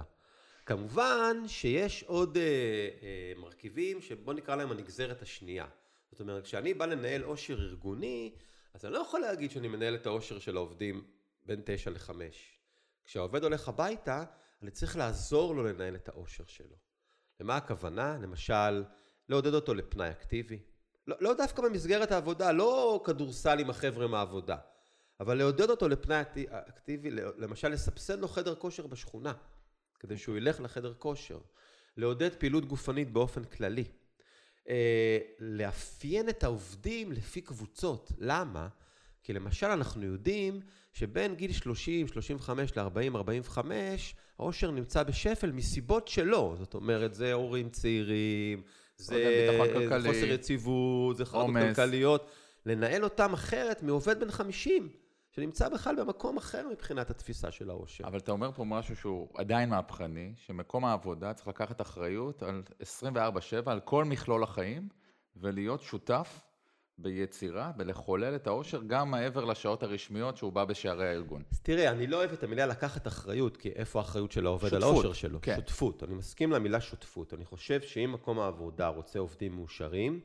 כמובן 0.66 1.36
שיש 1.46 2.02
עוד 2.02 2.36
uh, 2.36 2.38
uh, 2.38 3.40
מרכיבים 3.40 4.00
שבוא 4.00 4.34
נקרא 4.34 4.56
להם 4.56 4.70
הנגזרת 4.70 5.22
השנייה. 5.22 5.66
זאת 6.10 6.20
אומרת, 6.20 6.44
כשאני 6.44 6.74
בא 6.74 6.86
לנהל 6.86 7.22
עושר 7.22 7.54
ארגוני, 7.54 8.32
אז 8.74 8.84
אני 8.84 8.92
לא 8.92 8.98
יכול 8.98 9.20
להגיד 9.20 9.50
שאני 9.50 9.68
מנהל 9.68 9.94
את 9.94 10.06
העושר 10.06 10.38
של 10.38 10.56
העובדים 10.56 11.04
בין 11.46 11.62
תשע 11.64 11.90
לחמש. 11.90 12.58
כשהעובד 13.04 13.44
הולך 13.44 13.68
הביתה, 13.68 14.24
אני 14.62 14.70
צריך 14.70 14.96
לעזור 14.96 15.54
לו 15.54 15.64
לנהל 15.64 15.94
את 15.94 16.08
העושר 16.08 16.44
שלו. 16.46 16.76
למה 17.40 17.56
הכוונה? 17.56 18.18
למשל, 18.22 18.84
לעודד 19.28 19.54
אותו 19.54 19.74
לפנאי 19.74 20.10
אקטיבי. 20.10 20.58
לא, 21.06 21.16
לא 21.20 21.34
דווקא 21.34 21.62
במסגרת 21.62 22.12
העבודה, 22.12 22.52
לא 22.52 23.02
כדורסל 23.06 23.58
עם 23.58 23.70
החבר'ה 23.70 24.06
מהעבודה, 24.06 24.56
אבל 25.20 25.38
לעודד 25.38 25.70
אותו 25.70 25.88
לפנאי 25.88 26.20
אקטי- 26.20 26.46
אקטיבי, 26.50 27.10
למשל 27.10 27.68
לסבסד 27.68 28.18
לו 28.18 28.28
חדר 28.28 28.54
כושר 28.54 28.86
בשכונה, 28.86 29.32
כדי 30.00 30.16
שהוא 30.16 30.36
ילך 30.36 30.60
לחדר 30.60 30.94
כושר. 30.94 31.38
לעודד 31.96 32.34
פעילות 32.34 32.64
גופנית 32.64 33.12
באופן 33.12 33.44
כללי. 33.44 33.84
אה, 34.68 35.18
לאפיין 35.38 36.28
את 36.28 36.44
העובדים 36.44 37.12
לפי 37.12 37.40
קבוצות. 37.40 38.12
למה? 38.18 38.68
כי 39.22 39.32
למשל 39.32 39.66
אנחנו 39.66 40.02
יודעים 40.04 40.60
שבין 40.96 41.34
גיל 41.34 41.52
30, 41.52 42.08
35 42.08 42.76
ל-40, 42.76 43.16
45, 43.16 44.14
העושר 44.38 44.70
נמצא 44.70 45.02
בשפל 45.02 45.52
מסיבות 45.52 46.08
שלו. 46.08 46.54
זאת 46.58 46.74
אומרת, 46.74 47.14
זה 47.14 47.32
הורים 47.32 47.68
צעירים, 47.68 48.62
זה 48.96 49.48
כלכלי, 49.78 50.08
חוסר 50.08 50.26
יציבות, 50.26 51.16
זה 51.16 51.24
חרדות. 51.24 51.56
כלכליות. 51.56 52.30
לנהל 52.66 53.04
אותם 53.04 53.32
אחרת 53.32 53.82
מעובד 53.82 54.20
בן 54.20 54.30
50, 54.30 54.88
שנמצא 55.30 55.68
בכלל 55.68 56.04
במקום 56.04 56.36
אחר 56.36 56.68
מבחינת 56.72 57.10
התפיסה 57.10 57.50
של 57.50 57.70
העושר. 57.70 58.04
אבל 58.04 58.18
אתה 58.18 58.32
אומר 58.32 58.52
פה 58.52 58.64
משהו 58.64 58.96
שהוא 58.96 59.28
עדיין 59.34 59.68
מהפכני, 59.68 60.32
שמקום 60.36 60.84
העבודה 60.84 61.32
צריך 61.32 61.48
לקחת 61.48 61.80
אחריות 61.80 62.42
על 62.42 62.62
24/7, 62.82 63.70
על 63.70 63.80
כל 63.80 64.04
מכלול 64.04 64.42
החיים, 64.42 64.88
ולהיות 65.36 65.82
שותף 65.82 66.40
ביצירה, 66.98 67.72
ולחולל 67.78 68.34
את 68.34 68.46
העושר 68.46 68.82
גם 68.86 69.10
מעבר 69.10 69.44
לשעות 69.44 69.82
הרשמיות 69.82 70.36
שהוא 70.36 70.52
בא 70.52 70.64
בשערי 70.64 71.08
הארגון. 71.08 71.42
אז 71.52 71.60
תראה, 71.60 71.90
אני 71.90 72.06
לא 72.06 72.16
אוהב 72.16 72.32
את 72.32 72.42
המילה 72.42 72.66
לקחת 72.66 73.06
אחריות, 73.06 73.56
כי 73.56 73.68
איפה 73.68 73.98
האחריות 73.98 74.32
של 74.32 74.46
העובד 74.46 74.74
על 74.74 74.80
שותפות, 74.80 75.04
העושר 75.04 75.12
שלו? 75.12 75.38
כן. 75.42 75.56
שותפות. 75.56 76.02
אני 76.02 76.14
מסכים 76.14 76.52
למילה 76.52 76.80
שותפות. 76.80 77.34
אני 77.34 77.44
חושב 77.44 77.80
שאם 77.82 78.12
מקום 78.12 78.38
העבודה 78.38 78.88
רוצה 78.88 79.18
עובדים 79.18 79.56
מאושרים, 79.56 80.20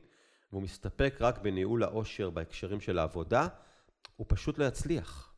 והוא 0.51 0.63
מסתפק 0.63 1.17
רק 1.21 1.41
בניהול 1.41 1.83
העושר 1.83 2.29
בהקשרים 2.29 2.81
של 2.81 2.99
העבודה, 2.99 3.47
הוא 4.15 4.25
פשוט 4.29 4.57
לא 4.57 4.65
יצליח. 4.65 5.33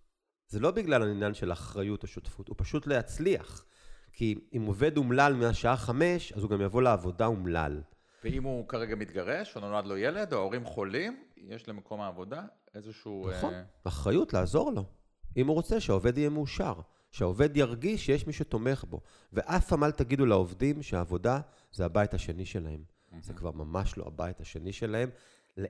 זה 0.47 0.59
לא 0.59 0.71
בגלל 0.71 1.03
העניין 1.03 1.33
של 1.33 1.51
אחריות 1.51 2.03
או 2.03 2.07
שותפות, 2.07 2.47
הוא 2.47 2.55
פשוט 2.59 2.87
לא 2.87 2.95
יצליח. 2.95 3.65
כי 4.13 4.35
אם 4.57 4.65
עובד 4.65 4.97
אומלל 4.97 5.33
מהשעה 5.33 5.77
חמש, 5.77 6.33
אז 6.33 6.43
הוא 6.43 6.49
גם 6.49 6.61
יבוא 6.61 6.81
לעבודה 6.81 7.25
אומלל. 7.25 7.81
ואם 8.23 8.43
הוא 8.43 8.67
כרגע 8.67 8.95
מתגרש, 8.95 9.55
או 9.55 9.61
נולד 9.61 9.85
לו 9.85 9.97
ילד, 9.97 10.33
או 10.33 10.37
ההורים 10.37 10.65
חולים, 10.65 11.23
יש 11.37 11.69
למקום 11.69 12.01
העבודה 12.01 12.41
איזשהו... 12.75 13.29
נכון, 13.37 13.53
אה, 13.53 13.63
אחריות 13.83 14.33
לעזור 14.33 14.71
לו. 14.71 14.83
אם 15.37 15.47
הוא 15.47 15.55
רוצה 15.55 15.79
שהעובד 15.79 16.17
יהיה 16.17 16.29
מאושר, 16.29 16.73
שהעובד 17.11 17.57
ירגיש 17.57 18.05
שיש 18.05 18.27
מי 18.27 18.33
שתומך 18.33 18.85
בו. 18.89 19.01
ואף 19.33 19.67
פעם 19.67 19.83
אל 19.83 19.91
תגידו 19.91 20.25
לעובדים 20.25 20.83
שהעבודה 20.83 21.39
זה 21.71 21.85
הבית 21.85 22.13
השני 22.13 22.45
שלהם. 22.45 22.83
זה 23.21 23.33
כבר 23.33 23.51
ממש 23.51 23.97
לא 23.97 24.03
הבית 24.07 24.41
השני 24.41 24.73
שלהם. 24.73 25.09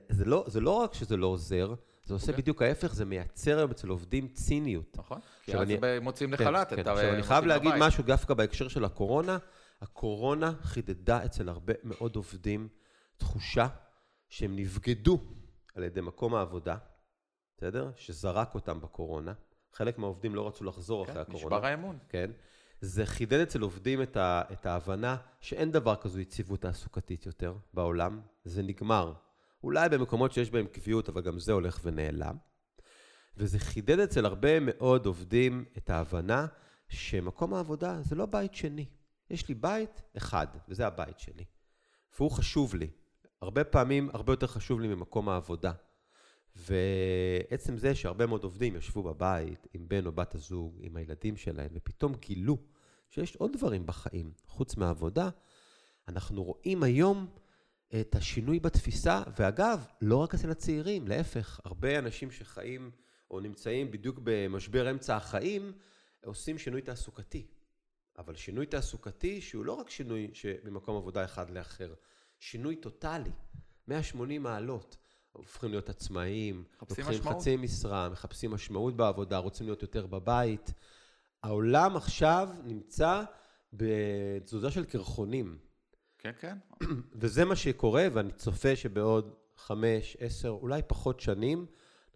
זה 0.08 0.24
לא, 0.24 0.44
זה 0.46 0.60
לא 0.60 0.70
רק 0.70 0.94
שזה 0.94 1.16
לא 1.16 1.26
עוזר, 1.26 1.74
זה 2.04 2.14
עושה 2.14 2.26
אוקיי. 2.26 2.42
בדיוק 2.42 2.62
ההפך, 2.62 2.94
זה 2.94 3.04
מייצר 3.04 3.58
היום 3.58 3.70
אצל 3.70 3.88
עובדים 3.88 4.28
ציניות. 4.28 4.96
נכון? 4.98 5.18
כי 5.42 5.56
אז 5.56 5.60
אני- 5.62 5.98
מוצאים 5.98 6.36
כן, 6.36 6.44
לחל"ת 6.44 6.68
כן. 6.68 6.80
את 6.80 6.86
ה... 6.86 6.92
עכשיו, 6.92 7.14
אני 7.14 7.22
חייב 7.22 7.44
להגיד 7.44 7.70
בבית. 7.70 7.82
משהו 7.82 8.04
דווקא 8.04 8.34
בהקשר 8.34 8.68
של 8.68 8.84
הקורונה. 8.84 9.38
הקורונה 9.80 10.52
חידדה 10.62 11.24
אצל 11.24 11.48
הרבה 11.48 11.72
מאוד 11.84 12.16
עובדים 12.16 12.68
תחושה 13.16 13.66
שהם 14.28 14.56
נבגדו 14.56 15.20
על 15.74 15.82
ידי 15.82 16.00
מקום 16.00 16.34
העבודה, 16.34 16.76
בסדר? 17.56 17.90
שזרק 17.96 18.54
אותם 18.54 18.80
בקורונה. 18.80 19.32
חלק 19.72 19.98
מהעובדים 19.98 20.34
לא 20.34 20.46
רצו 20.46 20.64
לחזור 20.64 21.02
אחרי 21.02 21.14
כן, 21.14 21.20
הקורונה. 21.20 21.46
נשבר 21.46 21.66
האמון. 21.66 21.98
כן. 22.08 22.30
זה 22.80 23.06
חידד 23.06 23.40
אצל 23.40 23.60
עובדים 23.60 24.02
את, 24.02 24.16
ה, 24.16 24.42
את 24.52 24.66
ההבנה 24.66 25.16
שאין 25.40 25.72
דבר 25.72 25.96
כזו 25.96 26.20
יציבות 26.20 26.60
תעסוקתית 26.60 27.26
יותר 27.26 27.54
בעולם, 27.74 28.20
זה 28.44 28.62
נגמר. 28.62 29.12
אולי 29.62 29.88
במקומות 29.88 30.32
שיש 30.32 30.50
בהם 30.50 30.66
קביעות, 30.66 31.08
אבל 31.08 31.22
גם 31.22 31.38
זה 31.38 31.52
הולך 31.52 31.80
ונעלם. 31.82 32.36
וזה 33.36 33.58
חידד 33.58 33.98
אצל 33.98 34.26
הרבה 34.26 34.60
מאוד 34.60 35.06
עובדים 35.06 35.64
את 35.78 35.90
ההבנה 35.90 36.46
שמקום 36.88 37.54
העבודה 37.54 38.02
זה 38.02 38.14
לא 38.14 38.26
בית 38.26 38.54
שני. 38.54 38.86
יש 39.30 39.48
לי 39.48 39.54
בית 39.54 40.02
אחד, 40.16 40.46
וזה 40.68 40.86
הבית 40.86 41.18
שלי. 41.18 41.44
והוא 42.18 42.30
חשוב 42.30 42.74
לי. 42.74 42.90
הרבה 43.42 43.64
פעמים, 43.64 44.10
הרבה 44.12 44.32
יותר 44.32 44.46
חשוב 44.46 44.80
לי 44.80 44.88
ממקום 44.88 45.28
העבודה. 45.28 45.72
ועצם 46.56 47.78
זה 47.78 47.94
שהרבה 47.94 48.26
מאוד 48.26 48.44
עובדים 48.44 48.76
ישבו 48.76 49.02
בבית 49.02 49.66
עם 49.74 49.88
בן 49.88 50.06
או 50.06 50.12
בת 50.12 50.34
הזוג, 50.34 50.78
עם 50.80 50.96
הילדים 50.96 51.36
שלהם, 51.36 51.70
ופתאום 51.72 52.14
גילו 52.14 52.58
שיש 53.10 53.36
עוד 53.36 53.52
דברים 53.52 53.86
בחיים 53.86 54.32
חוץ 54.46 54.76
מהעבודה, 54.76 55.28
אנחנו 56.08 56.44
רואים 56.44 56.82
היום 56.82 57.26
את 58.00 58.14
השינוי 58.14 58.60
בתפיסה, 58.60 59.22
ואגב, 59.38 59.86
לא 60.00 60.16
רק 60.16 60.34
אצל 60.34 60.50
הצעירים, 60.50 61.08
להפך, 61.08 61.60
הרבה 61.64 61.98
אנשים 61.98 62.30
שחיים 62.30 62.90
או 63.30 63.40
נמצאים 63.40 63.90
בדיוק 63.90 64.20
במשבר 64.22 64.90
אמצע 64.90 65.16
החיים, 65.16 65.72
עושים 66.24 66.58
שינוי 66.58 66.82
תעסוקתי. 66.82 67.46
אבל 68.18 68.34
שינוי 68.34 68.66
תעסוקתי 68.66 69.40
שהוא 69.40 69.64
לא 69.64 69.72
רק 69.72 69.90
שינוי 69.90 70.30
ממקום 70.64 70.96
עבודה 70.96 71.24
אחד 71.24 71.50
לאחר, 71.50 71.94
שינוי 72.38 72.76
טוטאלי, 72.76 73.30
180 73.88 74.42
מעלות. 74.42 74.96
הופכים 75.32 75.70
להיות 75.70 75.88
עצמאיים, 75.88 76.64
לוקחים 76.80 77.04
משמעות. 77.08 77.36
חצי 77.36 77.56
משרה, 77.56 78.08
מחפשים 78.08 78.50
משמעות 78.50 78.96
בעבודה, 78.96 79.38
רוצים 79.38 79.66
להיות 79.66 79.82
יותר 79.82 80.06
בבית. 80.06 80.72
העולם 81.42 81.96
עכשיו 81.96 82.48
נמצא 82.64 83.22
בתזוזה 83.72 84.70
של 84.70 84.84
קרחונים, 84.84 85.58
כן, 86.18 86.32
כן. 86.40 86.56
וזה 87.20 87.44
מה 87.44 87.56
שקורה, 87.56 88.06
ואני 88.12 88.32
צופה 88.32 88.76
שבעוד 88.76 89.34
חמש, 89.56 90.16
עשר, 90.20 90.48
אולי 90.48 90.82
פחות 90.86 91.20
שנים, 91.20 91.66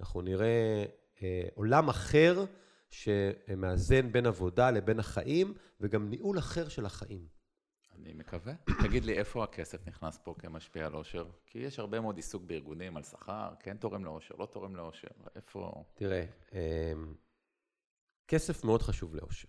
אנחנו 0.01 0.23
נראה 0.23 0.85
אה, 1.23 1.49
עולם 1.55 1.89
אחר 1.89 2.45
שמאזן 2.91 4.13
בין 4.13 4.27
עבודה 4.27 4.71
לבין 4.71 4.99
החיים, 4.99 5.55
וגם 5.81 6.11
ניהול 6.11 6.39
אחר 6.39 6.69
של 6.69 6.87
החיים. 6.87 7.27
אני 7.95 8.13
מקווה. 8.13 8.55
תגיד 8.83 9.05
לי, 9.05 9.19
איפה 9.19 9.45
הכסף 9.45 9.89
נכנס 9.89 10.19
פה 10.25 10.35
כמשפיע 10.39 10.87
על 10.87 10.93
עושר? 10.93 11.25
כי 11.47 11.59
יש 11.59 11.79
הרבה 11.79 12.01
מאוד 12.01 12.17
עיסוק 12.17 12.43
בארגונים 12.43 12.97
על 12.97 13.03
שכר, 13.03 13.55
כן 13.61 13.77
תורם 13.77 14.05
לעושר, 14.05 14.35
לא 14.39 14.47
תורם 14.47 14.77
לעושר. 14.77 15.09
איפה... 15.37 15.85
תראה, 15.95 16.25
אה, 16.53 16.93
כסף 18.29 18.65
מאוד 18.65 18.83
חשוב 18.83 19.15
לאושר. 19.15 19.49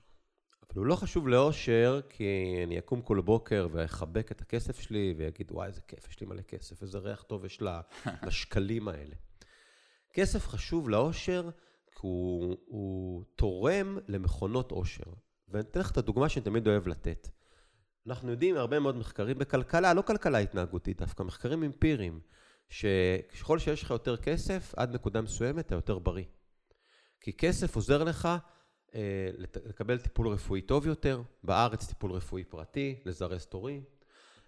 אבל 0.70 0.78
הוא 0.80 0.86
לא 0.86 0.96
חשוב 0.96 1.28
לאושר 1.28 2.02
כי 2.10 2.60
אני 2.64 2.80
אקום 2.80 3.02
כל 3.02 3.22
בוקר 3.22 3.68
ואחבק 3.72 4.32
את 4.32 4.42
הכסף 4.42 4.80
שלי 4.80 5.14
ויגיד, 5.18 5.52
וואי, 5.52 5.68
איזה 5.68 5.82
כיף, 5.82 6.08
יש 6.10 6.20
לי 6.20 6.28
מלא 6.28 6.42
כסף, 6.42 6.82
איזה 6.82 6.98
ריח 6.98 7.24
טוב 7.24 7.46
יש 7.46 7.62
לשקלים 8.28 8.88
האלה. 8.88 9.16
כסף 10.14 10.48
חשוב 10.48 10.90
לאושר 10.90 11.50
הוא, 12.00 12.58
הוא 12.66 13.24
תורם 13.36 13.98
למכונות 14.08 14.72
אושר. 14.72 15.12
ואני 15.48 15.64
אתן 15.64 15.80
לך 15.80 15.92
את 15.92 15.98
הדוגמה 15.98 16.30
שאני 16.30 16.46
תמיד 16.46 16.68
אוהב 16.68 16.88
לתת. 16.88 17.30
אנחנו 18.08 18.32
יודעים 18.32 18.56
מהרבה 18.56 18.80
מאוד 18.80 18.96
מחקרים 18.96 19.38
בכלכלה, 19.38 19.94
לא 19.94 20.02
כלכלה 20.02 20.38
התנהגותית, 20.38 20.98
דווקא 20.98 21.24
מחקרים 21.24 21.64
אמפיריים, 21.64 22.20
שככל 22.70 23.60
שיש 23.60 23.84
לך 23.84 23.90
יותר 23.90 24.18
כסף, 24.18 24.74
עד 24.78 24.96
נקודה 24.96 25.22
מסוימת 25.22 25.66
אתה 25.66 25.76
יותר 25.76 26.00
בריא. 26.00 26.26
כי 27.22 27.34
כסף 27.34 27.76
עוזר 27.76 28.04
לך 28.04 28.28
אה, 28.96 29.30
לקבל 29.66 30.00
טיפול 30.00 30.28
רפואי 30.28 30.62
טוב 30.62 30.88
יותר, 30.88 31.22
בארץ 31.44 31.88
טיפול 31.88 32.12
רפואי 32.12 32.44
פרטי, 32.44 33.00
לזרז 33.06 33.46
תורים. 33.46 33.84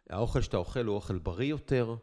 האוכל 0.09 0.41
שאתה 0.41 0.57
אוכל 0.57 0.85
הוא 0.85 0.95
אוכל 0.95 1.17
בריא 1.17 1.49
יותר, 1.49 1.95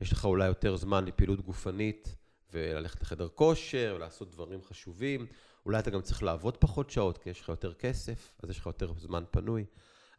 יש 0.00 0.12
לך 0.12 0.24
אולי 0.24 0.46
יותר 0.46 0.76
זמן 0.76 1.04
לפעילות 1.04 1.40
גופנית 1.40 2.16
וללכת 2.52 3.02
לחדר 3.02 3.28
כושר, 3.34 3.92
ולעשות 3.96 4.30
דברים 4.30 4.60
חשובים. 4.62 5.26
אולי 5.66 5.78
אתה 5.78 5.90
גם 5.90 6.00
צריך 6.00 6.22
לעבוד 6.22 6.56
פחות 6.56 6.90
שעות, 6.90 7.18
כי 7.18 7.30
יש 7.30 7.40
לך 7.40 7.48
יותר 7.48 7.74
כסף, 7.74 8.32
אז 8.42 8.50
יש 8.50 8.58
לך 8.58 8.66
יותר 8.66 8.92
זמן 8.96 9.24
פנוי. 9.30 9.64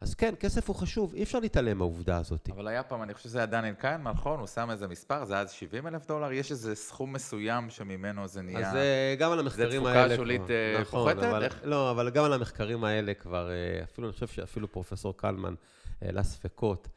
אז 0.00 0.14
כן, 0.14 0.34
כסף 0.40 0.68
הוא 0.68 0.76
חשוב, 0.76 1.14
אי 1.14 1.22
אפשר 1.22 1.38
להתעלם 1.40 1.78
מהעובדה 1.78 2.16
הזאת. 2.18 2.48
אבל 2.52 2.68
היה 2.68 2.82
פעם, 2.82 3.02
אני 3.02 3.14
חושב 3.14 3.28
שזה 3.28 3.38
היה 3.38 3.46
דניאל 3.46 3.74
קיינמן, 3.74 4.10
נכון? 4.10 4.38
הוא 4.38 4.46
שם 4.46 4.70
איזה 4.70 4.88
מספר, 4.88 5.24
זה 5.24 5.34
היה 5.34 5.42
אז 5.42 5.50
70 5.50 5.86
אלף 5.86 6.06
דולר? 6.06 6.32
יש 6.32 6.50
איזה 6.50 6.74
סכום 6.74 7.12
מסוים 7.12 7.70
שממנו 7.70 8.28
זה 8.28 8.42
נהיה... 8.42 8.70
אז 8.70 8.76
אה, 8.76 9.14
גם 9.18 9.32
על 9.32 9.38
המחקרים 9.38 9.80
תפוקה 9.82 10.02
האלה... 10.02 10.16
שולית, 10.16 10.40
כבר- 10.44 10.50
אה, 10.54 10.80
נכון, 10.80 11.12
פוחתת? 11.12 11.22
אבל, 11.28 11.44
איך? 11.44 11.60
לא, 11.64 11.90
אבל 11.90 12.10
גם 12.10 12.24
על 12.24 12.32
המחקרים 12.32 12.84
האלה 12.84 13.14
כבר, 13.14 13.50
אה, 13.50 13.82
אפילו, 13.84 14.06
אני 14.08 14.12
חושב 14.12 14.26
שאפילו 14.26 14.72
פרופסור 14.72 15.16
קלמן 15.16 15.54
העלה 16.02 16.22
ספקות 16.22 16.88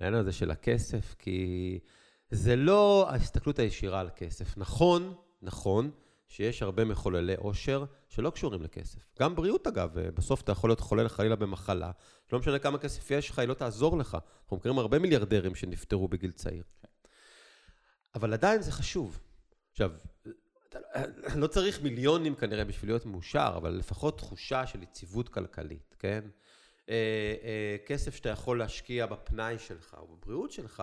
לעניין 0.00 0.20
הזה 0.20 0.32
של 0.32 0.50
הכסף, 0.50 1.14
כי 1.18 1.78
זה 2.30 2.56
לא 2.56 3.06
ההסתכלות 3.10 3.58
הישירה 3.58 4.00
על 4.00 4.10
כסף. 4.16 4.56
נכון, 4.56 5.14
נכון, 5.42 5.90
שיש 6.28 6.62
הרבה 6.62 6.84
מחוללי 6.84 7.34
עושר 7.34 7.84
שלא 8.08 8.30
קשורים 8.30 8.62
לכסף. 8.62 8.98
גם 9.20 9.34
בריאות, 9.36 9.66
אגב, 9.66 9.98
אה, 9.98 10.10
בסוף 10.10 10.42
אתה 10.42 10.52
יכול 10.52 10.70
להיות 10.70 10.80
חולה 10.80 11.08
חלילה 11.08 11.36
במחלה, 11.36 11.90
לא 12.32 12.38
משנה 12.38 12.58
כמה 12.58 12.78
כסף 12.78 13.10
יש 13.10 13.30
לך, 13.30 13.38
היא 13.38 13.48
לא 13.48 13.54
תעזור 13.54 13.98
לך. 13.98 14.18
אנחנו 14.42 14.56
מכירים 14.56 14.78
הרבה 14.78 14.98
מיליארדרים 14.98 15.54
שנפטרו 15.54 16.08
בגיל 16.08 16.30
צעיר. 16.30 16.62
אבל 18.14 18.32
עדיין 18.32 18.62
זה 18.62 18.72
חשוב. 18.72 19.20
עכשיו, 19.70 19.90
לא- 20.74 20.80
לא 21.34 21.46
צריך 21.46 21.82
מיליונים 21.82 22.34
כנראה 22.34 22.64
בשביל 22.64 22.90
להיות 22.90 23.06
מאושר, 23.06 23.52
אבל 23.56 23.70
לפחות 23.70 24.18
תחושה 24.18 24.66
של 24.66 24.82
יציבות 24.82 25.28
כלכלית, 25.28 25.96
כן? 25.98 26.24
אה, 26.88 26.94
אה, 27.42 27.76
כסף 27.86 28.14
שאתה 28.14 28.28
יכול 28.28 28.58
להשקיע 28.58 29.06
בפנאי 29.06 29.58
שלך 29.58 29.96
או 29.98 30.06
בבריאות 30.06 30.52
שלך, 30.52 30.82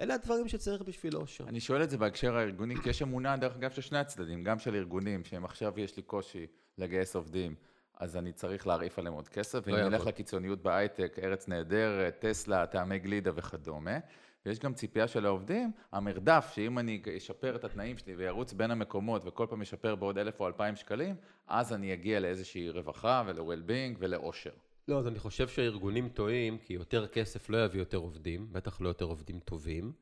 אלה 0.00 0.14
הדברים 0.14 0.48
שצריך 0.48 0.82
בשביל 0.82 1.16
אושר. 1.16 1.44
אני 1.48 1.60
שואל 1.60 1.82
את 1.82 1.90
זה 1.90 1.98
בהקשר 1.98 2.36
הארגוני, 2.36 2.74
כי 2.82 2.90
יש 2.90 3.02
אמונה, 3.02 3.36
דרך 3.36 3.56
אגב, 3.56 3.70
של 3.70 3.82
שני 3.82 3.98
הצדדים, 3.98 4.44
גם 4.44 4.58
של 4.58 4.74
ארגונים, 4.74 5.24
שהם 5.24 5.44
עכשיו 5.44 5.80
יש 5.80 5.96
לי 5.96 6.02
קושי 6.02 6.46
לגייס 6.78 7.16
עובדים, 7.16 7.54
אז 7.98 8.16
אני 8.16 8.32
צריך 8.32 8.66
להרעיף 8.66 8.98
עליהם 8.98 9.14
עוד 9.14 9.28
כסף, 9.28 9.62
ואם 9.66 9.74
יעבוד. 9.74 9.92
נלך 9.92 10.06
לקיצוניות 10.06 10.62
בהייטק, 10.62 11.18
ארץ 11.22 11.48
נהדרת, 11.48 12.16
טסלה, 12.18 12.66
טעמי 12.66 12.98
גלידה 12.98 13.30
וכדומה, 13.34 13.98
ויש 14.46 14.58
גם 14.58 14.74
ציפייה 14.74 15.08
של 15.08 15.26
העובדים, 15.26 15.72
המרדף, 15.92 16.52
שאם 16.54 16.78
אני 16.78 17.02
אשפר 17.16 17.56
את 17.56 17.64
התנאים 17.64 17.98
שלי 17.98 18.14
וירוץ 18.14 18.52
בין 18.52 18.70
המקומות 18.70 19.22
וכל 19.24 19.46
פעם 19.50 19.62
אשפר 19.62 19.94
בעוד 19.94 20.18
אלף 20.18 20.40
או 20.40 20.46
אלפיים 20.46 20.76
שקלים, 20.76 21.16
אז 21.46 21.72
אני 21.72 21.94
אגיע 21.94 22.20
לאיזושהי 22.20 22.70
רווחה 22.70 23.22
ול-well-being 23.26 23.96
ולאושר. 23.98 24.50
לא, 24.88 24.98
אז 24.98 25.06
אני 25.06 25.18
חושב 25.18 25.48
שהארגונים 25.48 26.08
טועים, 26.08 26.58
כי 26.58 26.72
יותר 26.72 27.06
כסף 27.06 27.48
לא 27.48 27.64
יביא 27.64 27.80
יותר 27.80 27.96
עובדים, 27.96 28.52
בטח 28.52 28.80
לא 28.80 28.88
יותר 28.88 29.04
עובדים 29.04 29.40
טובים. 29.40 29.92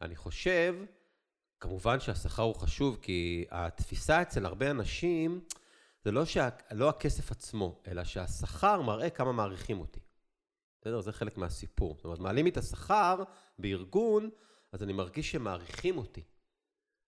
אני 0.00 0.16
חושב 0.16 0.74
כמובן 1.60 2.00
שהשכר 2.00 2.42
הוא 2.42 2.54
חשוב, 2.54 2.98
כי 3.02 3.44
התפיסה 3.50 4.22
אצל 4.22 4.46
הרבה 4.46 4.70
אנשים, 4.70 5.40
זה 6.04 6.12
לא, 6.12 6.24
שה, 6.24 6.48
לא 6.72 6.88
הכסף 6.88 7.30
עצמו, 7.30 7.82
אלא 7.86 8.04
שהשכר 8.04 8.82
מראה 8.82 9.10
כמה 9.10 9.32
מעריכים 9.32 9.80
אותי. 9.80 10.00
בסדר? 10.80 11.00
זה 11.00 11.12
חלק 11.12 11.36
מהסיפור. 11.36 11.94
זאת 11.96 12.04
אומרת, 12.04 12.18
מעלים 12.18 12.44
לי 12.44 12.50
את 12.50 12.56
השכר 12.56 13.22
בארגון, 13.58 14.30
אז 14.72 14.82
אני 14.82 14.92
מרגיש 14.92 15.30
שמעריכים 15.30 15.98
אותי. 15.98 16.22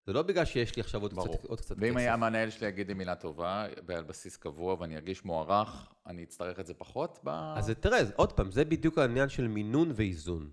זה 0.09 0.14
לא 0.14 0.22
בגלל 0.22 0.44
שיש 0.44 0.76
לי 0.76 0.80
עכשיו 0.80 1.02
עוד 1.02 1.14
ברור. 1.14 1.36
קצת, 1.36 1.44
עוד 1.44 1.61
קצת 1.61 1.74
ואם 1.78 1.90
כסף. 1.90 1.96
היה 1.96 2.14
המנהל 2.14 2.50
שלי 2.50 2.68
יגיד 2.68 2.88
לי 2.88 2.94
מילה 2.94 3.14
טובה, 3.14 3.66
על 3.88 4.04
בסיס 4.04 4.36
קבוע, 4.36 4.76
ואני 4.80 4.96
ארגיש 4.96 5.24
מוערך, 5.24 5.92
אני 6.06 6.24
אצטרך 6.24 6.61
את 6.61 6.66
זה 6.66 6.74
פחות? 6.74 7.18
ב... 7.24 7.28
אז 7.28 7.72
תראה, 7.80 7.98
עוד 8.16 8.32
פעם, 8.32 8.50
זה 8.50 8.64
בדיוק 8.64 8.98
העניין 8.98 9.28
של 9.28 9.48
מינון 9.48 9.92
ואיזון. 9.94 10.50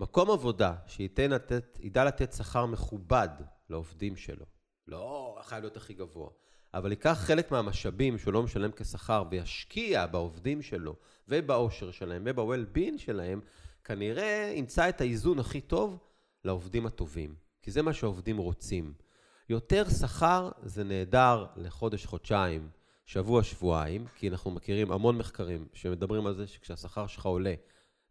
מקום 0.00 0.30
עבודה 0.30 0.74
שייתן 0.86 1.30
לתת, 1.30 1.78
ידע 1.80 2.04
לתת 2.04 2.32
שכר 2.32 2.66
מכובד 2.66 3.28
לעובדים 3.70 4.16
שלו, 4.16 4.44
לא 4.88 5.38
חייב 5.42 5.62
להיות 5.62 5.76
הכי 5.76 5.94
גבוה, 5.94 6.30
אבל 6.74 6.90
ייקח 6.90 7.18
חלק 7.26 7.50
מהמשאבים 7.50 8.18
שהוא 8.18 8.34
לא 8.34 8.42
משלם 8.42 8.70
כשכר 8.76 9.24
וישקיע 9.30 10.06
בעובדים 10.06 10.62
שלו 10.62 10.96
ובאושר 11.28 11.90
שלהם 11.90 12.22
וב-well-being 12.26 12.98
שלהם, 12.98 13.40
כנראה 13.84 14.52
ימצא 14.56 14.88
את 14.88 15.00
האיזון 15.00 15.38
הכי 15.38 15.60
טוב 15.60 15.98
לעובדים 16.44 16.86
הטובים. 16.86 17.41
כי 17.62 17.70
זה 17.70 17.82
מה 17.82 17.92
שהעובדים 17.92 18.38
רוצים. 18.38 18.92
יותר 19.48 19.88
שכר 19.88 20.50
זה 20.62 20.84
נהדר 20.84 21.46
לחודש, 21.56 22.06
חודשיים, 22.06 22.68
שבוע, 23.06 23.42
שבועיים, 23.42 24.06
כי 24.16 24.28
אנחנו 24.28 24.50
מכירים 24.50 24.92
המון 24.92 25.18
מחקרים 25.18 25.66
שמדברים 25.74 26.26
על 26.26 26.34
זה 26.34 26.46
שכשהשכר 26.46 27.06
שלך 27.06 27.26
עולה, 27.26 27.54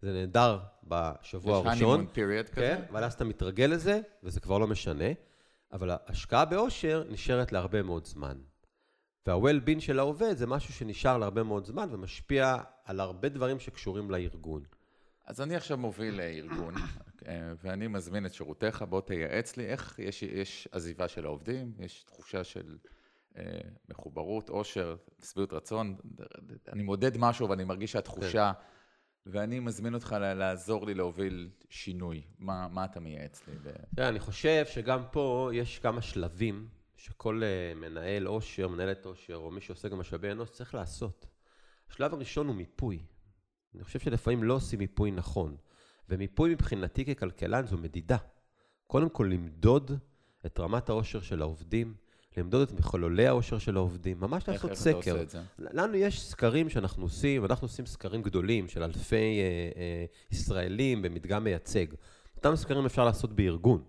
זה 0.02 0.14
נהדר 0.14 0.60
בשבוע 0.84 1.60
יש 1.60 1.66
הראשון. 1.66 2.02
honeymoon 2.02 2.16
period 2.16 2.52
כזה? 2.52 2.56
כן, 2.56 2.82
אבל 2.90 3.04
אז 3.04 3.14
אתה 3.14 3.24
מתרגל 3.24 3.66
לזה, 3.66 4.02
וזה 4.24 4.40
כבר 4.40 4.58
לא 4.58 4.68
משנה. 4.68 5.06
אבל 5.74 5.90
ההשקעה 5.90 6.46
באושר 6.46 7.04
נשארת 7.10 7.52
להרבה 7.52 7.82
מאוד 7.82 8.06
זמן. 8.06 8.38
וה-well-being 9.28 9.80
של 9.80 10.00
העובד 10.00 10.38
זה 10.38 10.48
משהו 10.48 10.74
שנשאר 10.74 11.18
להרבה 11.18 11.44
מאוד 11.44 11.66
זמן 11.66 11.88
ומשפיע 11.92 12.58
על 12.86 13.00
הרבה 13.00 13.30
דברים 13.30 13.60
שקשורים 13.60 14.12
לארגון. 14.12 14.64
אז 15.26 15.42
אני 15.42 15.56
עכשיו 15.56 15.78
מוביל 15.78 16.20
אה, 16.20 16.28
ארגון, 16.28 16.78
אה, 16.78 16.84
ואני 17.58 17.88
מזמין 17.88 18.26
את 18.26 18.34
שירותיך, 18.34 18.82
בוא 18.82 19.02
תייעץ 19.02 19.58
לי 19.58 19.66
איך 19.66 20.00
יש, 20.00 20.24
יש 20.24 20.68
עזיבה 20.72 21.08
של 21.08 21.26
העובדים, 21.26 21.74
יש 21.80 22.04
תחושה 22.04 22.44
של 22.44 22.78
אה, 23.38 23.44
מחוברות, 23.90 24.50
עושר, 24.50 24.96
שביעות 25.24 25.54
רצון, 25.54 25.96
אני 26.74 26.84
מודד 26.84 27.18
משהו 27.18 27.50
ואני 27.50 27.64
מרגיש 27.64 27.92
שהתחושה, 27.92 28.52
ואני 29.26 29.60
מזמין 29.60 29.94
אותך 29.94 30.16
לעזור 30.20 30.86
לי 30.86 30.94
להוביל 30.94 31.50
שינוי. 31.70 32.22
מה, 32.40 32.68
מה 32.68 32.86
אתה 32.86 33.00
מייעץ 33.00 33.48
לי? 33.48 33.54
ב- 33.64 33.96
תראה, 33.96 34.10
אני 34.10 34.20
חושב 34.20 34.66
שגם 34.66 35.04
פה 35.12 35.50
יש 35.54 35.80
כמה 35.80 36.02
שלבים 36.02 36.68
שכל 36.96 37.42
אה, 37.44 37.74
מנהל 37.76 38.26
עושר, 38.26 38.68
מנהלת 38.68 39.06
עושר, 39.06 39.36
או 39.36 39.52
מי 39.52 39.62
שעושה 39.62 39.90
גם 39.90 40.00
משאבי 40.00 40.32
אנוש, 40.32 40.50
צריך 40.50 40.76
לעשות. 40.76 41.26
השלב 41.90 42.14
הראשון 42.14 42.48
הוא 42.48 42.56
מיפוי. 42.56 43.00
אני 43.76 43.84
חושב 43.84 44.00
שלפעמים 44.00 44.44
לא 44.44 44.54
עושים 44.54 44.80
מיפוי 44.80 45.12
נכון. 45.12 45.58
ומיפוי 46.10 46.52
מבחינתי 46.52 47.06
ככלכלן 47.06 47.66
זו 47.68 47.78
מדידה. 47.78 48.18
קודם 48.88 49.10
כל 49.10 49.30
למדוד 49.32 49.92
את 50.46 50.60
רמת 50.60 50.90
העושר 50.90 51.22
של 51.22 51.42
העובדים, 51.42 51.94
למדוד 52.38 52.62
את 52.62 52.80
מחוללי 52.80 53.28
העושר 53.28 53.58
של 53.58 53.78
העובדים, 53.78 54.20
ממש 54.20 54.50
איך, 54.50 54.50
לעשות 54.50 54.72
איך 54.72 54.82
אתה 54.82 54.82
סקר. 54.82 55.12
עושה 55.12 55.22
את 55.22 55.30
זה? 55.30 55.42
לנו 55.60 55.96
יש 55.96 56.22
סקרים 56.22 56.70
שאנחנו 56.70 57.04
עושים, 57.04 57.44
ואנחנו 57.44 57.66
עושים 57.66 57.86
סקרים 57.86 58.22
גדולים 58.22 58.68
של 58.68 58.84
אלפי 58.84 59.16
אה, 59.16 59.82
אה, 59.82 60.06
ישראלים 60.32 61.02
במדגם 61.02 61.44
מייצג. 61.44 61.86
אותם 62.36 62.56
סקרים 62.56 62.86
אפשר 62.86 63.06
לעשות 63.06 63.34
בארגון. 63.34 63.84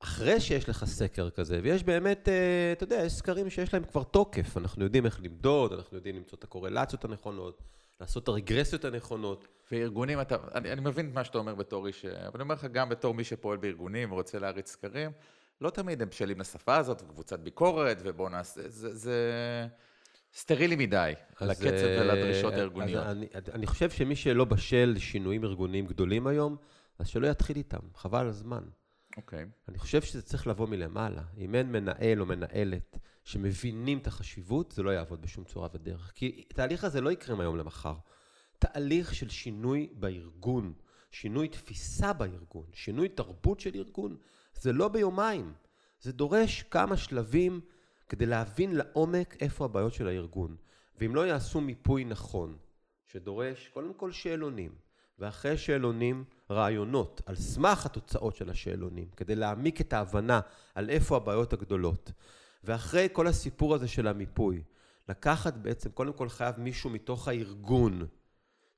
אחרי 0.00 0.40
שיש 0.40 0.68
לך 0.68 0.84
סקר 0.84 1.30
כזה, 1.30 1.60
ויש 1.62 1.82
באמת, 1.82 2.28
אה, 2.28 2.72
אתה 2.72 2.84
יודע, 2.84 3.02
יש 3.04 3.12
סקרים 3.12 3.50
שיש 3.50 3.74
להם 3.74 3.84
כבר 3.84 4.02
תוקף, 4.02 4.56
אנחנו 4.56 4.84
יודעים 4.84 5.06
איך 5.06 5.20
למדוד, 5.22 5.72
אנחנו 5.72 5.96
יודעים 5.96 6.16
למצוא 6.16 6.38
את 6.38 6.44
הקורלציות 6.44 7.04
הנכונות, 7.04 7.62
לעשות 8.00 8.22
את 8.22 8.28
הרגרסיות 8.28 8.84
הנכונות. 8.84 9.48
וארגונים, 9.72 10.20
אתה, 10.20 10.36
אני, 10.54 10.72
אני 10.72 10.80
מבין 10.80 11.08
את 11.08 11.14
מה 11.14 11.24
שאתה 11.24 11.38
אומר 11.38 11.54
בתור 11.54 11.86
איש, 11.86 12.04
אבל 12.04 12.30
אני 12.34 12.42
אומר 12.42 12.54
לך 12.54 12.64
גם 12.64 12.88
בתור 12.88 13.14
מי 13.14 13.24
שפועל 13.24 13.56
בארגונים 13.56 14.12
ורוצה 14.12 14.38
להריץ 14.38 14.70
סקרים, 14.70 15.10
לא 15.60 15.70
תמיד 15.70 16.02
הם 16.02 16.08
בשלים 16.08 16.40
לשפה 16.40 16.76
הזאת, 16.76 17.02
וקבוצת 17.02 17.38
ביקורת, 17.38 17.98
ובואו 18.04 18.28
נעשה, 18.28 18.60
זה, 18.68 18.94
זה 18.94 19.16
סטרילי 20.34 20.76
מדי, 20.76 21.12
לקצב 21.40 21.66
אה, 21.66 21.98
ולדרישות 22.00 22.52
הארגוניות. 22.52 23.06
אני, 23.06 23.26
אני 23.52 23.66
חושב 23.66 23.90
שמי 23.90 24.16
שלא 24.16 24.44
בשל 24.44 24.92
לשינויים 24.96 25.44
ארגוניים 25.44 25.86
גדולים 25.86 26.26
היום, 26.26 26.56
אז 26.98 27.08
שלא 27.08 27.26
יתחיל 27.26 27.56
איתם, 27.56 27.78
חבל 27.94 28.20
על 28.20 28.28
הזמן. 28.28 28.64
אוקיי. 29.16 29.46
אני 29.68 29.78
חושב 29.78 30.02
שזה 30.02 30.22
צריך 30.22 30.46
לבוא 30.46 30.68
מלמעלה. 30.68 31.22
אם 31.38 31.54
אין 31.54 31.72
מנהל 31.72 32.20
או 32.20 32.26
מנהלת 32.26 32.98
שמבינים 33.24 33.98
את 33.98 34.06
החשיבות, 34.06 34.72
זה 34.72 34.82
לא 34.82 34.90
יעבוד 34.90 35.22
בשום 35.22 35.44
צורה 35.44 35.68
ודרך. 35.74 36.12
כי 36.14 36.44
התהליך 36.50 36.84
הזה 36.84 37.00
לא 37.00 37.12
יקרה 37.12 37.36
מהיום 37.36 37.56
למחר. 37.56 37.94
תהליך 38.58 39.14
של 39.14 39.28
שינוי 39.28 39.88
בארגון, 39.92 40.72
שינוי 41.10 41.48
תפיסה 41.48 42.12
בארגון, 42.12 42.66
שינוי 42.72 43.08
תרבות 43.08 43.60
של 43.60 43.70
ארגון, 43.74 44.16
זה 44.54 44.72
לא 44.72 44.88
ביומיים. 44.88 45.52
זה 46.00 46.12
דורש 46.12 46.62
כמה 46.62 46.96
שלבים 46.96 47.60
כדי 48.08 48.26
להבין 48.26 48.76
לעומק 48.76 49.36
איפה 49.40 49.64
הבעיות 49.64 49.94
של 49.94 50.08
הארגון. 50.08 50.56
ואם 51.00 51.14
לא 51.14 51.26
יעשו 51.26 51.60
מיפוי 51.60 52.04
נכון, 52.04 52.56
שדורש 53.06 53.68
קודם 53.68 53.94
כל 53.94 54.12
שאלונים, 54.12 54.74
ואחרי 55.18 55.56
שאלונים 55.58 56.24
רעיונות 56.50 57.20
על 57.26 57.36
סמך 57.36 57.86
התוצאות 57.86 58.36
של 58.36 58.50
השאלונים, 58.50 59.08
כדי 59.16 59.34
להעמיק 59.34 59.80
את 59.80 59.92
ההבנה 59.92 60.40
על 60.74 60.90
איפה 60.90 61.16
הבעיות 61.16 61.52
הגדולות. 61.52 62.12
ואחרי 62.64 63.08
כל 63.12 63.26
הסיפור 63.26 63.74
הזה 63.74 63.88
של 63.88 64.06
המיפוי, 64.06 64.62
לקחת 65.08 65.54
בעצם, 65.54 65.90
קודם 65.90 66.12
כל 66.12 66.28
חייב 66.28 66.60
מישהו 66.60 66.90
מתוך 66.90 67.28
הארגון, 67.28 68.06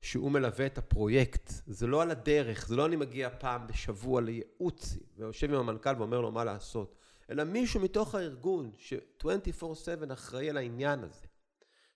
שהוא 0.01 0.31
מלווה 0.31 0.65
את 0.65 0.77
הפרויקט. 0.77 1.51
זה 1.67 1.87
לא 1.87 2.01
על 2.01 2.11
הדרך, 2.11 2.67
זה 2.67 2.75
לא 2.75 2.85
אני 2.85 2.95
מגיע 2.95 3.29
פעם 3.39 3.67
בשבוע 3.67 4.21
לייעוץ 4.21 4.97
ויושב 5.17 5.53
עם 5.53 5.59
המנכ"ל 5.59 5.95
ואומר 5.97 6.21
לו 6.21 6.31
מה 6.31 6.43
לעשות, 6.43 6.95
אלא 7.29 7.43
מישהו 7.43 7.81
מתוך 7.81 8.15
הארגון 8.15 8.71
ש-24/7 8.77 10.13
אחראי 10.13 10.49
על 10.49 10.57
העניין 10.57 11.03
הזה, 11.03 11.25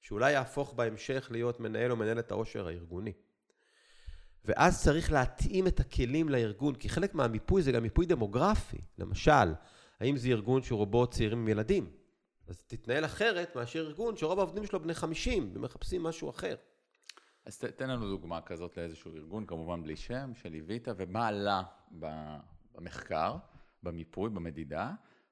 שאולי 0.02 0.32
יהפוך 0.32 0.74
בהמשך 0.74 1.28
להיות 1.32 1.60
מנהל 1.60 1.92
או 1.92 1.96
מנהלת 1.96 2.32
העושר 2.32 2.68
הארגוני. 2.68 3.14
ואז 4.46 4.84
צריך 4.84 5.12
להתאים 5.12 5.68
את 5.68 5.80
הכלים 5.80 6.30
לארגון, 6.30 6.76
כי 6.76 6.90
חלק 6.90 7.16
מהמיפוי 7.16 7.62
זה 7.62 7.72
גם 7.72 7.84
מיפוי 7.84 8.06
דמוגרפי. 8.06 8.78
למשל, 8.98 9.54
האם 10.02 10.18
זה 10.18 10.30
ארגון 10.30 10.62
שרובו 10.64 11.08
צעירים 11.08 11.40
עם 11.40 11.48
ילדים? 11.48 11.90
אז 12.48 12.64
תתנהל 12.68 13.06
אחרת 13.06 13.56
מאשר 13.56 13.80
ארגון 13.80 14.18
שרוב 14.18 14.40
העובדים 14.40 14.66
שלו 14.66 14.80
בני 14.80 14.94
50 14.94 15.52
ומחפשים 15.54 16.04
משהו 16.04 16.30
אחר. 16.30 16.56
אז 17.46 17.58
ת, 17.58 17.66
תן 17.66 17.90
לנו 17.90 18.10
דוגמה 18.10 18.42
כזאת 18.42 18.78
לאיזשהו 18.78 19.16
ארגון, 19.16 19.46
כמובן 19.46 19.84
בלי 19.84 19.96
שם, 19.96 20.32
שליווית, 20.36 20.88
ומה 20.98 21.28
עלה 21.28 21.64
במחקר, 22.76 23.36
במיפוי, 23.84 24.30
במדידה, 24.30 24.92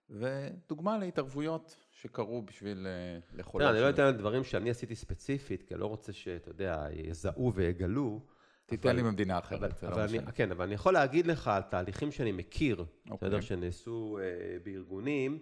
ודוגמה 0.09 0.97
להתערבויות 0.97 1.77
שקרו 1.91 2.41
בשביל 2.41 2.87
אה, 2.87 3.19
לחולל. 3.37 3.65
אני 3.65 3.81
לא. 3.81 3.89
אתן 3.89 4.03
על 4.03 4.17
דברים 4.17 4.43
שאני 4.43 4.69
עשיתי 4.69 4.95
ספציפית, 4.95 5.63
כי 5.63 5.73
אני 5.73 5.81
לא 5.81 5.85
רוצה 5.85 6.13
שאתה 6.13 6.49
יודע, 6.49 6.87
יזהו 6.91 7.53
ויגלו. 7.53 8.21
תיתן 8.69 8.95
לי 8.95 9.01
ממדינה 9.01 9.39
אחרת, 9.39 9.77
זה 9.77 9.89
לא 9.89 10.05
משנה. 10.05 10.31
כן, 10.31 10.51
אבל 10.51 10.65
אני 10.65 10.73
יכול 10.73 10.93
להגיד 10.93 11.27
לך 11.27 11.47
על 11.47 11.61
תהליכים 11.61 12.11
שאני 12.11 12.31
מכיר, 12.31 12.85
אוקיי. 13.09 13.29
בסדר, 13.29 13.41
שנעשו 13.41 14.19
אה, 14.21 14.57
בארגונים, 14.63 15.39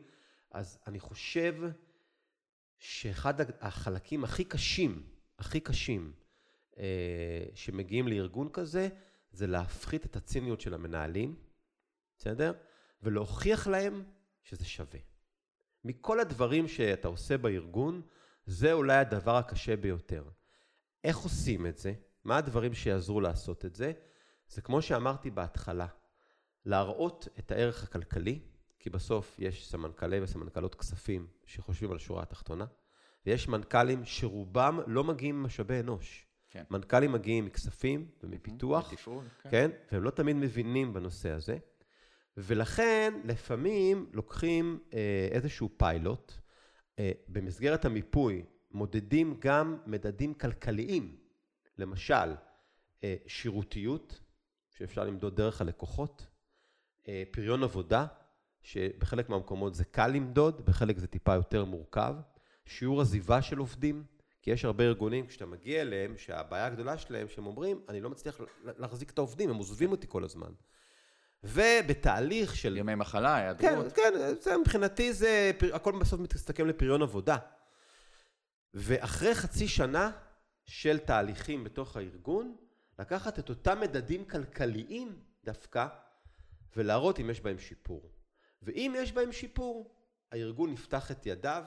אז 0.52 0.80
אני 0.88 1.00
חושב 1.00 1.56
שאחד 2.78 3.34
החלקים 3.62 4.24
הכי 4.24 4.44
קשים, 4.44 5.04
הכי 5.40 5.60
קשים, 5.60 6.12
אה, 6.78 7.44
שמגיעים 7.54 8.08
לארגון 8.08 8.50
כזה, 8.54 8.90
זה 9.32 9.48
להפחית 9.48 10.06
את 10.06 10.16
הציניות 10.16 10.62
של 10.62 10.74
המנהלים, 10.74 11.36
בסדר? 12.18 12.54
ולהוכיח 13.04 13.68
להם 13.68 14.04
שזה 14.44 14.66
שווה. 14.66 15.00
מכל 15.84 16.20
הדברים 16.20 16.68
שאתה 16.68 17.08
עושה 17.08 17.38
בארגון, 17.38 18.02
זה 18.46 18.74
אולי 18.74 18.98
הדבר 18.98 19.36
הקשה 19.36 19.76
ביותר. 19.76 20.24
איך 21.04 21.18
עושים 21.18 21.66
את 21.66 21.78
זה? 21.78 21.94
מה 22.28 22.38
הדברים 22.38 22.74
שיעזרו 22.74 23.22
לעשות 23.22 23.66
את 23.66 23.76
זה? 23.76 23.92
זה 24.50 24.62
כמו 24.62 24.82
שאמרתי 24.82 25.32
בהתחלה, 25.32 25.88
להראות 26.66 27.28
את 27.40 27.52
הערך 27.52 27.84
הכלכלי, 27.84 28.40
כי 28.80 28.90
בסוף 28.90 29.36
יש 29.40 29.68
סמנכ"לי 29.68 30.20
וסמנכ"לות 30.22 30.76
כספים 30.76 31.28
שחושבים 31.46 31.92
על 31.92 31.96
השורה 31.96 32.24
התחתונה, 32.24 32.66
ויש 33.26 33.48
מנכ"לים 33.48 34.06
שרובם 34.06 34.80
לא 34.88 35.04
מגיעים 35.04 35.44
ממשאבי 35.44 35.80
אנוש. 35.80 36.26
כן. 36.50 36.64
מנכ"לים 36.72 37.12
מגיעים 37.12 37.46
מכספים 37.46 38.08
ומפיתוח, 38.24 38.94
מתפעול, 38.94 39.26
כן. 39.44 39.50
כן? 39.50 39.72
והם 39.92 40.04
לא 40.04 40.10
תמיד 40.10 40.36
מבינים 40.36 40.94
בנושא 40.94 41.30
הזה. 41.30 41.58
ולכן, 42.38 43.14
לפעמים 43.24 44.10
לוקחים 44.14 44.80
אה, 44.94 45.28
איזשהו 45.32 45.70
פיילוט, 45.78 46.34
אה, 47.00 47.12
במסגרת 47.28 47.86
המיפוי 47.86 48.44
מודדים 48.72 49.38
גם 49.40 49.78
מדדים 49.86 50.34
כלכליים, 50.34 51.27
למשל, 51.78 52.36
אה, 53.04 53.16
שירותיות, 53.28 54.20
שאפשר 54.70 55.04
למדוד 55.04 55.36
דרך 55.36 55.62
הלקוחות, 55.62 56.28
אה, 57.08 57.24
פריון 57.32 57.64
עבודה, 57.64 58.06
שבחלק 58.62 59.30
מהמקומות 59.30 59.76
זה 59.76 59.86
קל 59.86 60.08
למדוד, 60.08 60.66
בחלק 60.66 60.98
זה 60.98 61.08
טיפה 61.08 61.34
יותר 61.34 61.66
מורכב. 61.66 62.16
שיעור 62.66 63.02
עזיבה 63.02 63.42
של 63.42 63.58
עובדים, 63.58 64.04
כי 64.42 64.52
יש 64.52 64.66
הרבה 64.66 64.84
ארגונים, 64.84 65.28
כשאתה 65.28 65.46
מגיע 65.46 65.82
אליהם, 65.82 66.18
שהבעיה 66.18 66.66
הגדולה 66.66 66.98
שלהם, 66.98 67.30
שהם 67.30 67.48
אומרים, 67.48 67.82
אני 67.90 68.02
לא 68.02 68.10
מצליח 68.10 68.42
להחזיק 68.64 69.10
את 69.10 69.18
העובדים, 69.18 69.50
הם 69.50 69.56
עוזבים 69.56 69.92
אותי 69.92 70.08
כל 70.10 70.24
הזמן. 70.24 70.52
ובתהליך 71.44 72.56
של... 72.56 72.78
ימי 72.78 72.96
מחלה, 72.96 73.36
היעדרות. 73.36 73.94
כן, 73.94 74.12
כן, 74.12 74.36
זה 74.40 74.58
מבחינתי 74.58 75.14
זה, 75.14 75.52
הכל 75.74 76.00
בסוף 76.00 76.20
מסתכם 76.20 76.68
לפריון 76.68 77.02
עבודה. 77.02 77.38
ואחרי 78.74 79.36
חצי 79.36 79.68
שנה 79.68 80.12
של 80.68 80.98
תהליכים 80.98 81.64
בתוך 81.64 81.98
הארגון, 81.98 82.56
לקחת 83.00 83.40
את 83.40 83.50
אותם 83.50 83.80
מדדים 83.80 84.26
כלכליים 84.26 85.20
דווקא, 85.46 85.88
ולהראות 86.76 87.20
אם 87.20 87.30
יש 87.30 87.42
בהם 87.42 87.60
שיפור. 87.60 88.12
ואם 88.64 88.94
יש 88.98 89.12
בהם 89.12 89.32
שיפור, 89.32 89.96
הארגון 90.32 90.74
יפתח 90.74 91.12
את 91.12 91.26
ידיו 91.26 91.64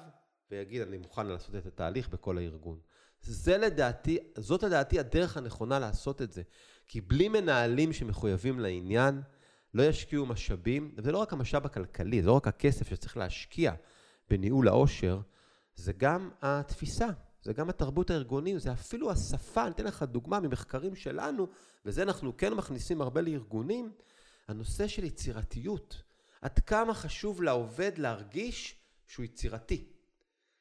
ויגיד, 0.51 0.82
אני 0.82 0.98
מוכן 0.98 1.26
לעשות 1.26 1.55
את 1.55 1.66
התהליך 1.66 2.09
בכל 2.09 2.38
הארגון. 2.38 2.80
זה 3.22 3.59
לדעתי, 3.59 4.18
זאת 4.36 4.62
לדעתי 4.62 4.98
הדרך 4.98 5.36
הנכונה 5.36 5.78
לעשות 5.78 6.22
את 6.22 6.32
זה. 6.32 6.42
כי 6.88 7.01
בלי 7.01 7.28
מנהלים 7.28 7.92
שמחויבים 7.92 8.61
לעניין, 8.61 9.22
לא 9.74 9.82
ישקיעו 9.82 10.26
משאבים, 10.26 10.94
וזה 10.96 11.12
לא 11.12 11.18
רק 11.18 11.32
המשאב 11.32 11.66
הכלכלי, 11.66 12.22
זה 12.22 12.26
לא 12.26 12.32
רק 12.32 12.46
הכסף 12.46 12.88
שצריך 12.88 13.16
להשקיע 13.16 13.72
בניהול 14.30 14.68
העושר, 14.68 15.20
זה 15.74 15.92
גם 15.92 16.30
התפיסה, 16.42 17.09
זה 17.43 17.53
גם 17.53 17.68
התרבות 17.68 18.11
הארגונית, 18.11 18.61
זה 18.61 18.72
אפילו 18.72 19.11
השפה, 19.11 19.62
אני 19.62 19.70
אתן 19.70 19.84
לך 19.84 20.03
דוגמה 20.03 20.41
ממחקרים 20.41 20.97
שלנו, 20.97 21.47
וזה 21.84 22.03
אנחנו 22.03 22.36
כן 22.36 22.55
מכניסים 22.55 23.01
הרבה 23.01 23.20
לארגונים, 23.20 23.93
הנושא 24.49 24.86
של 24.86 25.05
יצירתיות. 25.05 26.03
עד 26.43 26.59
כמה 26.59 26.95
חשוב 26.95 27.43
לעובד 27.43 27.99
להרגיש 27.99 28.76
שהוא 29.07 29.24
יצירתי. 29.24 29.84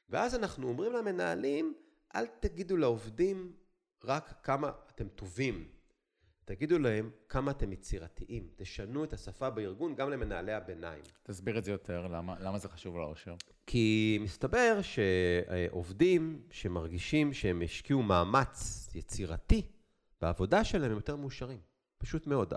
ואז 0.09 0.35
אנחנו 0.35 0.67
אומרים 0.67 0.93
למנהלים, 0.93 1.73
אל 2.15 2.25
תגידו 2.39 2.77
לעובדים 2.77 3.53
רק 4.03 4.33
כמה 4.43 4.71
אתם 4.89 5.07
טובים, 5.07 5.67
תגידו 6.45 6.79
להם 6.79 7.11
כמה 7.29 7.51
אתם 7.51 7.71
יצירתיים, 7.73 8.49
תשנו 8.55 9.03
את 9.03 9.13
השפה 9.13 9.49
בארגון 9.49 9.95
גם 9.95 10.09
למנהלי 10.09 10.53
הביניים. 10.53 11.03
תסביר 11.23 11.57
את 11.57 11.63
זה 11.63 11.71
יותר, 11.71 12.07
למה, 12.07 12.39
למה 12.39 12.57
זה 12.57 12.69
חשוב 12.69 12.97
לאושר? 12.97 13.35
כי 13.71 14.17
מסתבר 14.21 14.79
שעובדים 14.81 16.41
שמרגישים 16.51 17.33
שהם 17.33 17.61
השקיעו 17.65 18.01
מאמץ 18.01 18.89
יצירתי 18.95 19.61
בעבודה 20.21 20.63
שלהם 20.63 20.91
הם 20.91 20.97
יותר 20.97 21.15
מאושרים, 21.15 21.59
פשוט 21.97 22.27
מאוד. 22.27 22.53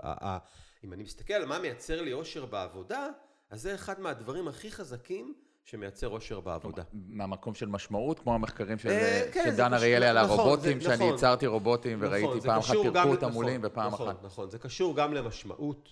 אם 0.83 0.93
אני 0.93 1.03
מסתכל 1.03 1.33
על 1.33 1.45
מה 1.45 1.59
מייצר 1.59 2.01
לי 2.01 2.13
אושר 2.13 2.45
בעבודה, 2.45 3.07
אז 3.49 3.61
זה 3.61 3.75
אחד 3.75 3.99
מהדברים 3.99 4.47
הכי 4.47 4.71
חזקים 4.71 5.33
שמייצר 5.63 6.07
אושר 6.07 6.39
בעבודה. 6.39 6.83
מהמקום 6.93 7.53
של 7.53 7.67
משמעות, 7.67 8.19
כמו 8.19 8.35
המחקרים 8.35 8.79
של, 8.79 8.89
אה, 8.89 9.29
כן, 9.31 9.43
של 9.45 9.55
דן 9.55 9.73
אריאלי 9.73 10.05
על 10.05 10.23
נכון, 10.23 10.39
הרובוטים, 10.39 10.79
זה, 10.79 10.85
שאני 10.85 10.95
נכון, 10.95 11.11
ייצרתי 11.11 11.47
רובוטים 11.47 12.03
נכון, 12.03 12.07
וראיתי 12.07 12.47
פעם 12.47 12.59
אחת 12.59 12.75
פירקו 12.81 13.09
אותם 13.09 13.31
מולים 13.31 13.61
ופעם 13.63 13.93
נכון, 13.93 14.07
אחת. 14.07 14.23
נכון, 14.23 14.49
זה 14.49 14.59
קשור 14.59 14.95
גם 14.95 15.13
למשמעות, 15.13 15.89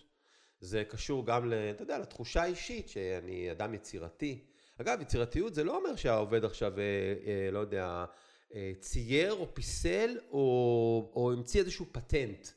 זה 0.59 0.83
קשור 0.83 1.25
גם, 1.25 1.49
ל, 1.49 1.53
אתה 1.53 1.83
יודע, 1.83 1.99
לתחושה 1.99 2.41
האישית 2.41 2.89
שאני 2.89 3.51
אדם 3.51 3.73
יצירתי. 3.73 4.50
אגב, 4.77 5.01
יצירתיות 5.01 5.55
זה 5.55 5.63
לא 5.63 5.77
אומר 5.77 5.95
שהעובד 5.95 6.45
עכשיו, 6.45 6.79
אה, 6.79 6.83
אה, 7.25 7.51
לא 7.51 7.59
יודע, 7.59 8.05
אה, 8.53 8.71
צייר 8.79 9.33
או 9.33 9.55
פיסל 9.55 10.19
או, 10.31 11.11
או 11.15 11.31
המציא 11.31 11.59
איזשהו 11.59 11.85
פטנט. 11.91 12.47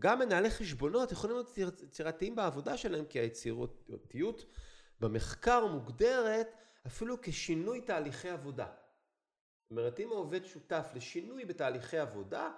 גם 0.00 0.18
מנהלי 0.18 0.50
חשבונות 0.50 1.12
יכולים 1.12 1.36
להיות 1.36 1.82
יצירתיים 1.82 2.36
בעבודה 2.36 2.76
שלהם, 2.76 3.04
כי 3.04 3.18
היצירתיות 3.18 4.44
במחקר 5.00 5.66
מוגדרת 5.66 6.48
אפילו 6.86 7.16
כשינוי 7.22 7.80
תהליכי 7.80 8.28
עבודה. 8.28 8.66
זאת 8.66 9.70
אומרת, 9.70 10.00
אם 10.00 10.12
העובד 10.12 10.44
שותף 10.44 10.86
לשינוי 10.94 11.44
בתהליכי 11.44 11.98
עבודה 11.98 12.50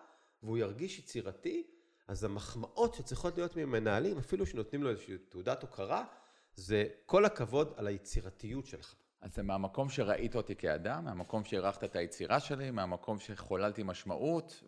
והוא 0.43 0.59
ירגיש 0.59 0.99
יצירתי, 0.99 1.67
אז 2.09 2.25
המחמאות 2.25 2.95
שצריכות 2.95 3.37
להיות 3.37 3.57
ממנהלים, 3.57 4.19
אפילו 4.19 4.47
שנותנים 4.47 4.83
לו 4.83 4.91
איזושהי 4.91 5.19
תעודת 5.19 5.63
הוקרה, 5.63 6.05
זה 6.57 6.89
כל 7.07 7.25
הכבוד 7.25 7.73
על 7.77 7.87
היצירתיות 7.87 8.67
שלך. 8.67 8.95
אז 9.25 9.35
זה 9.35 9.43
מהמקום 9.43 9.89
שראית 9.89 10.37
אותי 10.37 10.57
כאדם, 10.57 11.05
מהמקום 11.05 11.45
שהערכת 11.45 11.85
את 11.85 11.97
היצירה 11.97 12.41
שלי, 12.41 12.71
מהמקום 12.71 13.19
שחוללתי 13.19 13.83
משמעות. 13.83 14.63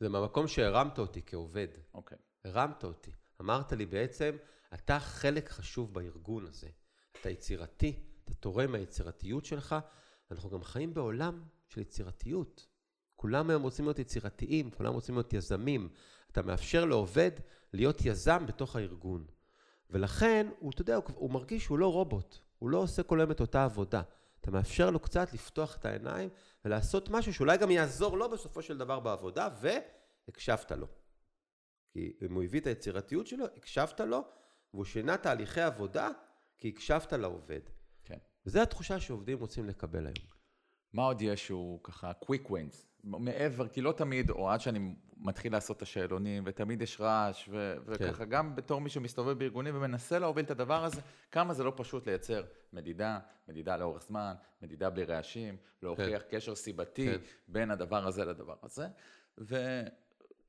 זה 0.00 0.08
מהמקום 0.08 0.48
שהרמת 0.48 0.98
אותי 0.98 1.20
כעובד. 1.26 1.68
אוקיי. 1.94 2.18
Okay. 2.18 2.48
הרמת 2.48 2.84
אותי. 2.84 3.10
אמרת 3.40 3.72
לי 3.72 3.86
בעצם, 3.86 4.36
אתה 4.74 4.98
חלק 5.00 5.48
חשוב 5.48 5.94
בארגון 5.94 6.46
הזה. 6.46 6.68
אתה 7.20 7.30
יצירתי, 7.30 8.00
אתה 8.24 8.34
תורם 8.34 8.72
מהיצירתיות 8.72 9.44
שלך. 9.44 9.76
אנחנו 10.30 10.50
גם 10.50 10.62
חיים 10.62 10.94
בעולם 10.94 11.42
של 11.68 11.80
יצירתיות. 11.80 12.66
כולם 13.16 13.50
היום 13.50 13.62
רוצים 13.62 13.84
להיות 13.84 13.98
יצירתיים, 13.98 14.70
כולם 14.70 14.92
רוצים 14.92 15.14
להיות 15.14 15.32
יזמים. 15.32 15.88
אתה 16.32 16.42
מאפשר 16.42 16.84
לעובד 16.84 17.30
להיות 17.72 18.04
יזם 18.04 18.46
בתוך 18.46 18.76
הארגון. 18.76 19.26
ולכן, 19.90 20.46
הוא, 20.58 20.70
אתה 20.70 20.82
יודע, 20.82 20.96
הוא, 20.96 21.04
הוא 21.14 21.30
מרגיש 21.30 21.64
שהוא 21.64 21.78
לא 21.78 21.92
רובוט, 21.92 22.45
הוא 22.58 22.70
לא 22.70 22.78
עושה 22.78 23.02
כל 23.02 23.20
היום 23.20 23.30
את 23.30 23.40
אותה 23.40 23.64
עבודה. 23.64 24.02
אתה 24.40 24.50
מאפשר 24.50 24.90
לו 24.90 25.00
קצת 25.00 25.32
לפתוח 25.32 25.76
את 25.76 25.84
העיניים 25.84 26.28
ולעשות 26.64 27.08
משהו 27.10 27.34
שאולי 27.34 27.58
גם 27.58 27.70
יעזור 27.70 28.18
לו 28.18 28.30
בסופו 28.30 28.62
של 28.62 28.78
דבר 28.78 29.00
בעבודה, 29.00 29.48
והקשבת 29.60 30.72
לו. 30.72 30.86
כי 31.90 32.16
אם 32.22 32.34
הוא 32.34 32.42
הביא 32.42 32.60
את 32.60 32.66
היצירתיות 32.66 33.26
שלו, 33.26 33.44
הקשבת 33.56 34.00
לו, 34.00 34.24
והוא 34.74 34.84
שינה 34.84 35.16
תהליכי 35.16 35.60
עבודה, 35.60 36.10
כי 36.58 36.68
הקשבת 36.68 37.12
לעובד. 37.12 37.60
כן. 38.04 38.18
וזו 38.46 38.60
התחושה 38.60 39.00
שעובדים 39.00 39.38
רוצים 39.38 39.68
לקבל 39.68 40.06
היום. 40.06 40.35
מה 40.96 41.02
עוד 41.02 41.22
יש 41.22 41.46
שהוא 41.46 41.80
ככה 41.82 42.12
quick 42.24 42.48
wins? 42.48 42.76
מעבר, 43.04 43.68
כי 43.68 43.80
לא 43.80 43.92
תמיד, 43.92 44.30
או 44.30 44.50
עד 44.50 44.60
שאני 44.60 44.94
מתחיל 45.16 45.52
לעשות 45.52 45.76
את 45.76 45.82
השאלונים, 45.82 46.42
ותמיד 46.46 46.82
יש 46.82 47.00
רעש, 47.00 47.48
ו- 47.48 47.76
וככה 47.86 48.24
כן. 48.24 48.30
גם 48.30 48.56
בתור 48.56 48.80
מי 48.80 48.90
שמסתובב 48.90 49.38
בארגונים 49.38 49.76
ומנסה 49.76 50.18
להוביל 50.18 50.44
את 50.44 50.50
הדבר 50.50 50.84
הזה, 50.84 51.00
כמה 51.30 51.54
זה 51.54 51.64
לא 51.64 51.72
פשוט 51.76 52.06
לייצר 52.06 52.44
מדידה, 52.72 53.18
מדידה 53.48 53.76
לאורך 53.76 54.02
זמן, 54.02 54.34
מדידה 54.62 54.90
בלי 54.90 55.04
רעשים, 55.04 55.56
להוכיח 55.82 56.22
כן. 56.22 56.36
קשר 56.36 56.54
סיבתי 56.54 57.06
כן. 57.06 57.18
בין 57.48 57.70
הדבר 57.70 58.06
הזה 58.06 58.24
לדבר 58.24 58.56
הזה. 58.62 58.86
ו- 59.38 59.82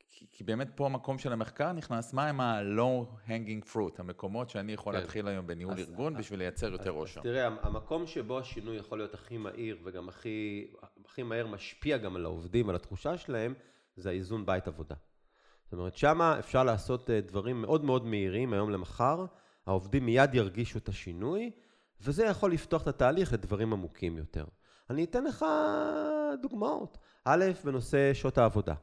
כי, 0.10 0.26
כי 0.32 0.44
באמת 0.44 0.68
פה 0.76 0.86
המקום 0.86 1.18
של 1.18 1.34
המחקר 1.34 1.72
נכנס, 1.72 2.14
מה 2.14 2.28
הם 2.28 2.42
ה-low 2.42 3.28
hanging 3.28 3.74
fruit, 3.74 4.00
המקומות 4.00 4.50
שאני 4.50 4.74
יכול 4.74 4.94
כן. 4.94 5.00
להתחיל 5.00 5.28
היום 5.28 5.48
בניהול 5.48 5.74
אז, 5.74 5.80
ארגון 5.80 6.16
אז, 6.16 6.20
בשביל 6.20 6.40
לייצר 6.40 6.72
יותר 6.72 6.90
עושר. 6.90 7.22
תראה, 7.22 7.48
המקום 7.62 8.08
שבו 8.08 8.40
השינוי 8.40 8.78
יכול 8.78 8.98
להיות 8.98 9.14
הכי 9.14 9.38
מהיר 9.38 9.78
וגם 9.84 10.10
הכי, 10.10 10.68
הכי 11.06 11.24
מהר 11.24 11.48
משפיע 11.48 11.98
גם 11.98 12.16
על 12.16 12.26
העובדים, 12.26 12.70
על 12.70 12.76
התחושה 12.76 13.18
שלהם, 13.18 13.54
זה 13.96 14.10
האיזון 14.10 14.46
בית 14.46 14.68
עבודה. 14.68 14.96
זאת 15.64 15.74
אומרת, 15.74 15.96
שמה 15.96 16.40
אפשר 16.40 16.64
לעשות 16.64 17.10
אה, 17.10 17.22
דברים 17.22 17.62
מאוד 17.62 17.84
מאוד 17.84 18.06
מהירים 18.06 18.54
היום 18.54 18.70
למחר, 18.70 19.26
העובדים 19.66 20.06
מיד 20.06 20.36
ירגישו 20.36 20.78
את 20.78 20.90
השינוי, 20.90 21.52
וזה 22.02 22.26
יכול 22.26 22.52
לפתוח 22.52 22.82
את 22.82 22.88
התהליך 22.88 23.34
לדברים 23.34 23.74
עמוקים 23.74 24.18
יותר. 24.18 24.46
אני 24.90 25.04
אתן 25.04 25.24
לך 25.24 25.46
דוגמאות. 26.42 26.98
א', 27.26 27.46
בנושא 27.64 28.14
שעות 28.14 28.38
העבודה. 28.38 28.74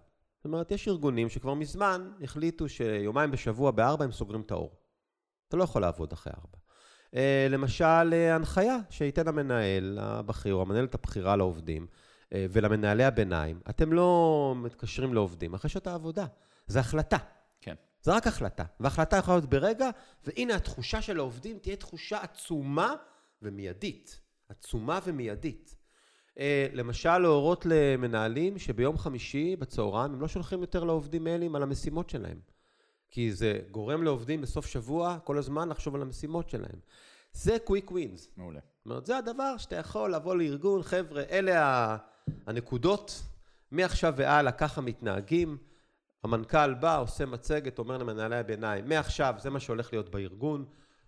זאת 0.45 0.47
אומרת, 0.47 0.71
יש 0.71 0.89
ארגונים 0.89 1.29
שכבר 1.29 1.55
מזמן 1.55 2.11
החליטו 2.23 2.69
שיומיים 2.69 3.31
בשבוע 3.31 3.71
בארבע 3.71 4.05
הם 4.05 4.13
סוגרים 4.13 4.41
את 4.41 4.51
האור. 4.51 4.77
אתה 5.49 5.57
לא 5.57 5.65
יכול 5.65 5.83
לעבוד 5.83 6.13
אחרי 6.13 6.33
ארבע. 6.37 6.59
אה, 7.15 7.47
למשל, 7.51 8.13
אה, 8.13 8.35
הנחיה 8.35 8.77
שייתן 8.91 9.29
המנהל 9.29 9.99
הבכיר 10.03 10.55
או 10.55 10.63
המנהלת 10.63 10.95
הבכירה 10.95 11.37
לעובדים 11.37 11.87
אה, 12.35 12.47
ולמנהלי 12.51 13.05
הביניים, 13.05 13.61
אתם 13.71 13.93
לא 13.93 14.55
מתקשרים 14.57 15.15
לעובדים 15.15 15.55
אחרי 15.55 15.71
שעות 15.71 15.87
העבודה. 15.87 16.27
זו 16.67 16.79
החלטה. 16.79 17.19
כן. 17.61 17.75
זו 18.03 18.13
רק 18.13 18.27
החלטה. 18.27 18.65
והחלטה 18.81 19.17
יכולה 19.17 19.37
להיות 19.37 19.51
ברגע, 19.51 19.91
והנה 20.25 20.55
התחושה 20.55 21.03
של 21.03 21.19
העובדים 21.19 21.59
תהיה 21.59 21.77
תחושה 21.77 22.23
עצומה 22.23 22.95
ומיידית. 23.43 24.21
עצומה 24.49 24.99
ומיידית. 25.05 25.77
אה, 26.39 26.67
למשל, 26.73 27.19
להורות 27.19 27.67
למנהלים 27.67 28.59
שביום 28.59 28.99
חמישי 28.99 29.57
בצהריים 29.57 30.13
הם 30.13 30.21
לא 30.21 30.29
שולחים 30.29 30.61
יותר 30.61 30.85
לעובדים 30.85 31.25
מיילים 31.25 31.57
על 31.57 31.63
המשימות 31.63 32.11
שלהם. 32.11 32.39
כי 33.11 33.33
זה 33.33 33.59
גורם 33.71 34.03
לעובדים 34.03 34.41
בסוף 34.41 34.67
שבוע 34.67 35.19
כל 35.25 35.39
הזמן 35.39 35.69
לחשוב 35.69 35.95
על 35.95 36.03
המשימות 36.03 36.49
שלהם. 36.49 36.79
זה 37.33 37.57
קוויק 37.65 37.91
ווינס. 37.91 38.29
מעולה. 38.37 38.61
זאת 38.61 38.87
אומרת, 38.87 39.07
זה 39.07 39.17
הדבר 39.19 39.57
שאתה 39.57 39.77
יכול 39.77 40.15
לבוא 40.15 40.37
לארגון, 40.37 40.83
חבר'ה, 40.83 41.23
אלה 41.31 41.97
הנקודות, 42.47 43.23
מעכשיו 43.71 44.15
והלאה 44.17 44.53
ככה 44.53 44.81
מתנהגים. 44.81 45.57
המנכ"ל 46.25 46.75
בא, 46.75 46.99
עושה 46.99 47.27
מצגת, 47.27 47.79
אומר 47.79 47.99
למנהלי 47.99 48.37
הביניים, 48.37 48.89
מעכשיו 48.89 49.35
זה 49.39 49.51
מה 49.51 49.61
שהולך 49.61 49.93
להיות 49.93 50.09
בארגון. 50.09 50.65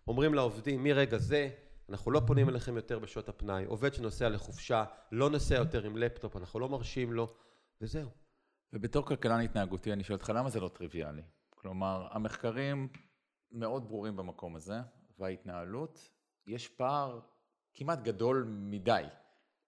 אומרים 0.08 0.34
לעובדים, 0.34 0.84
מרגע 0.84 1.18
זה 1.18 1.48
אנחנו 1.88 2.10
לא 2.10 2.20
פונים 2.26 2.48
אליכם 2.48 2.76
יותר 2.76 2.98
בשעות 2.98 3.28
הפנאי, 3.28 3.64
עובד 3.64 3.94
שנוסע 3.94 4.28
לחופשה, 4.28 4.84
לא 5.12 5.30
נוסע 5.30 5.54
יותר 5.54 5.84
עם 5.84 5.96
לפטופ, 5.96 6.36
אנחנו 6.36 6.60
לא 6.60 6.68
מרשים 6.68 7.12
לו, 7.12 7.34
וזהו. 7.80 8.10
ובתור 8.72 9.06
כלכלן 9.06 9.40
התנהגותי, 9.40 9.92
אני 9.92 10.04
שואל 10.04 10.18
אותך, 10.18 10.32
למה 10.34 10.50
זה 10.50 10.60
לא 10.60 10.68
טריוויאלי? 10.68 11.22
כלומר, 11.50 12.08
המחקרים 12.10 12.88
מאוד 13.50 13.88
ברורים 13.88 14.16
במקום 14.16 14.56
הזה, 14.56 14.74
וההתנהלות, 15.18 16.10
יש 16.46 16.68
פער 16.68 17.20
כמעט 17.74 18.02
גדול 18.02 18.44
מדי. 18.48 19.04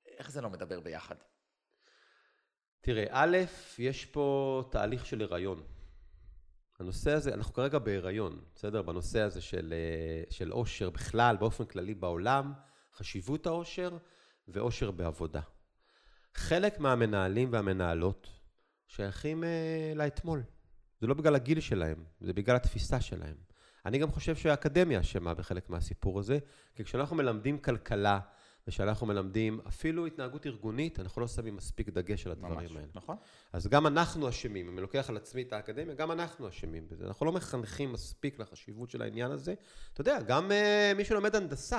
איך 0.07 0.31
זה 0.31 0.41
לא 0.41 0.51
מדבר 0.51 0.81
ביחד? 0.81 1.16
תראה, 2.81 3.07
א', 3.11 3.37
יש 3.79 4.05
פה 4.05 4.62
תהליך 4.71 5.07
של 5.07 5.23
הריון. 5.23 5.78
הנושא 6.81 7.11
הזה, 7.12 7.35
אנחנו 7.35 7.55
כרגע 7.55 7.79
בהיריון, 7.79 8.41
בסדר? 8.55 8.83
בנושא 8.83 9.20
הזה 9.20 9.41
של, 9.41 9.74
אה, 9.76 10.31
של 10.31 10.53
אושר 10.53 10.91
בכלל, 10.91 11.37
באופן 11.37 11.64
כללי 11.64 11.95
בעולם, 11.95 12.53
חשיבות 12.95 13.47
האושר 13.47 13.97
ואושר 14.49 14.91
בעבודה. 14.91 15.41
חלק 16.35 16.81
מהמנהלים 16.81 17.53
והמנהלות 17.53 18.29
שייכים 18.87 19.45
אה, 19.45 19.93
לאתמול. 19.97 20.43
זה 21.01 21.07
לא 21.07 21.14
בגלל 21.14 21.35
הגיל 21.35 21.61
שלהם, 21.61 22.05
זה 22.20 22.33
בגלל 22.33 22.57
התפיסה 22.57 23.01
שלהם. 23.01 23.37
אני 23.87 23.99
גם 23.99 24.11
חושב 24.11 24.37
שהאקדמיה 24.37 25.01
אשמה 25.01 25.35
בחלק 25.35 25.70
מהסיפור 25.70 26.18
הזה, 26.18 26.39
כי 26.74 26.85
כשאנחנו 26.85 27.16
מלמדים 27.16 27.59
כלכלה, 27.59 28.20
ושאנחנו 28.69 29.07
מלמדים 29.07 29.61
אפילו 29.69 30.07
התנהגות 30.07 30.47
ארגונית, 30.47 31.01
אנחנו 31.01 31.21
לא 31.21 31.29
שמים 31.29 31.57
מספיק 31.57 31.89
דגש 31.89 32.27
על 32.27 32.33
הדברים 32.33 32.55
ממש, 32.55 32.77
האלה. 32.77 32.87
נכון. 32.95 33.16
אז 33.53 33.66
גם 33.66 33.87
אנחנו 33.87 34.29
אשמים, 34.29 34.69
אם 34.69 34.73
אני 34.73 34.83
לוקח 34.83 35.11
על 35.11 35.16
עצמי 35.16 35.43
את 35.43 35.53
האקדמיה, 35.53 35.95
גם 35.95 36.11
אנחנו 36.11 36.49
אשמים 36.49 36.89
בזה. 36.89 37.07
אנחנו 37.07 37.27
לא 37.27 37.33
מחנכים 37.33 37.93
מספיק 37.93 38.39
לחשיבות 38.39 38.91
של 38.91 39.03
העניין 39.03 39.31
הזה. 39.31 39.55
אתה 39.93 40.01
יודע, 40.01 40.21
גם 40.21 40.51
uh, 40.51 40.97
מי 40.97 41.05
שלומד 41.05 41.37
הנדסה, 41.37 41.79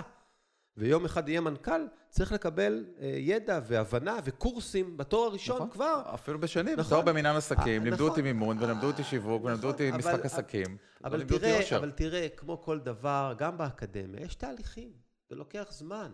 ויום 0.77 1.05
אחד 1.05 1.29
יהיה 1.29 1.41
מנכ"ל, 1.41 1.81
צריך 2.09 2.31
לקבל 2.31 2.85
uh, 2.97 3.03
ידע 3.03 3.59
והבנה 3.67 4.19
וקורסים 4.23 4.97
בתואר 4.97 5.27
הראשון 5.27 5.55
נכון. 5.55 5.69
כבר. 5.69 6.01
אפילו 6.13 6.39
בשני, 6.39 6.71
נכון. 6.71 6.83
בתואר 6.85 7.01
במנהל 7.01 7.37
עסקים, 7.37 7.83
לימדו 7.83 7.95
נכון. 7.95 8.09
אותי 8.09 8.21
מימון, 8.21 8.57
ולימדו 8.63 8.87
אותי 8.87 9.03
שיווק, 9.03 9.43
ולימדו 9.43 9.67
אותי 9.67 9.87
נכון, 9.87 9.99
משחק 9.99 10.25
עסקים. 10.25 10.77
אבל 11.03 11.23
תראה, 11.23 11.59
אבל 11.77 11.91
תראה, 11.91 12.27
כמו 12.29 12.61
כל 12.61 12.79
דבר, 12.79 13.33
גם 13.37 13.57
באקדמיה, 13.57 14.21
יש 14.21 14.35
תהליכים, 14.35 14.91
זה 15.29 15.35
לוקח 15.35 15.67
זמן. 15.71 16.11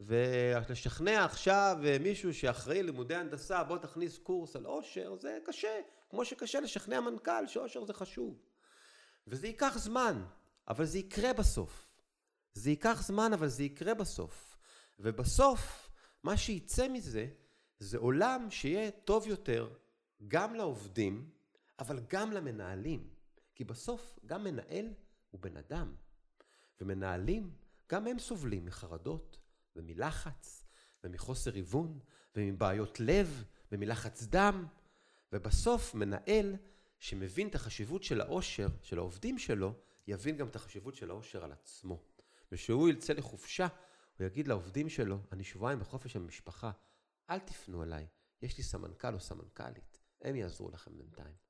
ולשכנע 0.00 1.24
עכשיו 1.24 1.78
מישהו 2.00 2.34
שאחראי 2.34 2.82
לימודי 2.82 3.14
הנדסה, 3.14 3.64
בוא 3.64 3.78
תכניס 3.78 4.18
קורס 4.18 4.56
על 4.56 4.64
עושר, 4.64 5.16
זה 5.20 5.38
קשה. 5.46 5.80
כמו 6.10 6.24
שקשה 6.24 6.60
לשכנע 6.60 7.00
מנכ"ל 7.00 7.46
שעושר 7.46 7.84
זה 7.84 7.92
חשוב. 7.92 8.42
וזה 9.26 9.46
ייקח 9.46 9.78
זמן, 9.78 10.24
אבל 10.68 10.84
זה 10.84 10.98
יקרה 10.98 11.32
בסוף. 11.32 11.88
זה 12.54 12.70
ייקח 12.70 13.02
זמן, 13.02 13.32
אבל 13.32 13.48
זה 13.48 13.62
יקרה 13.62 13.94
בסוף. 13.94 14.58
ובסוף, 14.98 15.90
מה 16.22 16.36
שייצא 16.36 16.88
מזה, 16.88 17.26
זה 17.78 17.98
עולם 17.98 18.50
שיהיה 18.50 18.90
טוב 18.90 19.26
יותר 19.26 19.68
גם 20.28 20.54
לעובדים, 20.54 21.30
אבל 21.78 22.00
גם 22.08 22.32
למנהלים. 22.32 23.10
כי 23.54 23.64
בסוף, 23.64 24.18
גם 24.26 24.44
מנהל 24.44 24.92
הוא 25.30 25.40
בן 25.40 25.56
אדם. 25.56 25.94
ומנהלים, 26.80 27.50
גם 27.88 28.06
הם 28.06 28.18
סובלים 28.18 28.64
מחרדות, 28.64 29.39
ומלחץ, 29.80 30.64
ומחוסר 31.04 31.54
היוון, 31.54 31.98
ומבעיות 32.36 33.00
לב, 33.00 33.44
ומלחץ 33.72 34.22
דם, 34.22 34.66
ובסוף 35.32 35.94
מנהל 35.94 36.56
שמבין 36.98 37.48
את 37.48 37.54
החשיבות 37.54 38.02
של 38.02 38.20
העושר, 38.20 38.68
של 38.82 38.98
העובדים 38.98 39.38
שלו, 39.38 39.74
יבין 40.06 40.36
גם 40.36 40.48
את 40.48 40.56
החשיבות 40.56 40.94
של 40.94 41.10
העושר 41.10 41.44
על 41.44 41.52
עצמו. 41.52 42.02
וכשהוא 42.52 42.88
יצא 42.88 43.12
לחופשה, 43.12 43.66
הוא 44.18 44.26
יגיד 44.26 44.48
לעובדים 44.48 44.88
שלו, 44.88 45.18
אני 45.32 45.44
שבועיים 45.44 45.80
בחופש 45.80 46.16
המשפחה, 46.16 46.70
אל 47.30 47.38
תפנו 47.38 47.82
אליי, 47.82 48.06
יש 48.42 48.58
לי 48.58 48.64
סמנכ"ל 48.64 49.14
או 49.14 49.20
סמנכ"לית, 49.20 49.98
הם 50.22 50.36
יעזרו 50.36 50.70
לכם 50.70 50.98
בינתיים. 50.98 51.49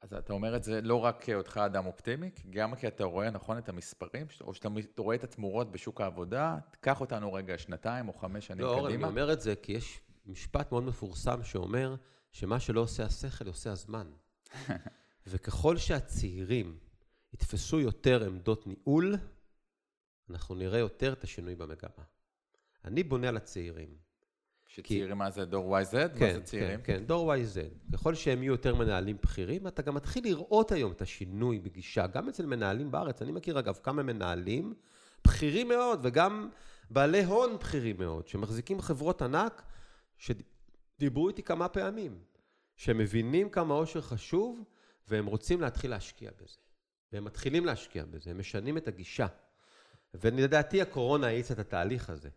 אז 0.00 0.14
אתה 0.14 0.32
אומר 0.32 0.56
את 0.56 0.62
זה 0.62 0.80
לא 0.80 1.04
רק 1.04 1.24
כאותך 1.24 1.60
אדם 1.66 1.86
אופטימי, 1.86 2.30
גם 2.50 2.74
כי 2.74 2.88
אתה 2.88 3.04
רואה 3.04 3.30
נכון 3.30 3.58
את 3.58 3.68
המספרים, 3.68 4.26
או 4.40 4.54
שאתה 4.54 4.68
רואה 4.96 5.16
את 5.16 5.24
התמורות 5.24 5.72
בשוק 5.72 6.00
העבודה, 6.00 6.58
קח 6.80 7.00
אותנו 7.00 7.32
רגע 7.32 7.58
שנתיים 7.58 8.08
או 8.08 8.12
חמש 8.12 8.46
שנים 8.46 8.60
לא, 8.60 8.70
קדימה. 8.72 8.88
לא, 8.88 8.94
אני 8.94 9.04
אומר 9.04 9.32
את 9.32 9.40
זה 9.40 9.54
כי 9.56 9.72
יש 9.72 10.00
משפט 10.26 10.72
מאוד 10.72 10.84
מפורסם 10.84 11.42
שאומר 11.42 11.96
שמה 12.32 12.60
שלא 12.60 12.80
עושה 12.80 13.04
השכל 13.04 13.46
עושה 13.46 13.72
הזמן. 13.72 14.10
וככל 15.26 15.76
שהצעירים 15.76 16.78
יתפסו 17.32 17.80
יותר 17.80 18.26
עמדות 18.26 18.66
ניהול, 18.66 19.16
אנחנו 20.30 20.54
נראה 20.54 20.78
יותר 20.78 21.12
את 21.12 21.24
השינוי 21.24 21.54
במגמה. 21.54 22.04
אני 22.84 23.02
בונה 23.02 23.28
על 23.28 23.36
הצעירים. 23.36 24.07
שצעירים 24.68 25.18
מה 25.18 25.30
זה 25.30 25.44
דור 25.44 25.78
YZ? 25.78 25.90
כן, 25.90 26.26
מה 26.26 26.32
זה 26.32 26.40
צעירים? 26.40 26.80
כן, 26.80 26.98
כן, 26.98 27.04
דור 27.04 27.34
YZ. 27.34 27.92
ככל 27.92 28.14
שהם 28.14 28.42
יהיו 28.42 28.52
יותר 28.52 28.74
מנהלים 28.74 29.16
בכירים, 29.22 29.66
אתה 29.66 29.82
גם 29.82 29.94
מתחיל 29.94 30.24
לראות 30.24 30.72
היום 30.72 30.92
את 30.92 31.02
השינוי 31.02 31.58
בגישה, 31.58 32.06
גם 32.06 32.28
אצל 32.28 32.46
מנהלים 32.46 32.90
בארץ. 32.90 33.22
אני 33.22 33.32
מכיר 33.32 33.58
אגב 33.58 33.78
כמה 33.82 34.02
מנהלים 34.02 34.74
בכירים 35.26 35.68
מאוד, 35.68 36.00
וגם 36.02 36.48
בעלי 36.90 37.24
הון 37.24 37.56
בכירים 37.58 37.96
מאוד, 37.98 38.28
שמחזיקים 38.28 38.80
חברות 38.80 39.22
ענק, 39.22 39.62
שדיברו 40.18 41.28
איתי 41.28 41.42
כמה 41.42 41.68
פעמים, 41.68 42.18
שהם 42.76 42.98
מבינים 42.98 43.48
כמה 43.48 43.74
עושר 43.74 44.00
חשוב, 44.00 44.64
והם 45.08 45.26
רוצים 45.26 45.60
להתחיל 45.60 45.90
להשקיע 45.90 46.30
בזה. 46.42 46.58
והם 47.12 47.24
מתחילים 47.24 47.64
להשקיע 47.64 48.04
בזה, 48.04 48.30
הם 48.30 48.38
משנים 48.38 48.76
את 48.76 48.88
הגישה. 48.88 49.26
ולדעתי 50.14 50.82
הקורונה 50.82 51.26
האיצה 51.26 51.54
את 51.54 51.58
התהליך 51.58 52.10
הזה. 52.10 52.28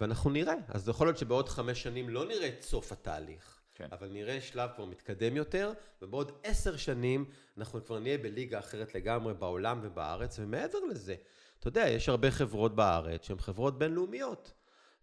ואנחנו 0.00 0.30
נראה. 0.30 0.54
אז 0.68 0.88
יכול 0.88 1.06
להיות 1.06 1.18
שבעוד 1.18 1.48
חמש 1.48 1.82
שנים 1.82 2.08
לא 2.08 2.24
נראה 2.24 2.48
את 2.48 2.62
סוף 2.62 2.92
התהליך, 2.92 3.60
כן. 3.74 3.88
אבל 3.92 4.08
נראה 4.08 4.40
שלב 4.40 4.70
כבר 4.76 4.84
מתקדם 4.84 5.36
יותר, 5.36 5.72
ובעוד 6.02 6.32
עשר 6.42 6.76
שנים 6.76 7.24
אנחנו 7.58 7.84
כבר 7.84 7.98
נהיה 7.98 8.18
בליגה 8.18 8.58
אחרת 8.58 8.94
לגמרי 8.94 9.34
בעולם 9.34 9.80
ובארץ, 9.82 10.38
ומעבר 10.38 10.78
לזה, 10.90 11.14
אתה 11.58 11.68
יודע, 11.68 11.88
יש 11.88 12.08
הרבה 12.08 12.30
חברות 12.30 12.76
בארץ 12.76 13.26
שהן 13.26 13.38
חברות 13.38 13.78
בינלאומיות, 13.78 14.52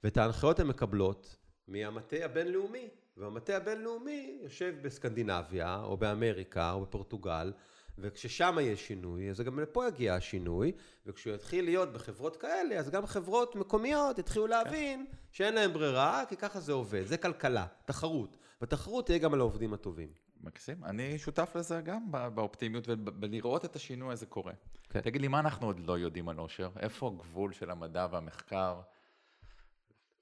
ואת 0.03 0.17
ההנחיות 0.17 0.59
הן 0.59 0.67
מקבלות 0.67 1.35
מהמטה 1.67 2.15
הבינלאומי, 2.25 2.89
והמטה 3.17 3.57
הבינלאומי 3.57 4.39
יושב 4.43 4.75
בסקנדינביה, 4.81 5.81
או 5.83 5.97
באמריקה, 5.97 6.71
או 6.71 6.81
בפורטוגל, 6.81 7.53
וכששם 7.97 8.57
יהיה 8.59 8.75
שינוי, 8.75 9.29
אז 9.29 9.41
גם 9.41 9.59
לפה 9.59 9.87
יגיע 9.87 10.15
השינוי, 10.15 10.71
וכשהוא 11.05 11.35
יתחיל 11.35 11.65
להיות 11.65 11.93
בחברות 11.93 12.37
כאלה, 12.37 12.79
אז 12.79 12.89
גם 12.89 13.05
חברות 13.05 13.55
מקומיות 13.55 14.19
יתחילו 14.19 14.47
להבין 14.47 15.05
שאין 15.31 15.53
להם 15.53 15.73
ברירה, 15.73 16.23
כי 16.29 16.37
ככה 16.37 16.59
זה 16.59 16.71
עובד. 16.71 17.05
זה 17.05 17.17
כלכלה, 17.17 17.65
תחרות. 17.85 18.37
בתחרות 18.61 19.05
תהיה 19.05 19.17
גם 19.17 19.33
על 19.33 19.39
העובדים 19.39 19.73
הטובים. 19.73 20.09
מקסים. 20.43 20.83
אני 20.83 21.17
שותף 21.17 21.55
לזה 21.55 21.81
גם 21.81 22.11
באופטימיות 22.11 22.87
ובלראות 22.87 23.65
את 23.65 23.75
השינוי 23.75 24.13
הזה 24.13 24.25
קורה. 24.25 24.53
כן. 24.89 25.01
תגיד 25.01 25.21
לי, 25.21 25.27
מה 25.27 25.39
אנחנו 25.39 25.67
עוד 25.67 25.79
לא 25.79 25.99
יודעים 25.99 26.29
על 26.29 26.37
עושר? 26.37 26.69
איפה 26.79 27.07
הגבול 27.07 27.53
של 27.53 27.71
המדע 27.71 28.07
והמחקר? 28.11 28.81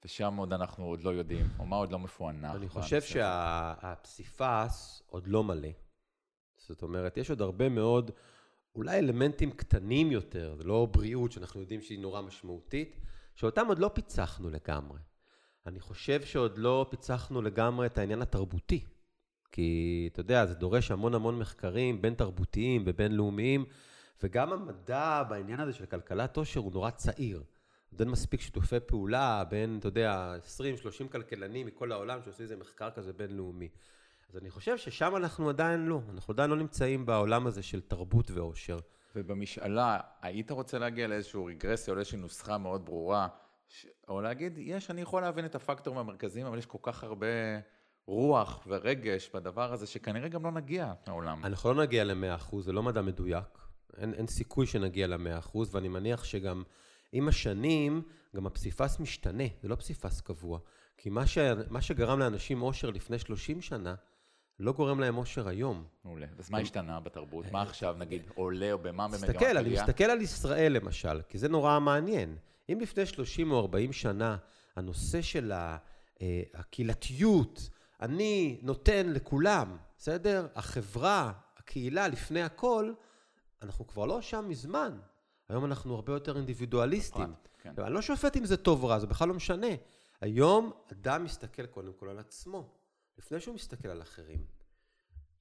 ושם 0.04 0.36
עוד 0.36 0.52
אנחנו 0.52 0.84
עוד 0.84 1.02
לא 1.02 1.10
יודעים, 1.10 1.46
או 1.58 1.66
מה 1.66 1.76
עוד 1.76 1.92
לא 1.92 1.98
מפוענח. 1.98 2.54
אני 2.54 2.68
חושב 2.68 3.02
שהפסיפס 3.02 5.02
עוד 5.06 5.26
לא 5.26 5.44
מלא. 5.44 5.68
זאת 6.70 6.82
אומרת, 6.82 7.16
יש 7.16 7.30
עוד 7.30 7.42
הרבה 7.42 7.68
מאוד, 7.68 8.10
אולי 8.74 8.98
אלמנטים 8.98 9.50
קטנים 9.50 10.12
יותר, 10.12 10.54
זה 10.56 10.64
לא 10.64 10.88
בריאות 10.90 11.32
שאנחנו 11.32 11.60
יודעים 11.60 11.82
שהיא 11.82 11.98
נורא 11.98 12.20
משמעותית, 12.20 13.00
שאותם 13.34 13.66
עוד 13.66 13.78
לא 13.78 13.90
פיצחנו 13.94 14.50
לגמרי. 14.50 14.98
אני 15.66 15.80
חושב 15.80 16.24
שעוד 16.24 16.58
לא 16.58 16.86
פיצחנו 16.90 17.42
לגמרי 17.42 17.86
את 17.86 17.98
העניין 17.98 18.22
התרבותי. 18.22 18.84
כי 19.52 20.08
אתה 20.12 20.20
יודע, 20.20 20.46
זה 20.46 20.54
דורש 20.54 20.90
המון 20.90 21.14
המון 21.14 21.38
מחקרים 21.38 22.02
בין 22.02 22.14
תרבותיים 22.14 22.82
ובינלאומיים, 22.86 23.64
וגם 24.22 24.52
המדע 24.52 25.22
בעניין 25.28 25.60
הזה 25.60 25.72
של 25.72 25.86
כלכלת 25.86 26.36
עושר 26.36 26.60
הוא 26.60 26.72
נורא 26.72 26.90
צעיר. 26.90 27.42
עוד 27.92 28.00
אין 28.00 28.10
מספיק 28.10 28.40
שיתופי 28.40 28.80
פעולה 28.86 29.44
בין, 29.44 29.78
אתה 29.78 29.88
יודע, 29.88 30.34
20-30 31.04 31.08
כלכלנים 31.12 31.66
מכל 31.66 31.92
העולם 31.92 32.22
שעושים 32.22 32.42
איזה 32.42 32.56
מחקר 32.56 32.90
כזה 32.90 33.12
בינלאומי. 33.12 33.68
אז 34.30 34.36
אני 34.36 34.50
חושב 34.50 34.76
ששם 34.76 35.16
אנחנו 35.16 35.48
עדיין 35.48 35.86
לא, 35.86 36.00
אנחנו 36.14 36.32
עדיין 36.32 36.50
לא 36.50 36.56
נמצאים 36.56 37.06
בעולם 37.06 37.46
הזה 37.46 37.62
של 37.62 37.80
תרבות 37.80 38.30
ואושר. 38.30 38.78
ובמשאלה, 39.16 40.00
היית 40.22 40.50
רוצה 40.50 40.78
להגיע 40.78 41.08
לאיזושהי 41.08 41.40
רגרסיה 41.46 41.90
או 41.90 41.96
לאיזושהי 41.96 42.18
נוסחה 42.18 42.58
מאוד 42.58 42.84
ברורה, 42.84 43.28
ש... 43.68 43.86
או 44.08 44.20
להגיד, 44.20 44.58
יש, 44.58 44.90
אני 44.90 45.00
יכול 45.00 45.22
להבין 45.22 45.44
את 45.44 45.54
הפקטורים 45.54 46.00
המרכזיים, 46.00 46.46
אבל 46.46 46.58
יש 46.58 46.66
כל 46.66 46.78
כך 46.82 47.04
הרבה 47.04 47.26
רוח 48.06 48.64
ורגש 48.66 49.30
בדבר 49.34 49.72
הזה, 49.72 49.86
שכנראה 49.86 50.28
גם 50.28 50.44
לא 50.44 50.50
נגיע 50.50 50.92
לעולם. 51.06 51.44
אנחנו 51.44 51.74
לא 51.74 51.82
נגיע 51.82 52.04
ל-100%, 52.04 52.60
זה 52.60 52.72
לא 52.72 52.82
מדע 52.82 53.02
מדויק. 53.02 53.58
אין, 53.96 54.14
אין 54.14 54.26
סיכוי 54.26 54.66
שנגיע 54.66 55.06
ל-100%, 55.06 55.58
ואני 55.70 55.88
מניח 55.88 56.24
שגם 56.24 56.62
עם 57.12 57.28
השנים, 57.28 58.02
גם 58.36 58.46
הפסיפס 58.46 59.00
משתנה, 59.00 59.44
זה 59.62 59.68
לא 59.68 59.74
פסיפס 59.74 60.20
קבוע. 60.20 60.58
כי 60.96 61.10
מה, 61.10 61.26
ש... 61.26 61.38
מה 61.70 61.82
שגרם 61.82 62.18
לאנשים 62.18 62.62
אושר 62.62 62.90
לפני 62.90 63.18
30 63.18 63.60
שנה, 63.60 63.94
לא 64.60 64.72
גורם 64.72 65.00
להם 65.00 65.18
אושר 65.18 65.48
היום. 65.48 65.84
מעולה. 66.04 66.26
אז 66.38 66.50
מה 66.50 66.58
השתנה 66.58 67.00
בתרבות? 67.00 67.52
מה 67.52 67.62
עכשיו, 67.62 67.96
נגיד, 67.98 68.22
עולה 68.34 68.72
או 68.72 68.78
במה 68.78 69.08
במגמת 69.08 69.22
עלייה? 69.22 69.34
תסתכל, 69.34 69.56
אני 69.58 69.72
מסתכל 69.72 70.04
על 70.04 70.22
ישראל 70.22 70.72
למשל, 70.72 71.22
כי 71.28 71.38
זה 71.38 71.48
נורא 71.48 71.80
מעניין. 71.80 72.36
אם 72.72 72.80
לפני 72.80 73.06
30 73.06 73.50
או 73.50 73.60
40 73.60 73.92
שנה 73.92 74.36
הנושא 74.76 75.22
של 75.22 75.52
אה, 75.52 75.76
הקהילתיות, 76.54 77.70
אני 78.00 78.58
נותן 78.62 79.12
לכולם, 79.12 79.76
בסדר? 79.98 80.46
החברה, 80.54 81.32
הקהילה 81.58 82.08
לפני 82.08 82.42
הכל, 82.42 82.92
אנחנו 83.62 83.86
כבר 83.86 84.06
לא 84.06 84.20
שם 84.20 84.44
מזמן. 84.48 84.98
היום 85.48 85.64
אנחנו 85.64 85.94
הרבה 85.94 86.12
יותר 86.12 86.36
אינדיבידואליסטים. 86.36 87.22
נכון, 87.22 87.34
כן. 87.58 87.72
אני 87.78 87.94
לא 87.94 88.02
שופט 88.02 88.36
אם 88.36 88.44
זה 88.44 88.56
טוב 88.56 88.82
או 88.82 88.88
רע, 88.88 88.98
זה 88.98 89.06
בכלל 89.06 89.28
לא 89.28 89.34
משנה. 89.34 89.66
היום 90.20 90.72
אדם 90.92 91.24
מסתכל 91.24 91.66
קודם 91.66 91.92
כל 91.92 92.08
על 92.08 92.18
עצמו, 92.18 92.68
לפני 93.20 93.40
שהוא 93.40 93.54
מסתכל 93.54 93.88
על 93.88 94.02
אחרים. 94.02 94.44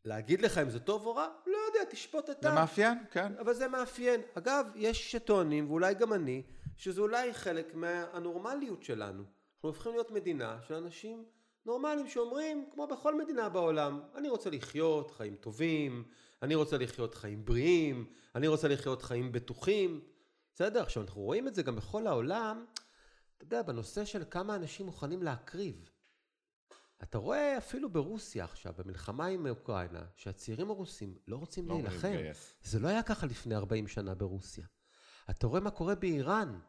להגיד 0.06 0.42
לך 0.42 0.58
אם 0.58 0.70
זה 0.70 0.80
טוב 0.80 1.06
או 1.06 1.16
רע? 1.16 1.28
לא 1.48 1.58
יודע, 1.68 1.92
תשפוט 1.92 2.30
אתה. 2.30 2.50
זה 2.50 2.56
מאפיין, 2.56 2.98
כן. 3.12 3.34
אבל 3.40 3.54
זה 3.54 3.68
מאפיין. 3.68 4.22
אגב, 4.34 4.68
יש 4.76 5.12
שטוענים, 5.12 5.70
ואולי 5.70 5.94
גם 5.94 6.14
אני, 6.14 6.44
שזה 6.78 7.02
אולי 7.02 7.34
חלק 7.34 7.76
מהנורמליות 7.76 8.84
שלנו. 8.84 9.24
אנחנו 9.24 9.70
הופכים 9.70 9.92
להיות 9.92 10.12
מדינה 10.12 10.58
של 10.68 10.74
אנשים 10.74 11.26
נורמליים 11.66 12.08
שאומרים, 12.08 12.66
כמו 12.74 12.88
בכל 12.88 13.16
מדינה 13.16 13.50
בעולם, 13.50 14.02
אני 14.16 14.30
רוצה 14.30 14.50
לחיות 14.50 15.12
חיים 15.12 15.36
טובים, 15.36 16.04
אני 16.44 16.56
רוצה 16.56 16.78
לחיות 16.78 17.16
חיים 17.16 17.46
בריאים, 17.46 18.06
אני 18.36 18.48
רוצה 18.48 18.68
לחיות 18.68 19.02
חיים 19.02 19.32
בטוחים. 19.32 20.02
בסדר? 20.54 20.82
עכשיו, 20.82 21.04
אנחנו 21.04 21.22
רואים 21.22 21.48
את 21.48 21.56
זה 21.56 21.64
גם 21.64 21.76
בכל 21.76 22.08
העולם, 22.08 22.66
אתה 23.38 23.44
יודע, 23.44 23.62
בנושא 23.62 24.06
של 24.06 24.24
כמה 24.32 24.56
אנשים 24.56 24.86
מוכנים 24.86 25.24
להקריב. 25.24 25.90
אתה 27.04 27.18
רואה 27.18 27.58
אפילו 27.58 27.90
ברוסיה 27.90 28.44
עכשיו, 28.44 28.74
במלחמה 28.78 29.26
עם 29.26 29.48
אוקראינה, 29.48 30.02
שהצעירים 30.16 30.70
הרוסים 30.70 31.18
לא 31.28 31.36
רוצים 31.36 31.70
לא 31.70 31.76
להילחם. 31.76 32.16
זה 32.64 32.80
לא 32.80 32.88
היה 32.88 33.04
ככה 33.04 33.26
לפני 33.26 33.56
40 33.56 33.88
שנה 33.88 34.16
ברוסיה. 34.16 34.66
אתה 35.30 35.48
רואה 35.48 35.60
מה 35.60 35.72
קורה 35.72 35.96
באיראן. 35.96 36.60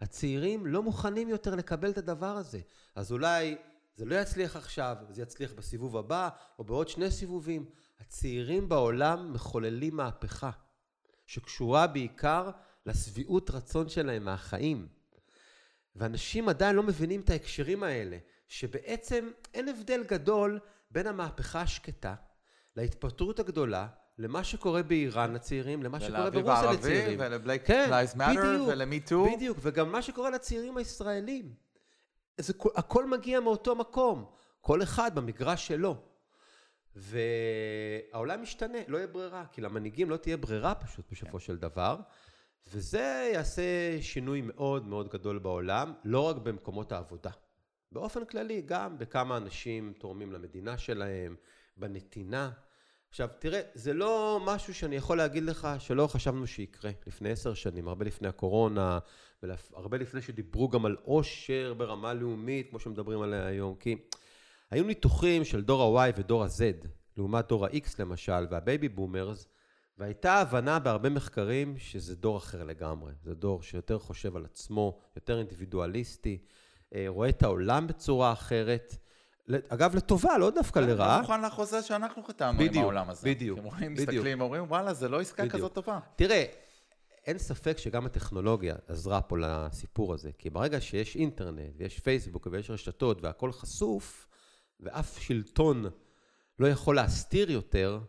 הצעירים 0.00 0.66
לא 0.66 0.82
מוכנים 0.82 1.28
יותר 1.28 1.54
לקבל 1.54 1.90
את 1.90 1.98
הדבר 1.98 2.36
הזה. 2.36 2.60
אז 2.94 3.12
אולי 3.12 3.56
זה 3.96 4.04
לא 4.04 4.14
יצליח 4.14 4.56
עכשיו, 4.56 4.96
זה 5.10 5.22
יצליח 5.22 5.52
בסיבוב 5.52 5.96
הבא, 5.96 6.28
או 6.58 6.64
בעוד 6.64 6.88
שני 6.88 7.10
סיבובים. 7.10 7.70
הצעירים 8.00 8.68
בעולם 8.68 9.32
מחוללים 9.32 9.96
מהפכה, 9.96 10.50
שקשורה 11.26 11.86
בעיקר 11.86 12.50
לשביעות 12.86 13.50
רצון 13.50 13.88
שלהם 13.88 14.24
מהחיים. 14.24 14.88
ואנשים 15.96 16.48
עדיין 16.48 16.76
לא 16.76 16.82
מבינים 16.82 17.20
את 17.20 17.30
ההקשרים 17.30 17.82
האלה, 17.82 18.18
שבעצם 18.48 19.30
אין 19.54 19.68
הבדל 19.68 20.04
גדול 20.08 20.58
בין 20.90 21.06
המהפכה 21.06 21.60
השקטה 21.60 22.14
להתפטרות 22.76 23.38
הגדולה, 23.38 23.86
למה 24.18 24.44
שקורה 24.44 24.82
באיראן 24.82 25.32
לצעירים, 25.34 25.82
למה 25.82 26.00
שקורה 26.00 26.30
ברוסיה 26.30 26.72
לצעירים. 26.72 27.18
ולבלייק 27.22 27.66
כן, 27.66 27.90
Lives 27.90 28.16
Matter, 28.16 28.30
בדיוק, 28.30 28.68
ולמי 28.68 29.00
טו. 29.00 29.26
בדיוק, 29.36 29.58
וגם 29.60 29.92
מה 29.92 30.02
שקורה 30.02 30.30
לצעירים 30.30 30.76
הישראלים. 30.76 31.54
זה, 32.38 32.52
כל- 32.52 32.70
הכל 32.76 33.06
מגיע 33.06 33.40
מאותו 33.40 33.74
מקום, 33.76 34.24
כל 34.60 34.82
אחד 34.82 35.14
במגרש 35.14 35.66
שלו. 35.66 35.96
והעולם 36.96 38.42
משתנה, 38.42 38.78
לא 38.88 38.96
יהיה 38.96 39.06
ברירה, 39.06 39.44
כי 39.52 39.60
למנהיגים 39.60 40.10
לא 40.10 40.16
תהיה 40.16 40.36
ברירה 40.36 40.74
פשוט 40.74 41.04
בסופו 41.12 41.40
של 41.40 41.56
דבר, 41.56 41.96
וזה 42.72 43.30
יעשה 43.34 43.62
שינוי 44.02 44.40
מאוד 44.40 44.86
מאוד 44.86 45.08
גדול 45.08 45.38
בעולם, 45.38 45.92
לא 46.04 46.20
רק 46.28 46.36
במקומות 46.36 46.92
העבודה. 46.92 47.30
באופן 47.94 48.24
כללי, 48.24 48.62
גם 48.66 48.98
בכמה 48.98 49.36
אנשים 49.36 49.92
תורמים 49.98 50.32
למדינה 50.32 50.78
שלהם, 50.78 51.36
בנתינה. 51.76 52.50
עכשיו, 53.08 53.28
תראה, 53.38 53.60
זה 53.74 53.92
לא 53.92 54.40
משהו 54.44 54.74
שאני 54.74 54.96
יכול 54.96 55.16
להגיד 55.16 55.42
לך 55.42 55.68
שלא 55.78 56.06
חשבנו 56.06 56.46
שיקרה 56.46 56.90
לפני 57.06 57.30
עשר 57.30 57.54
שנים, 57.54 57.88
הרבה 57.88 58.04
לפני 58.04 58.28
הקורונה, 58.28 58.98
והרבה 59.42 59.98
לפני 59.98 60.22
שדיברו 60.22 60.68
גם 60.68 60.86
על 60.86 60.96
עושר 61.02 61.74
ברמה 61.74 62.14
לאומית, 62.14 62.70
כמו 62.70 62.78
שמדברים 62.78 63.22
עליה 63.22 63.46
היום, 63.46 63.74
כי 63.74 63.96
היו 64.70 64.84
ניתוחים 64.84 65.44
של 65.44 65.62
דור 65.62 66.00
ה-Y 66.00 66.12
ודור 66.16 66.44
ה-Z, 66.44 66.86
לעומת 67.16 67.48
דור 67.48 67.66
ה-X 67.66 67.88
למשל, 67.98 68.46
וה 68.50 68.88
baby 68.88 69.08
boomers, 69.08 69.48
והייתה 69.98 70.34
הבנה 70.34 70.78
בהרבה 70.78 71.08
מחקרים 71.10 71.78
שזה 71.78 72.16
דור 72.16 72.36
אחר 72.36 72.64
לגמרי. 72.64 73.12
זה 73.22 73.34
דור 73.34 73.62
שיותר 73.62 73.98
חושב 73.98 74.36
על 74.36 74.44
עצמו, 74.44 75.00
יותר 75.16 75.38
אינדיבידואליסטי, 75.38 76.38
רואה 77.06 77.28
את 77.28 77.42
העולם 77.42 77.86
בצורה 77.86 78.32
אחרת. 78.32 78.96
אגב, 79.68 79.94
לטובה, 79.94 80.38
לא 80.38 80.50
דווקא 80.50 80.78
לרעה. 80.78 81.16
לא 81.16 81.20
מוכן 81.22 81.42
לחוזה 81.42 81.82
שאנחנו 81.82 82.22
חתמנו 82.24 82.60
עם 82.60 82.68
בדיוק, 82.68 82.82
העולם 82.82 83.10
הזה. 83.10 83.28
בדיוק, 83.28 83.58
אתם 83.58 83.68
רואים, 83.68 83.94
בדיוק. 83.94 84.08
מסתכלים, 84.08 84.40
אומרים, 84.40 84.62
וואלה, 84.62 84.94
זה 84.94 85.08
לא 85.08 85.20
עסקה 85.20 85.42
בדיוק. 85.42 85.54
כזאת 85.56 85.74
טובה. 85.74 85.98
תראה, 86.16 86.44
אין 87.26 87.38
ספק 87.38 87.78
שגם 87.78 88.06
הטכנולוגיה 88.06 88.76
עזרה 88.88 89.20
פה 89.20 89.38
לסיפור 89.38 90.14
הזה, 90.14 90.30
כי 90.38 90.50
ברגע 90.50 90.80
שיש 90.80 91.16
אינטרנט, 91.16 91.72
ויש 91.76 91.98
פייסבוק, 91.98 92.48
ויש 92.50 92.70
רשתות, 92.70 93.22
והכל 93.22 93.52
חשוף, 93.52 94.26
ואף 94.80 95.18
שלטון 95.18 95.84
לא 96.58 96.66
יכול 96.66 96.96
להסתיר 96.96 97.50
יותר, 97.50 98.00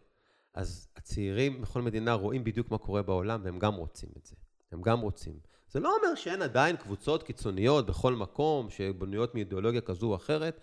אז 0.53 0.87
הצעירים 0.95 1.61
בכל 1.61 1.81
מדינה 1.81 2.13
רואים 2.13 2.43
בדיוק 2.43 2.71
מה 2.71 2.77
קורה 2.77 3.01
בעולם, 3.01 3.41
והם 3.43 3.59
גם 3.59 3.73
רוצים 3.73 4.09
את 4.17 4.25
זה. 4.25 4.35
הם 4.71 4.81
גם 4.81 4.99
רוצים. 4.99 5.39
זה 5.75 5.79
לא 5.79 5.95
אומר 5.97 6.15
שאין 6.15 6.41
עדיין 6.41 6.77
קבוצות 6.77 7.23
קיצוניות 7.23 7.85
בכל 7.85 8.13
מקום, 8.13 8.69
שבנויות 8.69 9.35
מאידיאולוגיה 9.35 9.81
כזו 9.81 10.07
או 10.07 10.15
אחרת, 10.15 10.59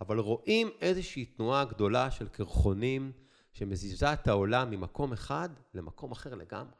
אבל 0.00 0.18
רואים 0.18 0.70
איזושהי 0.80 1.24
תנועה 1.24 1.64
גדולה 1.64 2.10
של 2.10 2.28
קרחונים, 2.28 3.12
שמזיזה 3.52 4.12
את 4.12 4.28
העולם 4.28 4.70
ממקום 4.70 5.12
אחד 5.12 5.48
למקום 5.74 6.12
אחר 6.12 6.34
לגמרי. 6.34 6.74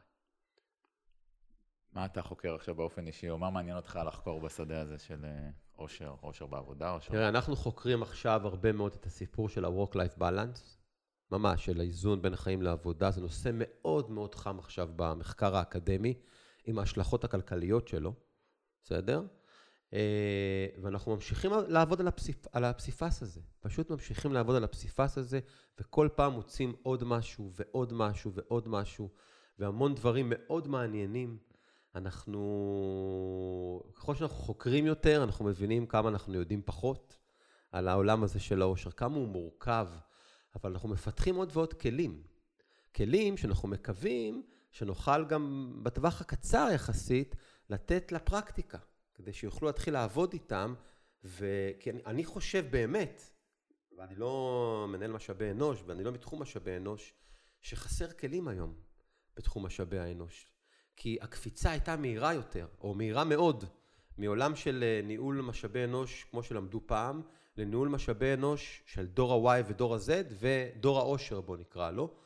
מה 1.92 2.04
אתה 2.04 2.22
חוקר 2.22 2.54
עכשיו 2.54 2.74
באופן 2.74 3.06
אישי, 3.06 3.30
או 3.30 3.38
מה 3.38 3.50
מעניין 3.50 3.76
אותך 3.76 3.98
לחקור 4.06 4.40
בשדה 4.40 4.80
הזה 4.80 4.98
של 4.98 5.24
אה, 5.24 5.48
אושר, 5.78 6.14
אושר 6.22 6.46
בעבודה, 6.46 6.90
אושר... 6.90 7.12
תראה, 7.12 7.28
אנחנו 7.28 7.56
חוקרים 7.56 8.02
עכשיו 8.02 8.40
הרבה 8.44 8.72
מאוד 8.72 8.94
את 9.00 9.06
הסיפור 9.06 9.48
של 9.48 9.64
ה-work-life 9.64 10.20
balance, 10.20 10.60
ממש, 11.30 11.64
של 11.64 11.80
האיזון 11.80 12.22
בין 12.22 12.34
החיים 12.34 12.62
לעבודה. 12.62 13.10
זה 13.10 13.20
נושא 13.20 13.50
מאוד 13.52 14.10
מאוד 14.10 14.34
חם 14.34 14.58
עכשיו 14.58 14.88
במחקר 14.96 15.56
האקדמי, 15.56 16.14
עם 16.66 16.78
ההשלכות 16.78 17.24
הכלכליות 17.24 17.88
שלו, 17.88 18.12
בסדר? 18.82 19.22
אה, 19.94 20.66
ואנחנו 20.82 21.14
ממשיכים 21.14 21.50
לעבוד 21.68 22.00
על, 22.00 22.08
הפסיפ... 22.08 22.46
על 22.52 22.64
הפסיפס 22.64 23.22
הזה. 23.22 23.40
פשוט 23.60 23.90
ממשיכים 23.90 24.32
לעבוד 24.32 24.56
על 24.56 24.64
הפסיפס 24.64 25.18
הזה, 25.18 25.40
וכל 25.80 26.08
פעם 26.14 26.32
מוצאים 26.32 26.76
עוד 26.82 27.04
משהו 27.04 27.50
ועוד 27.52 27.92
משהו 27.92 28.32
ועוד 28.34 28.68
משהו, 28.68 29.08
והמון 29.58 29.94
דברים 29.94 30.26
מאוד 30.34 30.68
מעניינים. 30.68 31.38
אנחנו, 31.94 32.42
ככל 33.94 34.14
שאנחנו 34.14 34.36
חוקרים 34.36 34.86
יותר, 34.86 35.24
אנחנו 35.24 35.44
מבינים 35.44 35.86
כמה 35.86 36.08
אנחנו 36.08 36.34
יודעים 36.34 36.62
פחות 36.64 37.18
על 37.72 37.88
העולם 37.88 38.22
הזה 38.22 38.40
של 38.40 38.62
העושר, 38.62 38.90
כמה 38.90 39.16
הוא 39.16 39.28
מורכב, 39.28 39.88
אבל 40.54 40.70
אנחנו 40.70 40.88
מפתחים 40.88 41.36
עוד 41.36 41.50
ועוד 41.52 41.74
כלים. 41.74 42.22
כלים 42.96 43.36
שאנחנו 43.36 43.68
מקווים 43.68 44.42
שנוכל 44.76 45.24
גם 45.24 45.72
בטווח 45.82 46.20
הקצר 46.20 46.68
יחסית 46.74 47.36
לתת 47.70 48.12
לפרקטיקה, 48.12 48.78
כדי 49.14 49.32
שיוכלו 49.32 49.66
להתחיל 49.66 49.94
לעבוד 49.94 50.32
איתם, 50.32 50.74
וכי 51.24 51.90
אני, 51.90 52.02
אני 52.06 52.24
חושב 52.24 52.66
באמת, 52.70 53.22
ואני 53.98 54.14
לא 54.14 54.86
מנהל 54.88 55.12
משאבי 55.12 55.50
אנוש, 55.50 55.82
ואני 55.86 56.04
לא 56.04 56.12
מתחום 56.12 56.42
משאבי 56.42 56.76
אנוש, 56.76 57.14
שחסר 57.62 58.12
כלים 58.12 58.48
היום 58.48 58.74
בתחום 59.36 59.66
משאבי 59.66 59.98
האנוש. 59.98 60.46
כי 60.96 61.18
הקפיצה 61.20 61.70
הייתה 61.70 61.96
מהירה 61.96 62.34
יותר, 62.34 62.66
או 62.80 62.94
מהירה 62.94 63.24
מאוד, 63.24 63.64
מעולם 64.18 64.56
של 64.56 64.84
אה, 64.86 65.00
ניהול 65.04 65.40
משאבי 65.40 65.84
אנוש, 65.84 66.26
כמו 66.30 66.42
שלמדו 66.42 66.80
פעם, 66.86 67.22
לניהול 67.56 67.88
משאבי 67.88 68.34
אנוש 68.34 68.82
של 68.86 69.06
דור 69.06 69.50
ה-Y 69.50 69.62
ודור 69.68 69.94
ה-Z 69.94 70.10
ודור 70.40 70.98
העושר, 70.98 71.40
בוא 71.40 71.56
נקרא 71.56 71.90
לו. 71.90 72.25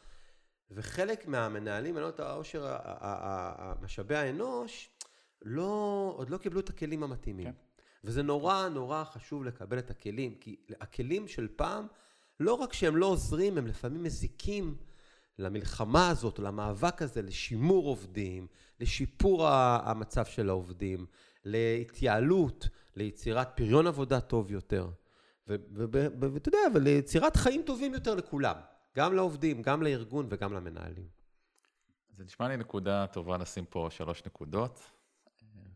וחלק 0.71 1.27
מהמנהלים, 1.27 1.95
מנהלות 1.95 2.21
העושר, 2.21 2.67
ה- 2.67 2.71
ה- 2.71 2.97
ה- 3.01 3.55
ה- 3.59 3.75
משאבי 3.83 4.17
האנוש, 4.17 4.91
לא, 5.43 6.13
עוד 6.17 6.31
לא 6.31 6.39
קיבלו 6.39 6.61
את 6.61 6.69
הכלים 6.69 7.03
המתאימים. 7.03 7.47
כן. 7.47 7.53
וזה 8.05 8.23
נורא 8.23 8.69
נורא 8.69 9.05
חשוב 9.05 9.45
לקבל 9.45 9.79
את 9.79 9.91
הכלים, 9.91 10.35
כי 10.35 10.57
הכלים 10.81 11.29
של 11.29 11.49
פעם, 11.57 11.87
לא 12.41 12.55
רק 12.55 12.73
שהם 12.73 12.97
לא 12.97 13.07
עוזרים, 13.07 13.59
הם 13.59 13.67
לפעמים 13.67 14.03
מזיקים 14.03 14.77
למלחמה 15.39 16.11
הזאת, 16.11 16.39
למאבק 16.39 17.03
הזה, 17.03 17.23
לשימור 17.23 17.87
עובדים, 17.87 18.47
לשיפור 18.81 19.49
המצב 19.49 20.25
של 20.25 20.49
העובדים, 20.49 21.07
להתייעלות, 21.45 22.69
ליצירת 22.97 23.49
פריון 23.57 23.87
עבודה 23.87 24.21
טוב 24.21 24.51
יותר, 24.51 24.89
ואתה 25.47 26.49
יודע, 26.49 26.59
וליצירת 26.75 27.37
חיים 27.37 27.63
טובים 27.67 27.95
יותר 27.95 28.15
לכולם, 28.15 28.57
גם 28.97 29.15
לעובדים, 29.15 29.63
גם 29.63 29.83
לארגון 29.83 30.27
וגם 30.31 30.53
למנהלים. 30.53 31.09
זה 32.17 32.25
נשמע 32.25 32.49
לי 32.49 32.57
נקודה 32.57 33.07
טובה 33.07 33.39
לשים 33.39 33.65
פה 33.65 33.89
שלוש 33.91 34.23
נקודות. 34.27 34.91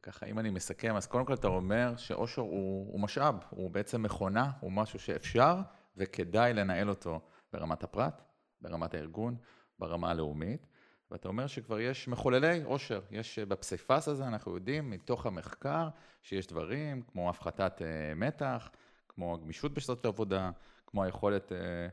ככה, 0.03 0.27
אם 0.27 0.39
אני 0.39 0.51
מסכם, 0.51 0.97
אז 0.97 1.07
קודם 1.07 1.25
כל 1.25 1.35
אתה 1.35 1.47
אומר 1.47 1.97
שאושר 1.97 2.43
הוא, 2.43 2.93
הוא 2.93 3.01
משאב, 3.01 3.35
הוא 3.51 3.71
בעצם 3.71 4.03
מכונה, 4.03 4.51
הוא 4.61 4.73
משהו 4.73 4.99
שאפשר 4.99 5.57
וכדאי 5.97 6.55
לנהל 6.55 6.89
אותו 6.89 7.21
ברמת 7.53 7.85
הפרט, 7.85 8.23
ברמת 8.61 8.95
הארגון, 8.95 9.37
ברמה 9.79 10.11
הלאומית. 10.11 10.67
ואתה 11.11 11.29
אומר 11.29 11.47
שכבר 11.47 11.81
יש 11.81 12.09
מחוללי 12.09 12.63
עושר, 12.63 13.01
יש 13.11 13.39
אה, 13.39 13.47
בפסיפס 13.47 14.09
הזה, 14.09 14.27
אנחנו 14.27 14.55
יודעים 14.55 14.91
מתוך 14.91 15.27
המחקר 15.27 15.89
שיש 16.23 16.47
דברים 16.47 17.03
כמו 17.03 17.31
הפחתת 17.31 17.83
אה, 17.83 18.15
מתח, 18.15 18.71
כמו 19.09 19.35
הגמישות 19.35 19.75
בשעות 19.75 20.05
העבודה, 20.05 20.51
כמו 20.87 21.05
היכולת 21.05 21.53
אה, 21.53 21.89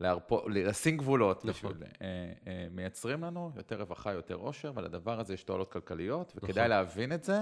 להרפו, 0.00 0.48
לשים 0.48 0.96
גבולות, 0.96 1.44
נכון. 1.44 1.72
בשביל, 1.72 1.88
אה, 2.02 2.32
אה, 2.46 2.66
מייצרים 2.70 3.24
לנו 3.24 3.52
יותר 3.56 3.80
רווחה, 3.80 4.12
יותר 4.12 4.34
עושר, 4.34 4.72
ולדבר 4.74 5.20
הזה 5.20 5.34
יש 5.34 5.42
תועלות 5.42 5.72
כלכליות, 5.72 6.32
וכדאי 6.36 6.50
נכון. 6.52 6.68
להבין 6.70 7.12
את 7.12 7.24
זה 7.24 7.40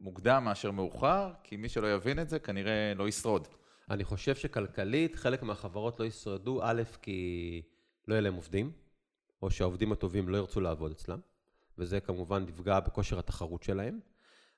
מוקדם 0.00 0.44
מאשר 0.44 0.70
מאוחר, 0.70 1.32
כי 1.44 1.56
מי 1.56 1.68
שלא 1.68 1.94
יבין 1.94 2.18
את 2.18 2.28
זה 2.28 2.38
כנראה 2.38 2.92
לא 2.96 3.08
ישרוד. 3.08 3.48
אני 3.90 4.04
חושב 4.04 4.34
שכלכלית, 4.34 5.16
חלק 5.16 5.42
מהחברות 5.42 6.00
לא 6.00 6.04
ישרדו, 6.04 6.60
א', 6.62 6.82
כי 7.02 7.62
לא 8.08 8.14
יהיה 8.14 8.20
להם 8.20 8.34
עובדים, 8.34 8.72
או 9.42 9.50
שהעובדים 9.50 9.92
הטובים 9.92 10.28
לא 10.28 10.36
ירצו 10.36 10.60
לעבוד 10.60 10.90
אצלם, 10.90 11.18
וזה 11.78 12.00
כמובן 12.00 12.44
יפגע 12.48 12.80
בכושר 12.80 13.18
התחרות 13.18 13.62
שלהם. 13.62 14.00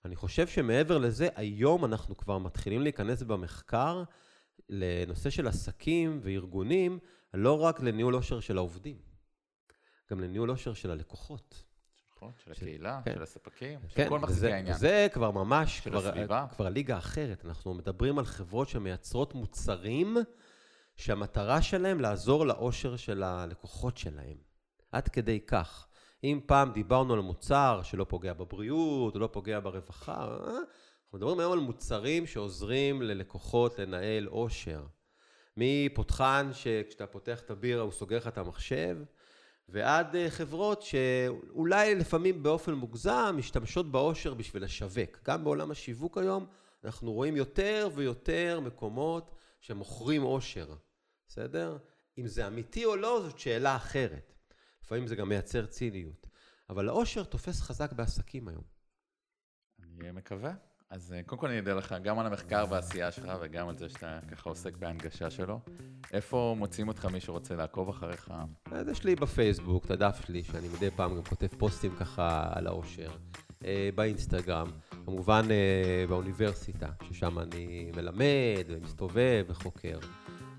אני 0.04 0.16
חושב 0.16 0.46
שמעבר 0.46 0.98
לזה, 0.98 1.28
היום 1.36 1.84
אנחנו 1.84 2.16
כבר 2.16 2.38
מתחילים 2.38 2.82
להיכנס 2.82 3.22
במחקר 3.22 4.02
לנושא 4.68 5.30
של 5.30 5.48
עסקים 5.48 6.20
וארגונים, 6.22 6.98
לא 7.34 7.60
רק 7.60 7.80
לניהול 7.80 8.14
עושר 8.14 8.40
של 8.40 8.56
העובדים, 8.56 8.96
גם 10.10 10.20
לניהול 10.20 10.50
עושר 10.50 10.74
של 10.74 10.90
הלקוחות. 10.90 11.64
נכון? 12.16 12.32
של 12.44 12.52
הקהילה, 12.52 13.00
כן. 13.04 13.14
של 13.14 13.22
הספקים, 13.22 13.80
של 13.88 13.94
כן, 13.94 14.08
כל 14.08 14.18
מחזיקי 14.18 14.38
וזה, 14.38 14.54
העניין. 14.54 14.76
זה 14.78 15.06
כבר 15.12 15.30
ממש, 15.30 15.78
של 15.78 15.90
כבר, 15.90 16.08
הסביבה. 16.08 16.46
כבר 16.50 16.68
ליגה 16.68 16.98
אחרת. 16.98 17.44
אנחנו 17.44 17.74
מדברים 17.74 18.18
על 18.18 18.24
חברות 18.24 18.68
שמייצרות 18.68 19.34
מוצרים 19.34 20.16
שהמטרה 20.96 21.62
שלהם 21.62 22.00
לעזור 22.00 22.46
לאושר 22.46 22.96
של 22.96 23.22
הלקוחות 23.22 23.96
שלהם. 23.96 24.36
עד 24.92 25.08
כדי 25.08 25.40
כך. 25.40 25.86
אם 26.24 26.40
פעם 26.46 26.72
דיברנו 26.72 27.14
על 27.14 27.20
מוצר 27.20 27.80
שלא 27.82 28.06
פוגע 28.08 28.32
בבריאות, 28.32 29.14
או 29.14 29.20
לא 29.20 29.28
פוגע 29.32 29.60
ברווחה, 29.60 30.24
אה, 30.24 30.52
אנחנו 31.12 31.26
מדברים 31.26 31.40
היום 31.40 31.52
על 31.52 31.58
מוצרים 31.58 32.26
שעוזרים 32.26 33.02
ללקוחות 33.02 33.78
לנהל 33.78 34.28
אושר. 34.28 34.86
מפותחן 35.56 36.50
שכשאתה 36.52 37.06
פותח 37.06 37.40
את 37.40 37.50
הבירה 37.50 37.82
הוא 37.82 37.92
סוגר 37.92 38.16
לך 38.16 38.28
את 38.28 38.38
המחשב, 38.38 38.98
ועד 39.68 40.16
אה, 40.16 40.30
חברות 40.30 40.82
שאולי 40.82 41.94
לפעמים 41.94 42.42
באופן 42.42 42.72
מוגזם 42.72 43.34
משתמשות 43.38 43.92
באושר 43.92 44.34
בשביל 44.34 44.64
לשווק. 44.64 45.18
גם 45.24 45.44
בעולם 45.44 45.70
השיווק 45.70 46.18
היום 46.18 46.46
אנחנו 46.84 47.12
רואים 47.12 47.36
יותר 47.36 47.88
ויותר 47.94 48.60
מקומות 48.60 49.34
שמוכרים 49.60 50.22
אושר, 50.22 50.74
בסדר? 51.28 51.78
אם 52.18 52.26
זה 52.26 52.46
אמיתי 52.46 52.84
או 52.84 52.96
לא, 52.96 53.22
זאת 53.22 53.38
שאלה 53.38 53.76
אחרת. 53.76 54.32
לפעמים 54.84 55.06
זה 55.06 55.16
גם 55.16 55.28
מייצר 55.28 55.66
ציניות. 55.66 56.26
אבל 56.70 56.88
האושר 56.88 57.24
תופס 57.24 57.60
חזק 57.60 57.92
בעסקים 57.92 58.48
היום. 58.48 58.64
אני 60.00 60.10
מקווה. 60.10 60.71
אז 60.92 61.12
אה, 61.12 61.22
קודם 61.22 61.40
כל 61.40 61.48
אני 61.48 61.58
אודה 61.58 61.74
לך 61.74 61.94
גם 62.02 62.18
על 62.18 62.26
המחקר 62.26 62.64
והעשייה 62.70 63.10
שלך 63.12 63.32
וגם 63.40 63.68
על 63.68 63.76
זה 63.76 63.88
שאתה 63.88 64.18
ככה 64.30 64.50
עוסק 64.50 64.76
בהנגשה 64.76 65.30
שלו. 65.30 65.60
איפה 66.12 66.54
מוצאים 66.58 66.88
אותך 66.88 67.04
מי 67.04 67.20
שרוצה 67.20 67.56
לעקוב 67.56 67.88
אחריך? 67.88 68.30
אז 68.70 68.88
יש 68.88 69.04
לי 69.04 69.16
בפייסבוק 69.16 69.84
את 69.84 69.90
הדף 69.90 70.20
שלי, 70.26 70.42
שאני 70.42 70.68
מדי 70.68 70.90
פעם 70.90 71.16
גם 71.16 71.22
כותב 71.22 71.46
פוסטים 71.46 71.96
ככה 72.00 72.50
על 72.54 72.66
האושר. 72.66 73.10
אה, 73.64 73.88
באינסטגרם, 73.94 74.70
כמובן 75.04 75.42
אה, 75.50 76.04
באוניברסיטה, 76.08 76.88
ששם 77.02 77.38
אני 77.38 77.92
מלמד 77.96 78.64
ומסתובב 78.68 79.44
וחוקר. 79.48 79.98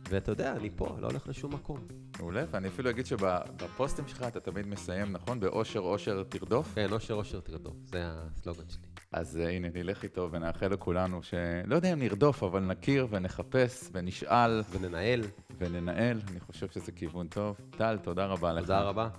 ואתה 0.09 0.31
יודע, 0.31 0.55
אני 0.55 0.69
פה, 0.75 0.97
לא 0.99 1.07
הולך 1.07 1.27
לשום 1.27 1.53
מקום. 1.53 1.79
מעולה, 2.19 2.43
ואני 2.51 2.67
אפילו 2.67 2.89
אגיד 2.89 3.05
שבפוסטים 3.05 4.07
שלך 4.07 4.23
אתה 4.23 4.39
תמיד 4.39 4.67
מסיים, 4.67 5.11
נכון? 5.11 5.39
באושר 5.39 5.79
אושר 5.79 6.23
תרדוף. 6.23 6.75
כן, 6.75 6.91
אושר 6.91 7.13
אושר 7.13 7.39
תרדוף, 7.39 7.75
זה 7.83 8.03
הסלוגן 8.05 8.69
שלי. 8.69 8.92
אז 9.13 9.37
אה, 9.37 9.49
הנה, 9.49 9.67
נלך 9.73 10.03
איתו 10.03 10.29
ונאחל 10.31 10.67
לכולנו 10.67 11.23
שלא 11.23 11.75
יודע 11.75 11.93
אם 11.93 11.99
נרדוף, 11.99 12.43
אבל 12.43 12.59
נכיר 12.59 13.07
ונחפש 13.09 13.89
ונשאל 13.93 14.61
וננהל. 14.71 15.21
וננהל. 15.57 16.21
אני 16.31 16.39
חושב 16.39 16.67
שזה 16.69 16.91
כיוון 16.91 17.27
טוב. 17.27 17.57
טל, 17.69 17.97
תודה 18.01 18.25
רבה 18.25 18.53
לך. 18.53 18.61
תודה 18.61 18.81
רבה. 18.81 19.09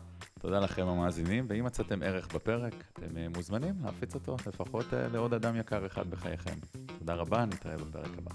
תודה 0.41 0.61
לכם 0.61 0.87
המאזינים, 0.87 1.47
ואם 1.49 1.65
מצאתם 1.65 2.03
ערך 2.03 2.35
בפרק, 2.35 2.75
אתם 2.93 3.17
אה, 3.17 3.27
מוזמנים 3.37 3.75
להפיץ 3.85 4.15
אותו 4.15 4.37
לפחות 4.47 4.95
אה, 4.95 5.09
לעוד 5.09 5.35
אדם 5.35 5.57
יקר 5.57 5.87
אחד 5.87 6.11
בחייכם. 6.11 6.55
תודה 6.99 7.15
רבה, 7.15 7.45
נתראה 7.45 7.77
בפרק 7.77 8.11
הבא. 8.19 8.31